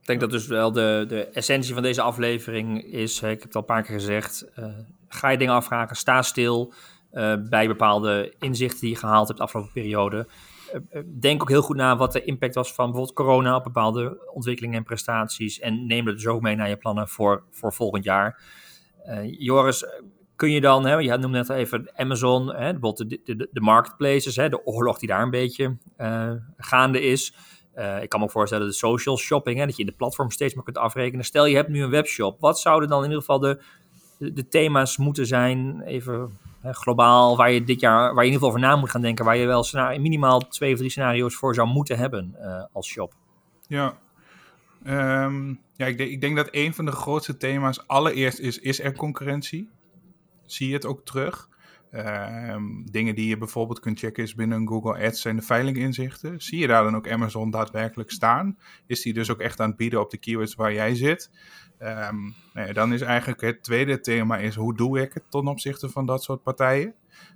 Ik 0.00 0.10
denk 0.10 0.20
dat 0.20 0.30
dus 0.30 0.46
wel 0.46 0.72
de, 0.72 1.04
de 1.08 1.24
essentie 1.24 1.74
van 1.74 1.82
deze 1.82 2.02
aflevering 2.02 2.82
is, 2.82 3.22
ik 3.22 3.28
heb 3.28 3.42
het 3.42 3.54
al 3.54 3.60
een 3.60 3.66
paar 3.66 3.82
keer 3.82 3.94
gezegd, 3.94 4.46
uh, 4.58 4.66
ga 5.08 5.28
je 5.28 5.38
dingen 5.38 5.54
afvragen, 5.54 5.96
sta 5.96 6.22
stil 6.22 6.72
uh, 7.12 7.34
bij 7.48 7.66
bepaalde 7.66 8.34
inzichten 8.38 8.80
die 8.80 8.90
je 8.90 8.96
gehaald 8.96 9.26
hebt 9.26 9.38
de 9.38 9.44
afgelopen 9.44 9.72
periode. 9.72 10.28
Uh, 10.74 11.02
denk 11.06 11.42
ook 11.42 11.48
heel 11.48 11.62
goed 11.62 11.76
na 11.76 11.96
wat 11.96 12.12
de 12.12 12.24
impact 12.24 12.54
was 12.54 12.74
van 12.74 12.84
bijvoorbeeld 12.84 13.16
corona 13.16 13.56
op 13.56 13.64
bepaalde 13.64 14.30
ontwikkelingen 14.32 14.78
en 14.78 14.84
prestaties 14.84 15.58
en 15.58 15.86
neem 15.86 16.06
het 16.06 16.16
dus 16.16 16.26
ook 16.26 16.40
mee 16.40 16.56
naar 16.56 16.68
je 16.68 16.76
plannen 16.76 17.08
voor, 17.08 17.44
voor 17.50 17.72
volgend 17.72 18.04
jaar. 18.04 18.42
Joris, 19.38 19.84
kun 20.36 20.50
je 20.50 20.60
dan, 20.60 20.86
hè, 20.86 20.94
je 20.94 21.16
noemde 21.16 21.38
net 21.38 21.48
even 21.48 21.90
Amazon, 21.94 22.54
hè, 22.54 22.72
bijvoorbeeld 22.72 23.10
de, 23.10 23.20
de, 23.24 23.48
de 23.52 23.60
marketplaces, 23.60 24.36
hè, 24.36 24.48
de 24.48 24.66
oorlog 24.66 24.98
die 24.98 25.08
daar 25.08 25.22
een 25.22 25.30
beetje 25.30 25.76
uh, 25.98 26.32
gaande 26.56 27.02
is. 27.02 27.34
Uh, 27.76 28.02
ik 28.02 28.08
kan 28.08 28.20
me 28.20 28.28
voorstellen 28.28 28.66
de 28.66 28.72
social 28.72 29.18
shopping, 29.18 29.58
hè, 29.58 29.66
dat 29.66 29.76
je 29.76 29.82
in 29.82 29.88
de 29.88 29.96
platform 29.96 30.30
steeds 30.30 30.54
meer 30.54 30.64
kunt 30.64 30.78
afrekenen. 30.78 31.24
Stel 31.24 31.46
je 31.46 31.56
hebt 31.56 31.68
nu 31.68 31.82
een 31.82 31.90
webshop, 31.90 32.40
wat 32.40 32.60
zouden 32.60 32.88
dan 32.88 32.98
in 32.98 33.04
ieder 33.04 33.20
geval 33.20 33.38
de, 33.38 33.60
de, 34.18 34.48
thema's 34.48 34.96
moeten 34.96 35.26
zijn, 35.26 35.82
even 35.82 36.38
hè, 36.60 36.72
globaal, 36.72 37.36
waar 37.36 37.50
je 37.50 37.64
dit 37.64 37.80
jaar, 37.80 38.14
waar 38.14 38.24
je 38.24 38.30
in 38.30 38.32
ieder 38.32 38.32
geval 38.32 38.48
over 38.48 38.60
na 38.60 38.76
moet 38.76 38.90
gaan 38.90 39.00
denken, 39.00 39.24
waar 39.24 39.36
je 39.36 39.46
wel 39.46 39.66
minimaal 39.98 40.40
twee 40.40 40.72
of 40.72 40.78
drie 40.78 40.90
scenario's 40.90 41.34
voor 41.34 41.54
zou 41.54 41.68
moeten 41.68 41.98
hebben 41.98 42.36
uh, 42.38 42.64
als 42.72 42.88
shop? 42.88 43.14
Ja, 43.66 43.98
um, 44.86 45.60
ja 45.76 45.86
ik, 45.86 45.98
ik 45.98 46.20
denk 46.20 46.36
dat 46.36 46.48
een 46.50 46.74
van 46.74 46.84
de 46.84 46.92
grootste 46.92 47.36
thema's 47.36 47.86
allereerst 47.86 48.38
is, 48.38 48.58
is 48.58 48.80
er 48.80 48.96
concurrentie? 48.96 49.70
Zie 50.46 50.68
je 50.68 50.74
het 50.74 50.86
ook 50.86 51.04
terug. 51.04 51.48
Um, 51.96 52.90
dingen 52.90 53.14
die 53.14 53.28
je 53.28 53.38
bijvoorbeeld 53.38 53.80
kunt 53.80 53.98
checken 53.98 54.22
is 54.22 54.34
binnen 54.34 54.68
Google 54.68 55.06
Ads 55.06 55.20
zijn 55.20 55.36
de 55.36 55.42
veilinginzichten. 55.42 56.40
Zie 56.40 56.58
je 56.58 56.66
daar 56.66 56.84
dan 56.84 56.96
ook 56.96 57.10
Amazon 57.10 57.50
daadwerkelijk 57.50 58.10
staan? 58.10 58.58
Is 58.86 59.02
die 59.02 59.12
dus 59.12 59.30
ook 59.30 59.40
echt 59.40 59.60
aan 59.60 59.68
het 59.68 59.76
bieden 59.76 60.00
op 60.00 60.10
de 60.10 60.18
keywords 60.18 60.54
waar 60.54 60.72
jij 60.72 60.94
zit? 60.94 61.30
Um, 61.78 62.34
nou 62.52 62.72
dan 62.72 62.92
is 62.92 63.00
eigenlijk 63.00 63.40
het 63.40 63.62
tweede 63.62 64.00
thema 64.00 64.38
is 64.38 64.54
hoe 64.54 64.76
doe 64.76 65.00
ik 65.00 65.14
het 65.14 65.30
ten 65.30 65.46
opzichte 65.46 65.88
van 65.88 66.06
dat 66.06 66.22
soort 66.22 66.42
partijen? 66.42 66.94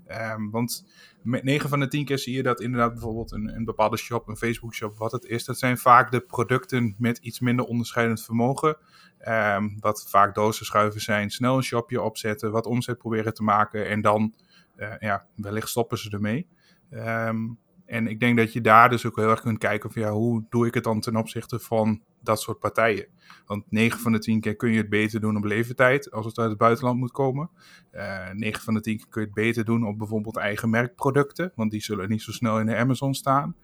Um, 0.09 0.51
want 0.51 0.87
met 1.22 1.42
9 1.42 1.68
van 1.68 1.81
de 1.81 1.88
10 1.88 2.04
keer 2.04 2.18
zie 2.18 2.37
je 2.37 2.42
dat 2.42 2.61
inderdaad 2.61 2.92
bijvoorbeeld 2.92 3.33
een, 3.33 3.54
een 3.54 3.64
bepaalde 3.64 3.96
shop, 3.96 4.28
een 4.28 4.37
Facebook 4.37 4.74
shop, 4.74 4.96
wat 4.96 5.12
het 5.12 5.24
is. 5.24 5.44
Dat 5.44 5.59
zijn 5.59 5.78
vaak 5.78 6.11
de 6.11 6.20
producten 6.20 6.94
met 6.98 7.18
iets 7.18 7.40
minder 7.40 7.64
onderscheidend 7.64 8.22
vermogen. 8.22 8.76
Um, 9.28 9.76
wat 9.81 10.09
vaak 10.09 10.38
schuiven 10.50 11.00
zijn, 11.00 11.31
snel 11.31 11.57
een 11.57 11.62
shopje 11.62 12.02
opzetten, 12.02 12.50
wat 12.50 12.66
omzet 12.66 12.98
proberen 12.98 13.35
te 13.35 13.42
maken 13.42 13.88
en 13.88 14.00
dan, 14.00 14.35
uh, 14.76 14.94
ja, 14.98 15.26
wellicht 15.37 15.68
stoppen 15.68 15.98
ze 15.98 16.11
ermee. 16.11 16.46
Um, 16.90 17.59
en 17.87 18.07
ik 18.07 18.20
denk 18.20 18.37
dat 18.37 18.52
je 18.52 18.61
daar 18.61 18.88
dus 18.88 19.07
ook 19.07 19.16
heel 19.16 19.31
erg 19.31 19.40
kunt 19.40 19.59
kijken 19.59 19.92
van 19.92 20.02
ja, 20.02 20.11
hoe 20.11 20.44
doe 20.48 20.66
ik 20.66 20.74
het 20.74 20.85
dan 20.85 21.00
ten 21.00 21.16
opzichte 21.16 21.59
van 21.59 22.02
dat 22.20 22.40
soort 22.40 22.59
partijen. 22.59 23.07
Want 23.46 23.64
9 23.68 24.00
van 24.00 24.12
de 24.12 24.18
10 24.18 24.40
keer 24.40 24.57
kun 24.57 24.70
je 24.70 24.78
het 24.78 24.88
beter 24.88 25.20
doen 25.20 25.37
op 25.37 25.44
leeftijd 25.44 26.11
als 26.11 26.26
het 26.26 26.38
uit 26.38 26.48
het 26.48 26.59
buitenland 26.59 26.98
moet 26.98 27.12
komen. 27.12 27.50
Uh, 27.92 28.28
eh, 28.28 28.35
9 28.35 28.62
van 28.62 28.74
de 28.74 28.81
10 28.81 28.96
keer 28.96 29.09
kun 29.09 29.20
je 29.20 29.26
het 29.26 29.37
beter 29.37 29.64
doen 29.64 29.87
op 29.87 29.98
bijvoorbeeld 29.98 30.37
eigen 30.37 30.70
merkproducten, 30.70 31.52
want 31.54 31.70
die 31.70 31.83
zullen 31.83 32.09
niet 32.09 32.22
zo 32.22 32.33
snel 32.33 32.61
in 32.61 32.66
de 32.66 32.76
Amazon 32.76 33.14
staan. 33.14 33.57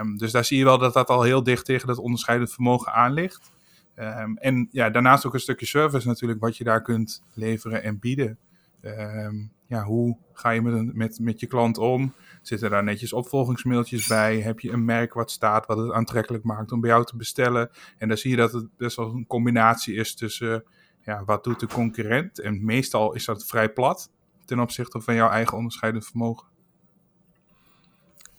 Um, 0.00 0.16
dus 0.16 0.32
daar 0.32 0.44
zie 0.44 0.58
je 0.58 0.64
wel 0.64 0.78
dat 0.78 0.94
dat 0.94 1.08
al 1.08 1.22
heel 1.22 1.42
dicht 1.42 1.64
tegen 1.64 1.86
dat 1.86 1.98
onderscheidend 1.98 2.52
vermogen 2.52 2.92
aan 2.92 3.12
ligt. 3.12 3.50
Um, 3.96 4.36
en 4.36 4.68
ja, 4.70 4.90
daarnaast 4.90 5.26
ook 5.26 5.34
een 5.34 5.40
stukje 5.40 5.66
service 5.66 6.06
natuurlijk, 6.06 6.40
wat 6.40 6.56
je 6.56 6.64
daar 6.64 6.82
kunt 6.82 7.22
leveren 7.34 7.82
en 7.82 7.98
bieden. 7.98 8.38
Um, 8.82 9.52
ja, 9.66 9.82
hoe 9.82 10.16
ga 10.32 10.50
je 10.50 10.62
met, 10.62 10.72
een, 10.72 10.90
met, 10.94 11.18
met 11.18 11.40
je 11.40 11.46
klant 11.46 11.78
om? 11.78 12.14
Zitten 12.42 12.70
daar 12.70 12.84
netjes 12.84 13.12
opvolgingsmailtjes 13.12 14.06
bij? 14.06 14.40
Heb 14.40 14.60
je 14.60 14.72
een 14.72 14.84
merk 14.84 15.14
wat 15.14 15.30
staat, 15.30 15.66
wat 15.66 15.78
het 15.78 15.92
aantrekkelijk 15.92 16.44
maakt 16.44 16.72
om 16.72 16.80
bij 16.80 16.90
jou 16.90 17.04
te 17.04 17.16
bestellen? 17.16 17.70
En 17.98 18.08
dan 18.08 18.16
zie 18.16 18.30
je 18.30 18.36
dat 18.36 18.52
het 18.52 18.76
best 18.76 18.96
wel 18.96 19.10
een 19.10 19.26
combinatie 19.26 19.94
is 19.94 20.14
tussen, 20.14 20.64
ja, 21.00 21.24
wat 21.24 21.44
doet 21.44 21.60
de 21.60 21.66
concurrent? 21.66 22.40
En 22.40 22.64
meestal 22.64 23.14
is 23.14 23.24
dat 23.24 23.46
vrij 23.46 23.72
plat 23.72 24.10
ten 24.44 24.60
opzichte 24.60 25.00
van 25.00 25.14
jouw 25.14 25.28
eigen 25.28 25.56
onderscheidend 25.56 26.06
vermogen. 26.06 26.46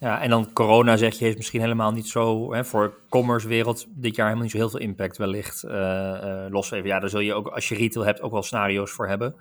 Ja, 0.04 0.22
en 0.22 0.30
dan 0.30 0.54
corona 0.54 0.98
zeg 0.98 1.20
je 1.20 1.28
is 1.28 1.36
misschien 1.36 1.62
helemaal 1.62 1.92
niet 1.92 2.08
zo 2.08 2.54
hè, 2.54 2.66
voor 2.66 2.98
commerce 3.10 3.48
wereld 3.48 3.86
dit 3.90 4.16
jaar 4.16 4.26
helemaal 4.26 4.44
niet 4.44 4.52
zo 4.52 4.58
heel 4.58 4.70
veel 4.70 4.80
impact 4.80 5.18
wellicht. 5.18 5.64
Uh, 5.64 5.72
uh, 5.72 6.46
los 6.50 6.72
even, 6.72 6.88
ja, 6.88 7.00
daar 7.00 7.10
zul 7.10 7.20
je 7.20 7.34
ook 7.34 7.48
als 7.48 7.70
je 7.70 7.76
retail 7.76 8.06
hebt 8.06 8.22
ook 8.22 8.32
wel 8.32 8.44
scenario's 8.44 8.92
voor 8.92 9.08
hebben. 9.08 9.36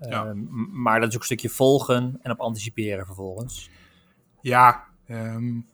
Ja. 0.00 0.24
Uh, 0.24 0.30
maar 0.72 1.00
dat 1.00 1.08
is 1.08 1.14
ook 1.14 1.20
een 1.20 1.26
stukje 1.26 1.48
volgen 1.48 2.18
en 2.22 2.30
op 2.30 2.40
anticiperen 2.40 3.06
vervolgens. 3.06 3.70
Ja, 4.42 4.84
um, 5.08 5.66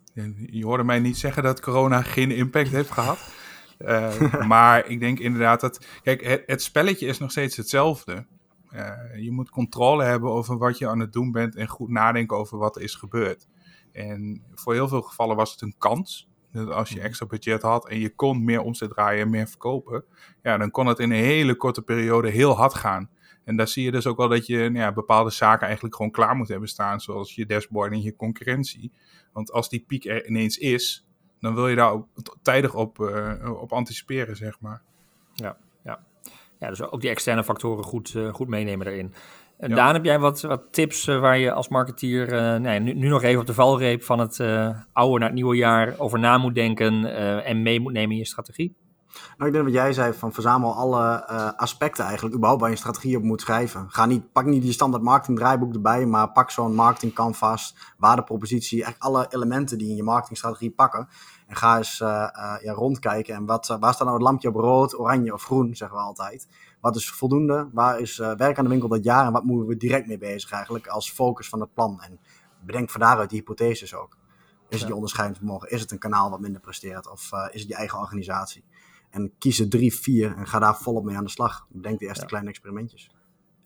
je 0.50 0.64
hoorde 0.64 0.84
mij 0.84 0.98
niet 0.98 1.16
zeggen 1.16 1.42
dat 1.42 1.60
corona 1.60 2.02
geen 2.02 2.30
impact 2.30 2.68
heeft 2.68 2.90
gehad. 2.90 3.18
Uh, 3.78 4.44
maar 4.52 4.86
ik 4.86 5.00
denk 5.00 5.18
inderdaad 5.18 5.60
dat. 5.60 5.86
Kijk, 6.02 6.24
het, 6.24 6.42
het, 6.46 6.62
spelletje 6.62 7.06
is 7.06 7.18
nog 7.18 7.30
steeds 7.30 7.56
hetzelfde. 7.56 8.26
Uh, 8.72 8.92
je 9.16 9.30
moet 9.30 9.50
controle 9.50 10.04
hebben 10.04 10.30
over 10.30 10.58
wat 10.58 10.78
je 10.78 10.88
aan 10.88 11.00
het 11.00 11.12
doen 11.12 11.32
bent 11.32 11.56
en 11.56 11.68
goed 11.68 11.88
nadenken 11.88 12.36
over 12.36 12.58
wat 12.58 12.76
er 12.76 12.82
is 12.82 12.94
gebeurd. 12.94 13.48
En 13.92 14.42
voor 14.54 14.74
heel 14.74 14.88
veel 14.88 15.02
gevallen 15.02 15.36
was 15.36 15.50
het 15.50 15.60
een 15.60 15.74
kans. 15.78 16.28
Dat 16.52 16.70
als 16.70 16.88
je 16.88 16.96
mhm. 16.96 17.04
extra 17.04 17.26
budget 17.26 17.62
had 17.62 17.88
en 17.88 17.98
je 17.98 18.14
kon 18.14 18.44
meer 18.44 18.60
omzet 18.60 18.90
draaien 18.90 19.22
en 19.22 19.30
meer 19.30 19.48
verkopen, 19.48 20.04
ja, 20.42 20.56
dan 20.56 20.70
kon 20.70 20.86
het 20.86 20.98
in 20.98 21.10
een 21.10 21.24
hele 21.24 21.54
korte 21.54 21.82
periode 21.82 22.30
heel 22.30 22.56
hard 22.56 22.74
gaan. 22.74 23.10
En 23.48 23.56
daar 23.56 23.68
zie 23.68 23.84
je 23.84 23.90
dus 23.90 24.06
ook 24.06 24.16
wel 24.16 24.28
dat 24.28 24.46
je 24.46 24.58
nou 24.58 24.78
ja, 24.78 24.92
bepaalde 24.92 25.30
zaken 25.30 25.66
eigenlijk 25.66 25.96
gewoon 25.96 26.10
klaar 26.10 26.36
moet 26.36 26.48
hebben 26.48 26.68
staan, 26.68 27.00
zoals 27.00 27.34
je 27.34 27.46
dashboard 27.46 27.92
en 27.92 28.02
je 28.02 28.16
concurrentie. 28.16 28.92
Want 29.32 29.52
als 29.52 29.68
die 29.68 29.84
piek 29.86 30.04
er 30.04 30.26
ineens 30.26 30.58
is, 30.58 31.06
dan 31.40 31.54
wil 31.54 31.68
je 31.68 31.76
daar 31.76 31.90
ook 31.90 32.06
tijdig 32.42 32.74
op, 32.74 32.98
uh, 32.98 33.60
op 33.60 33.72
anticiperen, 33.72 34.36
zeg 34.36 34.60
maar. 34.60 34.82
Ja, 35.34 35.56
ja. 35.84 36.04
ja, 36.58 36.68
dus 36.68 36.82
ook 36.82 37.00
die 37.00 37.10
externe 37.10 37.44
factoren 37.44 37.84
goed, 37.84 38.14
uh, 38.14 38.34
goed 38.34 38.48
meenemen 38.48 38.86
daarin. 38.86 39.14
En 39.58 39.68
ja. 39.68 39.76
Daan, 39.76 39.94
heb 39.94 40.04
jij 40.04 40.18
wat, 40.18 40.40
wat 40.40 40.62
tips 40.70 41.06
uh, 41.06 41.20
waar 41.20 41.38
je 41.38 41.52
als 41.52 41.68
marketeer 41.68 42.60
nee, 42.60 42.80
nu, 42.80 42.92
nu, 42.92 43.08
nog 43.08 43.22
even 43.22 43.40
op 43.40 43.46
de 43.46 43.54
valreep 43.54 44.02
van 44.02 44.18
het 44.18 44.40
oude 44.92 45.18
naar 45.18 45.28
het 45.28 45.34
nieuwe 45.34 45.56
jaar 45.56 45.94
over 45.98 46.18
na 46.18 46.38
moet 46.38 46.54
denken 46.54 47.14
en 47.44 47.62
mee 47.62 47.80
moet 47.80 47.92
nemen 47.92 48.10
in 48.10 48.18
je 48.18 48.26
strategie? 48.26 48.76
Nou, 49.36 49.46
ik 49.46 49.52
denk 49.52 49.64
wat 49.64 49.74
jij 49.74 49.92
zei, 49.92 50.12
van 50.12 50.32
verzamel 50.32 50.74
alle 50.74 51.26
uh, 51.30 51.50
aspecten 51.56 52.04
eigenlijk, 52.04 52.34
überhaupt 52.34 52.60
waar 52.60 52.70
je 52.70 52.76
een 52.76 52.82
strategie 52.82 53.16
op 53.16 53.22
moet 53.22 53.40
schrijven. 53.40 53.90
Ga 53.90 54.06
niet, 54.06 54.32
pak 54.32 54.44
niet 54.44 54.62
die 54.62 54.72
standaard 54.72 55.02
marketing 55.02 55.38
draaiboek 55.38 55.74
erbij, 55.74 56.06
maar 56.06 56.32
pak 56.32 56.50
zo'n 56.50 56.74
marketing 56.74 57.12
canvas, 57.12 57.76
waardepropositie, 57.96 58.84
echt 58.84 58.98
alle 58.98 59.26
elementen 59.30 59.78
die 59.78 59.88
in 59.88 59.96
je 59.96 60.02
marketingstrategie 60.02 60.70
pakken. 60.70 61.08
En 61.46 61.56
ga 61.56 61.76
eens 61.76 62.00
uh, 62.00 62.08
uh, 62.08 62.54
ja, 62.62 62.72
rondkijken 62.72 63.34
en 63.34 63.46
wat, 63.46 63.66
waar 63.66 63.94
staat 63.94 64.06
nou 64.06 64.12
het 64.12 64.22
lampje 64.22 64.48
op 64.48 64.54
rood, 64.54 64.98
oranje 64.98 65.32
of 65.32 65.42
groen, 65.42 65.76
zeggen 65.76 65.96
we 65.98 66.02
altijd. 66.02 66.48
Wat 66.80 66.96
is 66.96 67.10
voldoende, 67.10 67.68
waar 67.72 68.00
is 68.00 68.16
werk 68.16 68.58
aan 68.58 68.64
de 68.64 68.70
winkel 68.70 68.88
dat 68.88 69.04
jaar 69.04 69.26
en 69.26 69.32
wat 69.32 69.44
moeten 69.44 69.68
we 69.68 69.76
direct 69.76 70.06
mee 70.06 70.18
bezig 70.18 70.50
eigenlijk 70.50 70.86
als 70.86 71.12
focus 71.12 71.48
van 71.48 71.60
het 71.60 71.74
plan. 71.74 72.02
En 72.02 72.20
bedenk 72.60 72.90
van 72.90 73.00
daaruit 73.00 73.30
die 73.30 73.38
hypotheses 73.38 73.94
ook. 73.94 74.16
Is 74.68 74.78
het 74.78 74.88
je 74.88 74.94
onderscheidend 74.94 75.38
vermogen? 75.38 75.70
Is 75.70 75.80
het 75.80 75.90
een 75.90 75.98
kanaal 75.98 76.30
wat 76.30 76.40
minder 76.40 76.60
presteert? 76.60 77.10
Of 77.10 77.30
is 77.50 77.60
het 77.60 77.68
je 77.68 77.74
eigen 77.74 77.98
organisatie? 77.98 78.64
En 79.10 79.32
kies 79.38 79.60
er 79.60 79.68
drie, 79.68 79.94
vier 79.94 80.36
en 80.36 80.46
ga 80.46 80.58
daar 80.58 80.76
volop 80.76 81.04
mee 81.04 81.16
aan 81.16 81.24
de 81.24 81.30
slag. 81.30 81.66
Denk 81.68 81.98
de 81.98 82.06
eerste 82.06 82.26
kleine 82.26 82.48
experimentjes. 82.48 83.10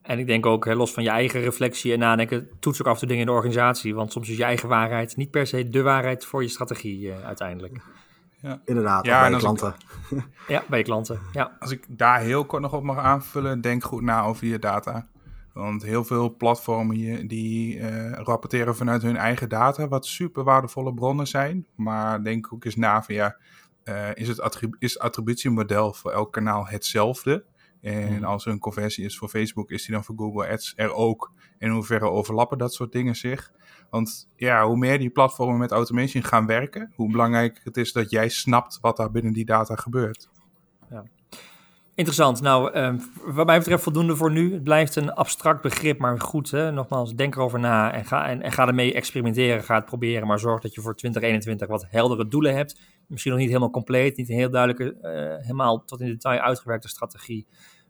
En 0.02 0.18
ik 0.18 0.26
denk 0.26 0.46
ook, 0.46 0.66
los 0.66 0.92
van 0.92 1.02
je 1.02 1.09
eigen 1.09 1.40
reflectie 1.40 1.92
en 1.92 1.98
nadenken, 1.98 2.48
toets 2.61 2.81
ook 2.81 2.87
af 2.87 2.92
en 2.92 2.98
toe 2.98 3.09
dingen 3.09 3.22
in 3.22 3.28
de 3.28 3.37
organisatie. 3.37 3.94
Want 3.94 4.12
soms 4.12 4.28
is 4.28 4.37
je 4.37 4.44
eigen 4.44 4.68
waarheid 4.68 5.16
niet 5.16 5.31
per 5.31 5.46
se 5.46 5.68
de 5.68 5.83
waarheid 5.83 6.24
voor 6.24 6.42
je 6.42 6.48
strategie 6.48 7.07
uh, 7.07 7.24
uiteindelijk. 7.24 7.81
Ja. 8.40 8.61
Inderdaad, 8.64 9.07
ja, 9.07 9.20
bij 9.20 9.31
je 9.31 9.37
klanten. 9.37 9.74
ja, 10.48 10.64
bij 10.68 10.78
je 10.78 10.85
klanten, 10.85 11.20
ja. 11.33 11.57
Als 11.61 11.70
ik 11.70 11.85
daar 11.88 12.20
heel 12.20 12.44
kort 12.44 12.62
nog 12.62 12.72
op 12.72 12.83
mag 12.83 12.98
aanvullen, 12.98 13.61
denk 13.61 13.85
goed 13.85 14.02
na 14.02 14.22
over 14.22 14.46
je 14.46 14.59
data. 14.59 15.07
Want 15.52 15.83
heel 15.83 16.05
veel 16.05 16.37
platformen 16.37 17.26
die 17.26 17.76
uh, 17.76 18.12
rapporteren 18.12 18.76
vanuit 18.76 19.02
hun 19.02 19.16
eigen 19.16 19.48
data, 19.48 19.88
wat 19.88 20.07
super 20.07 20.44
waardevolle 20.44 20.94
bronnen 20.94 21.26
zijn. 21.26 21.66
Maar 21.74 22.22
denk 22.22 22.52
ook 22.52 22.64
eens 22.64 22.76
na 22.76 23.02
van 23.02 23.14
ja, 23.14 23.37
uh, 23.84 24.14
is 24.14 24.28
het 24.28 24.40
attrib 24.40 24.76
is 24.78 24.98
attributiemodel 24.98 25.92
voor 25.92 26.10
elk 26.10 26.32
kanaal 26.32 26.66
hetzelfde. 26.66 27.44
En 27.80 28.16
hmm. 28.16 28.24
als 28.24 28.46
er 28.46 28.52
een 28.52 28.58
conversie 28.58 29.04
is 29.04 29.18
voor 29.18 29.28
Facebook, 29.28 29.70
is 29.70 29.84
die 29.84 29.94
dan 29.94 30.04
voor 30.04 30.14
Google 30.16 30.48
Ads 30.48 30.72
er 30.76 30.92
ook? 30.94 31.32
En 31.58 31.68
in 31.68 31.74
hoeverre 31.74 32.10
overlappen 32.10 32.58
dat 32.58 32.74
soort 32.74 32.92
dingen 32.92 33.14
zich? 33.14 33.52
Want 33.90 34.28
ja, 34.36 34.66
hoe 34.66 34.76
meer 34.76 34.98
die 34.98 35.10
platformen 35.10 35.58
met 35.58 35.70
automation 35.70 36.22
gaan 36.24 36.46
werken, 36.46 36.92
hoe 36.94 37.10
belangrijk 37.10 37.60
het 37.64 37.76
is 37.76 37.92
dat 37.92 38.10
jij 38.10 38.28
snapt 38.28 38.78
wat 38.80 38.96
daar 38.96 39.10
binnen 39.10 39.32
die 39.32 39.44
data 39.44 39.74
gebeurt. 39.74 40.28
Ja. 40.90 41.04
Interessant. 41.94 42.40
Nou, 42.40 42.76
uh, 42.76 42.94
wat 43.24 43.46
mij 43.46 43.58
betreft 43.58 43.82
voldoende 43.82 44.16
voor 44.16 44.30
nu. 44.30 44.52
Het 44.52 44.62
blijft 44.62 44.96
een 44.96 45.12
abstract 45.12 45.62
begrip, 45.62 45.98
maar 45.98 46.20
goed, 46.20 46.50
hè? 46.50 46.70
nogmaals, 46.70 47.14
denk 47.14 47.34
erover 47.34 47.58
na 47.58 47.92
en 47.92 48.04
ga, 48.04 48.28
en, 48.28 48.42
en 48.42 48.52
ga 48.52 48.66
ermee 48.66 48.94
experimenteren. 48.94 49.64
Ga 49.64 49.74
het 49.74 49.84
proberen, 49.84 50.26
maar 50.26 50.38
zorg 50.38 50.60
dat 50.60 50.74
je 50.74 50.80
voor 50.80 50.96
2021 50.96 51.68
wat 51.68 51.86
heldere 51.88 52.28
doelen 52.28 52.54
hebt. 52.54 52.80
Misschien 53.12 53.33
nog 53.33 53.40
niet 53.40 53.51
helemaal 53.51 53.70
compleet, 53.70 54.16
niet 54.16 54.29
een 54.29 54.37
heel 54.37 54.51
duidelijke, 54.51 54.96
uh, 55.03 55.44
helemaal 55.44 55.85
tot 55.85 56.01
in 56.01 56.07
detail 56.07 56.40
uitgewerkte 56.40 56.88
strategie. 56.88 57.46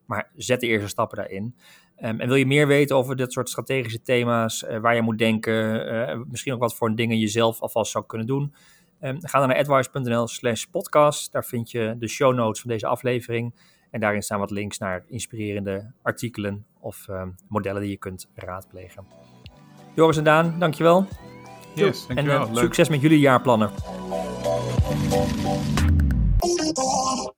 Maar 0.06 0.30
zet 0.36 0.60
de 0.60 0.66
eerste 0.66 0.88
stappen 0.88 1.16
daarin. 1.16 1.54
Um, 2.02 2.20
en 2.20 2.28
wil 2.28 2.36
je 2.36 2.46
meer 2.46 2.66
weten 2.66 2.96
over 2.96 3.16
dit 3.16 3.32
soort 3.32 3.48
strategische 3.48 4.02
thema's, 4.02 4.62
uh, 4.62 4.78
waar 4.78 4.94
je 4.94 5.02
moet 5.02 5.18
denken, 5.18 5.92
uh, 5.92 6.20
misschien 6.28 6.52
ook 6.52 6.60
wat 6.60 6.74
voor 6.74 6.94
dingen 6.94 7.18
je 7.18 7.28
zelf 7.28 7.60
alvast 7.60 7.92
zou 7.92 8.06
kunnen 8.06 8.26
doen? 8.26 8.54
Um, 9.00 9.18
ga 9.20 9.38
dan 9.38 9.48
naar 9.48 9.58
advice.nl 9.58 10.26
slash 10.26 10.64
podcast. 10.64 11.32
Daar 11.32 11.44
vind 11.44 11.70
je 11.70 11.94
de 11.98 12.08
show 12.08 12.34
notes 12.34 12.60
van 12.60 12.70
deze 12.70 12.86
aflevering. 12.86 13.54
En 13.90 14.00
daarin 14.00 14.22
staan 14.22 14.38
wat 14.38 14.50
links 14.50 14.78
naar 14.78 15.04
inspirerende 15.06 15.92
artikelen 16.02 16.66
of 16.80 17.06
um, 17.08 17.34
modellen 17.48 17.80
die 17.80 17.90
je 17.90 17.96
kunt 17.96 18.28
raadplegen. 18.34 19.06
Joris 19.94 20.16
en 20.16 20.24
Daan, 20.24 20.58
dankjewel. 20.58 21.06
Yes, 21.74 22.06
dankjewel. 22.06 22.46
En 22.46 22.52
uh, 22.52 22.56
succes 22.56 22.88
met 22.88 23.00
jullie 23.00 23.20
jaarplannen. 23.20 23.70
Oh, 26.42 26.56
my 26.58 26.72
God. 26.76 27.31